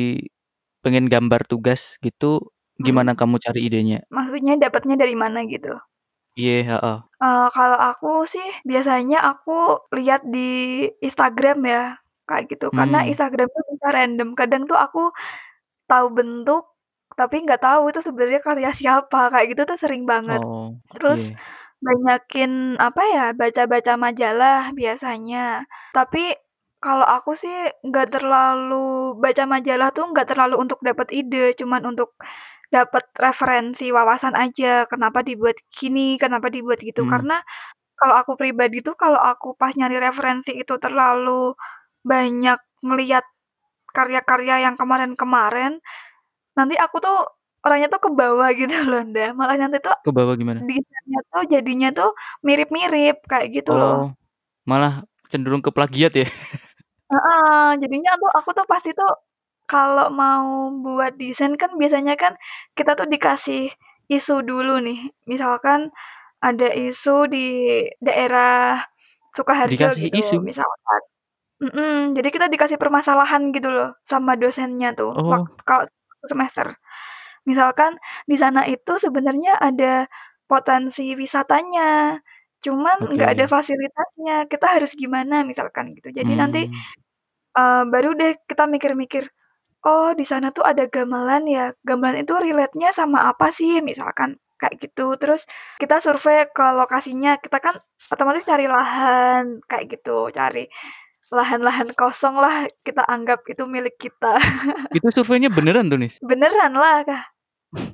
pengen 0.85 1.05
gambar 1.13 1.41
tugas 1.49 1.97
gitu, 2.05 2.51
gimana 2.81 3.11
Mhm. 3.11 3.19
kamu 3.19 3.37
cari 3.43 3.59
idenya? 3.69 4.07
Maksudnya 4.15 4.53
dapatnya 4.63 4.95
dari 5.01 5.15
mana 5.17 5.39
gitu? 5.49 5.73
Iya, 6.35 6.63
heeh. 6.63 7.07
Eee, 7.21 7.49
kalau 7.55 7.77
aku 7.89 8.07
sih 8.33 8.45
biasanya 8.69 9.17
aku 9.29 9.51
lihat 9.97 10.21
di 10.33 10.39
Instagram 11.05 11.57
ya, 11.73 11.79
kayak 12.29 12.43
gitu. 12.53 12.65
Karena 12.77 12.97
Mmm. 13.01 13.09
Instagram 13.09 13.47
tuh 13.55 13.63
bisa 13.73 13.87
random, 13.97 14.29
kadang 14.39 14.61
tuh 14.69 14.77
aku 14.85 14.99
tahu 15.89 16.07
bentuk, 16.17 16.61
tapi 17.19 17.35
nggak 17.45 17.61
tahu 17.65 17.81
itu 17.91 17.99
sebenarnya 18.07 18.41
karya 18.47 18.69
siapa, 18.79 19.17
kayak 19.33 19.47
gitu 19.53 19.63
tuh 19.71 19.77
sering 19.83 20.03
banget. 20.11 20.41
Oh, 20.41 20.81
Terus 20.95 21.21
iya. 21.21 21.37
banyakin 21.85 22.51
apa 22.85 23.01
ya, 23.15 23.23
baca-baca 23.39 23.93
majalah 24.05 24.59
biasanya. 24.79 25.39
Tapi 25.95 26.19
kalau 26.77 27.05
aku 27.05 27.33
sih 27.33 27.53
nggak 27.83 28.07
terlalu 28.19 29.17
baca 29.17 29.43
majalah 29.49 29.89
tuh 29.95 30.05
nggak 30.13 30.27
terlalu 30.29 30.55
untuk 30.61 30.79
dapat 30.85 31.09
ide, 31.13 31.53
cuman 31.57 31.81
untuk 31.95 32.13
dapat 32.69 33.03
referensi 33.17 33.89
wawasan 33.89 34.35
aja, 34.35 34.85
kenapa 34.91 35.23
dibuat 35.23 35.57
gini, 35.71 36.19
kenapa 36.19 36.51
dibuat 36.51 36.79
gitu. 36.83 37.07
Mmm. 37.07 37.11
Karena 37.11 37.37
kalau 37.97 38.15
aku 38.19 38.37
pribadi 38.37 38.83
tuh 38.85 38.93
kalau 38.99 39.17
aku 39.17 39.57
pas 39.57 39.73
nyari 39.73 39.97
referensi 39.97 40.53
itu 40.53 40.75
terlalu 40.77 41.55
banyak 42.05 42.59
ngelihat 42.85 43.25
karya-karya 43.95 44.69
yang 44.69 44.75
kemarin-kemarin, 44.77 45.81
nanti 46.57 46.75
aku 46.77 47.01
tuh 47.01 47.17
orangnya 47.65 47.89
tuh 47.89 48.01
kebawa 48.11 48.53
gitu 48.53 48.73
loh, 48.89 49.01
Nda. 49.01 49.33
Malah 49.33 49.57
nanti 49.57 49.81
tuh 49.81 49.95
Kebawa 50.05 50.37
gimana? 50.37 50.61
desainnya 50.61 51.21
tuh 51.33 51.43
jadinya 51.49 51.89
tuh 51.95 52.11
mirip-mirip, 52.45 53.25
kayak 53.25 53.47
gitu 53.55 53.73
loh. 53.73 53.95
Oh, 53.97 54.07
malah 54.69 55.03
cenderung 55.31 55.63
ke 55.63 55.71
plagiat 55.73 56.13
ya? 56.15 56.27
Heeh, 57.11 57.79
jadinya 57.79 58.11
tuh 58.19 58.29
aku 58.35 58.49
tuh 58.51 58.65
pasti 58.67 58.91
tuh 58.91 59.07
kalau 59.71 60.07
mau 60.11 60.67
buat 60.83 61.15
desain 61.15 61.55
kan 61.55 61.71
biasanya 61.79 62.13
kan 62.19 62.35
kita 62.75 62.91
tuh 62.99 63.07
dikasih 63.07 63.71
isu 64.11 64.43
dulu 64.43 64.83
nih. 64.83 64.99
Misalkan 65.31 65.87
ada 66.43 66.67
isu 66.71 67.27
di 67.31 67.39
daerah 68.03 68.79
Sukoharjo 69.35 69.87
Dikasih 69.91 70.01
gitu 70.01 70.19
isu? 70.21 70.37
misalkan 70.43 71.01
mhm, 71.63 72.15
jadi 72.17 72.29
kita 72.35 72.47
dikasih 72.53 72.77
permasalahan 72.81 73.51
gitu 73.55 73.69
loh 73.73 73.89
sama 74.07 74.33
dosennya 74.41 74.89
tuh 74.99 75.11
wak 75.29 75.43
Oh. 75.43 75.57
kalau 75.67 75.85
semester. 76.27 76.67
Misalkan 77.49 77.97
di 78.29 78.35
sana 78.39 78.63
itu 78.69 78.93
sebenarnya 79.01 79.57
ada 79.61 80.07
potensi 80.49 81.13
wisatanya, 81.17 82.17
cuman 82.65 82.97
nggak 83.17 83.29
ada 83.37 83.45
Oke. 83.45 83.51
fasilitasnya, 83.51 84.47
kita 84.51 84.65
harus 84.79 84.91
gimana 84.97 85.43
misalkan 85.47 85.93
gitu. 85.97 86.09
Jadi 86.15 86.33
nanti, 86.39 86.61
Mmm. 86.65 86.97
eee, 87.57 87.83
baru 87.93 88.13
deh 88.19 88.33
kita 88.49 88.65
mikir-mikir, 88.69 89.25
"Oh, 89.87 90.13
di 90.17 90.25
sana 90.27 90.51
tuh 90.55 90.63
ada 90.67 90.85
gamelan 90.91 91.45
ya, 91.49 91.73
gamelan 91.87 92.23
itu 92.25 92.33
relate-nya 92.37 92.91
sama 92.95 93.29
apa 93.31 93.49
sih?" 93.55 93.81
Misalkan 93.85 94.37
kayak 94.61 94.77
gitu. 94.83 95.15
Terus 95.21 95.45
kita 95.81 95.99
survei 96.03 96.45
ke 96.53 96.65
lokasinya, 96.77 97.37
kita 97.41 97.59
kan 97.63 97.75
otomatis 98.13 98.45
cari 98.47 98.65
lahan, 98.71 99.61
kayak 99.69 99.85
gitu, 99.99 100.29
cari 100.35 100.67
lahan-lahan 101.33 101.89
kosong 101.99 102.37
lah, 102.39 102.67
kita 102.87 103.03
anggap 103.07 103.43
itu 103.51 103.63
milik 103.69 103.95
kita. 104.01 104.37
Itu 104.95 105.07
surveinya 105.11 105.51
beneran 105.51 105.91
tuh, 105.91 105.99
Nis? 105.99 106.19
Beneran 106.23 106.73
lah, 106.73 107.05
Kak. 107.05 107.33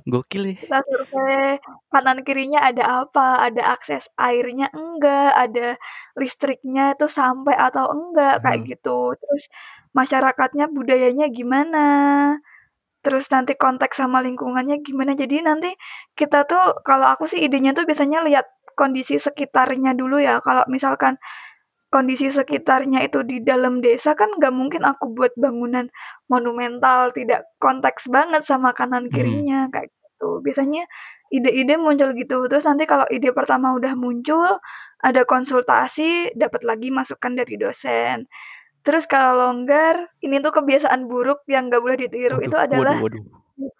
Gokil 0.06 0.54
ya. 0.54 0.54
Kita 0.54 0.78
survei 0.86 1.58
kanan 1.90 2.22
kirinya 2.22 2.62
ada 2.62 3.02
apa, 3.02 3.42
ada 3.42 3.74
akses 3.74 4.06
airnya 4.14 4.70
enggak, 4.70 5.34
ada 5.34 5.74
listriknya 6.14 6.94
itu 6.94 7.10
sampai 7.10 7.58
atau 7.58 7.90
enggak, 7.90 8.38
kayak 8.44 8.62
Heeh. 8.62 8.68
gitu. 8.78 9.18
Terus 9.18 9.42
masyarakatnya 9.96 10.70
budayanya 10.70 11.26
gimana, 11.32 11.86
terus 13.02 13.26
nanti 13.34 13.58
konteks 13.58 13.98
sama 13.98 14.22
lingkungannya 14.22 14.78
gimana. 14.86 15.12
Jadi 15.18 15.42
nanti 15.42 15.70
kita 16.14 16.46
tuh 16.46 16.80
kalau 16.86 17.10
aku 17.10 17.26
sih 17.26 17.42
idenya 17.42 17.74
tuh 17.74 17.82
biasanya 17.88 18.22
lihat 18.22 18.46
kondisi 18.78 19.18
sekitarnya 19.18 19.92
dulu 19.98 20.22
ya. 20.22 20.38
Kalau 20.38 20.62
misalkan 20.70 21.18
kondisi 21.94 22.26
sekitarnya 22.34 23.06
itu 23.06 23.22
di 23.22 23.38
dalam 23.46 23.78
desa 23.84 24.18
kan 24.18 24.30
nggak 24.34 24.50
mungkin 24.54 24.82
aku 24.82 25.14
buat 25.14 25.32
bangunan 25.38 25.86
monumental, 26.32 27.14
tidak 27.14 27.46
konteks 27.62 28.10
banget 28.10 28.42
sama 28.42 28.74
kanan 28.74 29.08
Mhm. 29.10 29.14
kirinya, 29.14 29.70
kayak 29.70 29.90
gitu. 29.94 30.42
Biasanya 30.44 30.82
ide-ide 31.30 31.74
muncul 31.78 32.10
gitu, 32.18 32.46
terus 32.50 32.66
nanti 32.66 32.84
kalau 32.90 33.06
ide 33.14 33.30
pertama 33.30 33.72
udah 33.78 33.94
muncul, 33.98 34.58
ada 35.02 35.22
konsultasi, 35.28 36.34
dapat 36.34 36.62
lagi 36.66 36.88
masukan 36.94 37.32
dari 37.38 37.54
dosen. 37.60 38.26
Terus 38.86 39.04
kalau 39.08 39.32
longgar, 39.40 39.96
ini 40.24 40.40
tuh 40.44 40.52
kebiasaan 40.56 41.08
buruk 41.10 41.44
yang 41.50 41.68
nggak 41.72 41.82
boleh 41.84 41.98
ditiru, 42.08 42.38
Waduh 42.38 42.44
itu 42.44 42.56
waduh 42.76 42.96
adalah 42.96 42.98
waduh. 43.02 43.24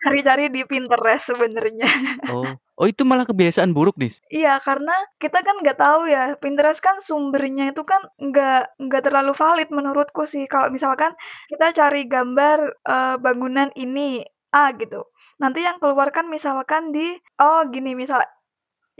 Cari-cari 0.05 0.49
di 0.55 0.63
Pinterest 0.69 1.33
sebenarnya. 1.35 1.89
Oh. 2.29 2.57
Oh, 2.75 2.91
itu 2.91 3.07
malah 3.07 3.23
kebiasaan 3.29 3.71
buruk, 3.71 3.95
Nis? 4.03 4.19
Iya, 4.33 4.57
karena 4.65 4.93
kita 5.21 5.45
kan 5.45 5.61
nggak 5.61 5.77
tahu 5.79 6.01
ya, 6.09 6.35
Pinterest 6.41 6.81
kan 6.81 6.97
sumbernya 6.99 7.71
itu 7.73 7.83
kan 7.85 8.01
nggak 8.17 8.81
nggak 8.81 9.03
terlalu 9.05 9.33
valid 9.37 9.69
menurutku 9.69 10.25
sih. 10.25 10.49
Kalau 10.49 10.73
misalkan 10.73 11.13
kita 11.51 11.67
cari 11.77 12.09
gambar, 12.09 12.59
eee, 12.89 13.15
bangunan 13.21 13.69
ini, 13.77 14.25
A 14.55 14.71
gitu, 14.79 15.03
nanti 15.43 15.67
yang 15.67 15.77
keluar 15.83 16.09
kan 16.15 16.31
misalkan 16.31 16.95
di 16.95 17.19
oh 17.43 17.67
gini 17.75 17.93
misal 17.99 18.23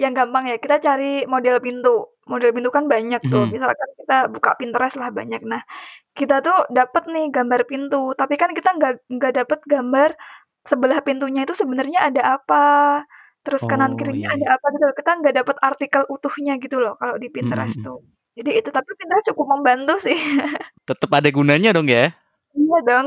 yang 0.01 0.13
gampang 0.19 0.45
ya, 0.51 0.57
kita 0.61 0.79
cari 0.83 1.25
model 1.31 1.59
pintu, 1.65 2.11
model 2.31 2.51
pintu 2.57 2.71
kan 2.75 2.87
banyak 2.91 3.23
tuh, 3.33 3.47
Mhm. 3.47 3.55
misalkan 3.55 3.89
kita 4.01 4.17
buka 4.35 4.51
Pinterest 4.61 4.97
lah 5.01 5.11
banyak. 5.15 5.43
Nah, 5.47 5.63
kita 6.19 6.41
tuh 6.47 6.67
dapet 6.75 7.05
nih 7.13 7.27
gambar 7.35 7.63
pintu, 7.71 8.13
tapi 8.19 8.35
kan 8.41 8.51
kita 8.57 8.71
nggak 8.79 8.95
nggak 9.13 9.33
dapet 9.45 9.61
gambar 9.69 10.11
sebelah 10.65 11.01
pintunya 11.05 11.45
itu 11.47 11.55
sebenarnya 11.57 11.99
ada 12.09 12.23
apa, 12.41 12.65
terus 13.45 13.63
kanan 13.69 13.95
Oh, 13.95 13.99
kirinya 14.01 14.29
iya 14.33 14.35
ada 14.37 14.47
iya. 14.49 14.55
apa 14.57 14.67
gitu 14.75 14.85
loh, 14.89 14.97
kita 14.97 15.11
nggak 15.21 15.35
dapet 15.41 15.57
artikel 15.61 16.03
utuhnya 16.09 16.55
gitu 16.61 16.77
loh 16.81 16.95
kalau 17.01 17.17
di 17.21 17.29
Mhm 17.29 17.35
Pinterest 17.35 17.77
mhm. 17.81 17.85
tuh. 17.87 17.99
Jadi 18.35 18.51
itu, 18.59 18.69
tapi 18.75 18.91
Pinterest 18.99 19.27
cukup 19.31 19.47
membantu 19.59 19.95
sih. 20.03 20.17
Tetep 20.89 21.11
ada 21.13 21.29
gunanya 21.33 21.71
dong 21.77 21.89
ya? 21.89 22.13
Iya 22.55 22.79
dong. 22.87 23.07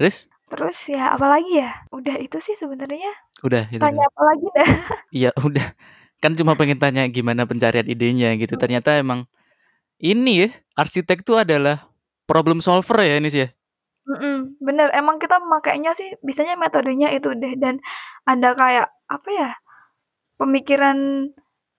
Terus? 0.00 0.16
Terus 0.52 0.78
ya 0.88 1.16
apalagi 1.16 1.64
ya, 1.64 1.70
udah 1.92 2.16
itu 2.20 2.36
sih 2.42 2.52
sebenarnya. 2.56 3.08
Udah 3.44 3.64
itu 3.72 3.80
Tanya 3.80 4.04
doang? 4.04 4.10
apa 4.12 4.20
lagi 4.28 4.46
dah? 4.52 4.68
Iya 5.18 5.30
udah, 5.44 5.66
kan 6.24 6.32
cuma 6.36 6.56
pengen 6.56 6.80
tanya 6.80 7.04
gimana 7.08 7.44
pencarian 7.44 7.84
idenya 7.88 8.32
gitu, 8.40 8.56
Mhm. 8.56 8.60
ternyata 8.60 8.96
emang 8.96 9.28
ini 10.02 10.46
ya, 10.46 10.50
arsitek 10.76 11.22
tuh 11.24 11.40
adalah 11.44 11.88
problem 12.28 12.60
solver 12.64 12.98
ya, 13.04 13.16
Nis, 13.20 13.36
ya? 13.36 13.48
Mhm, 14.12 14.60
bener, 14.66 14.88
emang 14.98 15.16
kita 15.22 15.36
makainya 15.52 15.90
sih 15.98 16.08
biasanya 16.26 16.54
metodenya 16.60 17.08
itu 17.16 17.28
deh 17.42 17.54
dan 17.62 17.74
ada 18.28 18.48
kayak 18.60 18.86
apa 19.14 19.28
ya, 19.40 19.48
pemikiran 20.40 20.98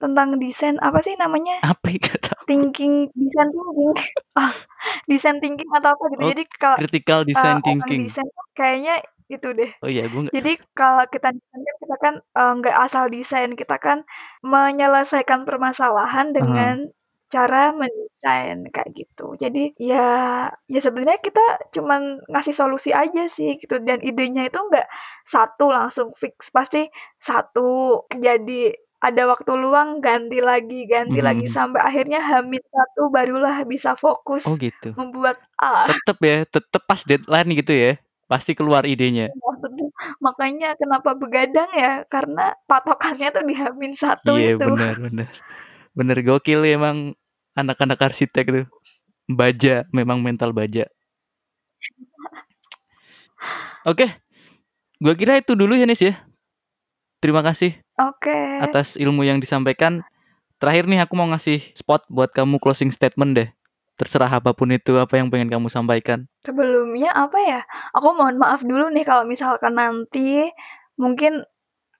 tentang 0.01 0.29
desain, 0.43 0.77
apa 0.87 0.99
sih 1.05 1.15
namanya, 1.23 1.55
Apa 1.63 1.87
ya? 1.93 1.97
Nggak 2.01 2.21
tahu. 2.27 2.43
thinking 2.49 2.93
design 3.15 3.49
thinking, 3.55 3.93
design 5.11 5.37
thinking 5.43 5.69
atau 5.77 5.89
apa 5.95 6.03
gitu. 6.13 6.23
Oh, 6.23 6.33
Jadi 6.33 6.43
kalau, 6.61 6.79
critical 6.79 7.19
eee, 7.21 7.29
design 7.29 7.57
orang 7.67 7.91
thinking. 7.91 8.01
desain 8.01 8.27
tuh 8.37 8.47
kayaknya 8.59 8.93
itu 9.33 9.49
deh. 9.59 9.71
Oh 9.83 9.89
iya, 9.91 10.03
gue 10.11 10.19
nggak 10.23 10.35
Jadi 10.37 10.51
kalau 10.77 11.05
kita 11.13 11.29
desain 11.37 11.61
kan 11.67 11.75
kita 11.83 11.95
kan, 12.05 12.15
eee, 12.37 12.51
nggak 12.59 12.77
asal 12.85 13.05
desain, 13.15 13.51
kita 13.61 13.75
kan 13.85 13.99
menyelesaikan 14.45 15.41
permasalahan 15.49 16.27
Heeh. 16.37 16.77
Cara 17.33 17.57
mendesain 17.79 18.59
kayak 18.73 18.89
gitu. 18.99 19.23
Jadi 19.43 19.59
ya 19.81 19.99
ya 20.73 20.79
sebenarnya 20.85 21.19
kita 21.27 21.41
cuman 21.75 22.01
ngasih 22.31 22.55
solusi 22.59 22.89
aja 22.93 23.21
sih 23.35 23.49
gitu 23.61 23.75
dan 23.87 23.99
idenya 24.05 24.41
itu 24.49 24.59
nggak 24.69 24.87
satu 25.33 25.65
langsung 25.75 26.09
fix, 26.21 26.53
pasti 26.57 26.79
satu 27.17 27.61
jadi 28.13 28.53
ada 29.03 29.23
waktu 29.33 29.51
luang 29.59 29.99
ganti 30.05 30.39
lagi 30.39 30.87
ganti 30.87 31.19
Mhm 31.19 31.25
lagi 31.27 31.45
mhm. 31.49 31.55
sampai 31.57 31.81
akhirnya 31.83 32.19
H-1 32.23 32.95
barulah 33.15 33.55
bisa 33.67 33.91
fokus 33.99 34.43
Oh 34.47 34.55
gitu. 34.55 34.95
membuat 34.95 35.37
A. 35.59 35.89
Tetep 35.91 36.17
ya, 36.23 36.37
tetep 36.47 36.81
pas 36.87 37.01
deadline 37.03 37.49
gitu 37.59 37.73
ya, 37.75 37.91
pasti 38.31 38.51
keluar 38.55 38.83
idenya. 38.87 39.27
Maksudnya 39.43 39.87
makanya 40.23 40.69
kenapa 40.79 41.11
begadang 41.19 41.69
ya, 41.75 41.91
karena 42.07 42.55
patokannya 42.69 43.27
tuh 43.35 43.43
di 43.43 43.53
H-1 43.59 44.23
Iya 44.31 44.55
itu. 44.55 44.67
bener 44.71 44.95
bener. 45.03 45.27
Bener 45.97 46.17
gokil 46.25 46.61
emang 46.65 46.97
anak-anak 47.53 47.99
arsitek 48.01 48.45
tuh. 48.49 48.67
Baja, 49.29 49.87
memang 49.95 50.19
mental 50.19 50.51
baja. 50.51 50.85
Oke. 53.83 54.07
Gua 55.03 55.15
kira 55.19 55.39
itu 55.39 55.55
dulu 55.55 55.75
ya, 55.75 55.83
Nis, 55.83 55.99
ya. 55.99 56.15
Terima 57.19 57.39
kasih 57.39 57.79
Oke. 57.99 58.35
atas 58.59 58.99
ilmu 58.99 59.23
yang 59.23 59.39
disampaikan. 59.39 60.03
Terakhir 60.59 60.87
nih 60.87 61.03
aku 61.03 61.15
mau 61.15 61.27
ngasih 61.31 61.59
spot 61.75 62.07
buat 62.11 62.31
kamu 62.31 62.59
closing 62.59 62.91
statement 62.91 63.35
deh. 63.35 63.49
Terserah 63.95 64.27
apa 64.27 64.51
pun 64.55 64.71
itu 64.71 64.95
apa 64.99 65.19
yang 65.19 65.27
pengen 65.31 65.51
kamu 65.51 65.67
sampaikan. 65.71 66.27
Sebelumnya 66.43 67.11
apa 67.15 67.39
ya, 67.39 67.61
aku 67.95 68.15
mohon 68.15 68.39
maaf 68.39 68.63
dulu 68.63 68.91
nih 68.91 69.07
kalau 69.07 69.23
misalkan 69.23 69.75
nanti 69.75 70.51
mungkin 70.99 71.43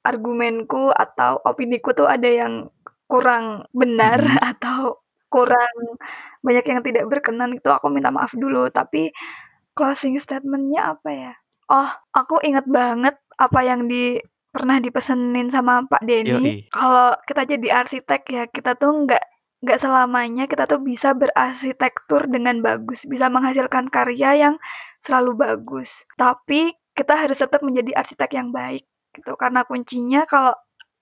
argumenku 0.04 0.92
atau 0.92 1.40
opiniku 1.48 1.96
tuh 1.96 2.08
ada 2.08 2.28
yang 2.28 2.68
kurang 3.08 3.68
benar 3.72 4.20
Mhm. 4.20 4.40
atau 4.56 5.03
kurang 5.34 5.98
banyak 6.46 6.66
yang 6.70 6.82
tidak 6.86 7.10
berkenan 7.10 7.50
itu 7.58 7.74
aku 7.74 7.90
minta 7.90 8.14
maaf 8.14 8.38
dulu. 8.38 8.70
Tapi 8.70 9.10
closing 9.74 10.22
statement-nya 10.22 10.94
apa 10.94 11.10
ya? 11.10 11.34
Oh, 11.74 11.90
aku 12.14 12.38
inget 12.46 12.70
banget 12.70 13.18
apa 13.42 13.60
yang 13.66 13.90
di 13.90 14.22
pernah 14.54 14.78
dipesenin 14.78 15.50
sama 15.50 15.82
Pak 15.90 16.06
Denny. 16.06 16.70
Kalau 16.70 17.18
kita 17.26 17.50
jadi 17.50 17.82
arsitek 17.82 18.22
ya, 18.30 18.44
kita 18.46 18.78
tuh 18.78 19.10
nggak 19.10 19.26
nggak 19.64 19.80
selamanya 19.80 20.44
kita 20.46 20.68
tuh 20.68 20.84
bisa 20.84 21.16
berarsitektur 21.16 22.28
dengan 22.28 22.60
bagus, 22.60 23.08
bisa 23.08 23.32
menghasilkan 23.32 23.90
karya 23.90 24.36
yang 24.38 24.56
selalu 25.02 25.40
bagus. 25.40 26.06
Tapi 26.20 26.76
kita 26.94 27.18
harus 27.18 27.42
tetap 27.42 27.66
menjadi 27.66 27.98
arsitek 27.98 28.30
yang 28.38 28.54
baik 28.54 28.86
gitu. 29.18 29.34
Karena 29.40 29.66
kuncinya 29.66 30.28
kalau 30.30 30.54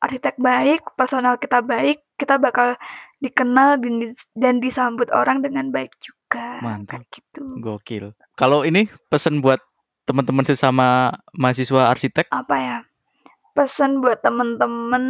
arsitek 0.02 0.36
baik, 0.42 0.82
personal 0.98 1.38
kita 1.38 1.62
baik, 1.62 2.02
kita 2.18 2.42
bakal 2.42 2.74
dikenal 3.22 3.78
dan, 3.78 3.94
dis- 4.02 4.30
dan 4.34 4.58
disambut 4.58 5.08
orang 5.14 5.46
dengan 5.46 5.70
baik 5.70 5.94
juga. 6.02 6.58
Mantap. 6.66 7.06
Kayak 7.06 7.06
gitu. 7.14 7.42
Gokil. 7.62 8.06
Kalau 8.34 8.66
ini 8.66 8.90
pesan 9.14 9.46
buat 9.46 9.62
teman-teman 10.10 10.44
sesama 10.44 11.14
mahasiswa 11.38 11.94
arsitek 11.94 12.28
Apa 12.34 12.56
ya? 12.58 12.78
Pesan 13.54 14.02
buat 14.02 14.20
temen-temen 14.26 15.04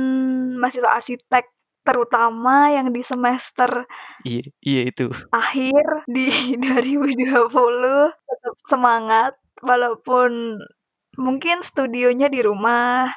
mahasiswa 0.59 0.91
arsitek 0.91 1.47
terutama 1.81 2.69
yang 2.69 2.93
di 2.93 3.01
semester 3.01 3.89
iya, 4.21 4.45
iya 4.61 4.81
itu. 4.85 5.09
akhir 5.33 6.05
di 6.05 6.29
2020 6.61 7.49
tetap 8.13 8.55
semangat 8.69 9.33
walaupun 9.65 10.61
mungkin 11.17 11.65
studionya 11.65 12.31
di 12.31 12.39
rumah, 12.45 13.09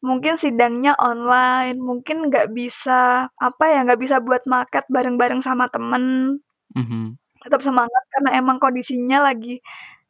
mungkin 0.00 0.40
sidangnya 0.40 0.96
online, 0.96 1.76
mungkin 1.80 2.28
nggak 2.28 2.52
bisa 2.56 3.28
apa 3.36 3.64
ya 3.68 3.84
nggak 3.84 4.00
bisa 4.00 4.16
buat 4.20 4.44
market 4.48 4.84
bareng-bareng 4.88 5.44
sama 5.44 5.68
temen. 5.68 6.36
Mhm. 6.76 7.16
Tetap 7.40 7.60
semangat 7.64 8.04
karena 8.12 8.36
emang 8.36 8.60
kondisinya 8.60 9.24
lagi 9.24 9.64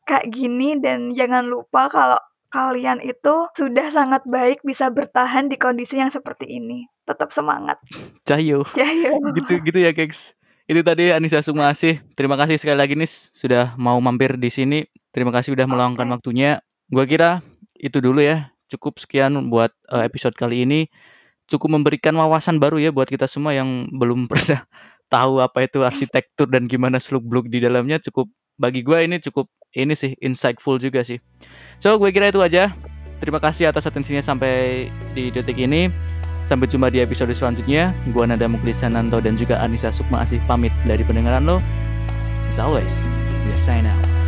kayak 0.06 0.26
gini 0.34 0.78
dan 0.82 1.14
jangan 1.14 1.46
lupa 1.46 1.86
kalau 1.86 2.18
kalian 2.50 2.98
itu 2.98 3.46
sudah 3.54 3.94
sangat 3.94 4.26
baik 4.26 4.66
bisa 4.66 4.90
bertahan 4.90 5.46
di 5.46 5.54
kondisi 5.54 6.02
yang 6.02 6.10
seperti 6.10 6.50
ini. 6.50 6.86
Tetap 7.06 7.30
semangat. 7.30 7.78
Cahyo. 8.28 8.66
Jayo. 8.74 9.14
gitu 9.38 9.62
gitu 9.62 9.78
ya, 9.78 9.94
Keks. 9.94 10.34
Itu 10.70 10.86
tadi 10.86 11.10
Anissa 11.10 11.42
Sumasih. 11.42 12.02
Terima 12.14 12.38
kasih 12.38 12.58
sekali 12.58 12.78
lagi 12.78 12.94
Nis 12.94 13.30
sudah 13.34 13.74
mau 13.74 13.98
mampir 13.98 14.38
di 14.38 14.50
sini. 14.50 14.86
Terima 15.10 15.34
kasih 15.34 15.54
udah 15.58 15.66
meluangkan 15.66 16.06
Oke. 16.06 16.14
waktunya. 16.18 16.62
Gua 16.86 17.06
kira 17.06 17.42
itu 17.74 17.98
dulu 17.98 18.22
ya. 18.22 18.54
Cukup 18.70 19.02
sekian 19.02 19.50
buat 19.50 19.74
uh, 19.90 20.06
episode 20.06 20.38
kali 20.38 20.62
ini. 20.62 20.86
Cukup 21.50 21.74
memberikan 21.74 22.14
wawasan 22.14 22.62
baru 22.62 22.78
ya 22.78 22.94
buat 22.94 23.10
kita 23.10 23.26
semua 23.26 23.50
yang 23.50 23.90
belum 23.90 24.26
pernah 24.30 24.62
tahu 25.10 25.42
apa 25.42 25.66
itu 25.66 25.82
arsitektur 25.82 26.46
dan 26.46 26.70
gimana 26.70 27.02
seluk-beluk 27.02 27.50
di 27.50 27.58
dalamnya 27.58 27.98
cukup 27.98 28.30
bagi 28.54 28.86
gue 28.86 28.98
ini 29.02 29.18
cukup 29.18 29.50
ini 29.74 29.98
sih 29.98 30.14
insightful 30.22 30.78
juga 30.78 31.02
sih. 31.02 31.18
So 31.82 31.98
gue 31.98 32.14
kira 32.14 32.30
itu 32.30 32.38
aja. 32.38 32.70
Terima 33.20 33.36
kasih 33.36 33.68
atas 33.68 33.84
atensinya 33.84 34.24
sampai 34.24 34.88
di 35.12 35.28
detik 35.28 35.60
ini. 35.60 35.92
Sampai 36.48 36.66
jumpa 36.66 36.90
di 36.90 36.98
episode 36.98 37.30
selanjutnya. 37.30 37.94
Gua 38.10 38.26
Nada 38.26 38.50
Muklisananto 38.50 39.22
dan 39.22 39.38
juga 39.38 39.62
Anissa 39.62 39.94
Sukma 39.94 40.26
Asih 40.26 40.42
pamit 40.50 40.74
dari 40.82 41.06
pendengaran 41.06 41.46
lo. 41.46 41.62
As 42.50 42.58
always, 42.58 42.90
we 43.46 43.54
are 43.54 43.62
sign 43.62 43.86
out. 43.86 44.19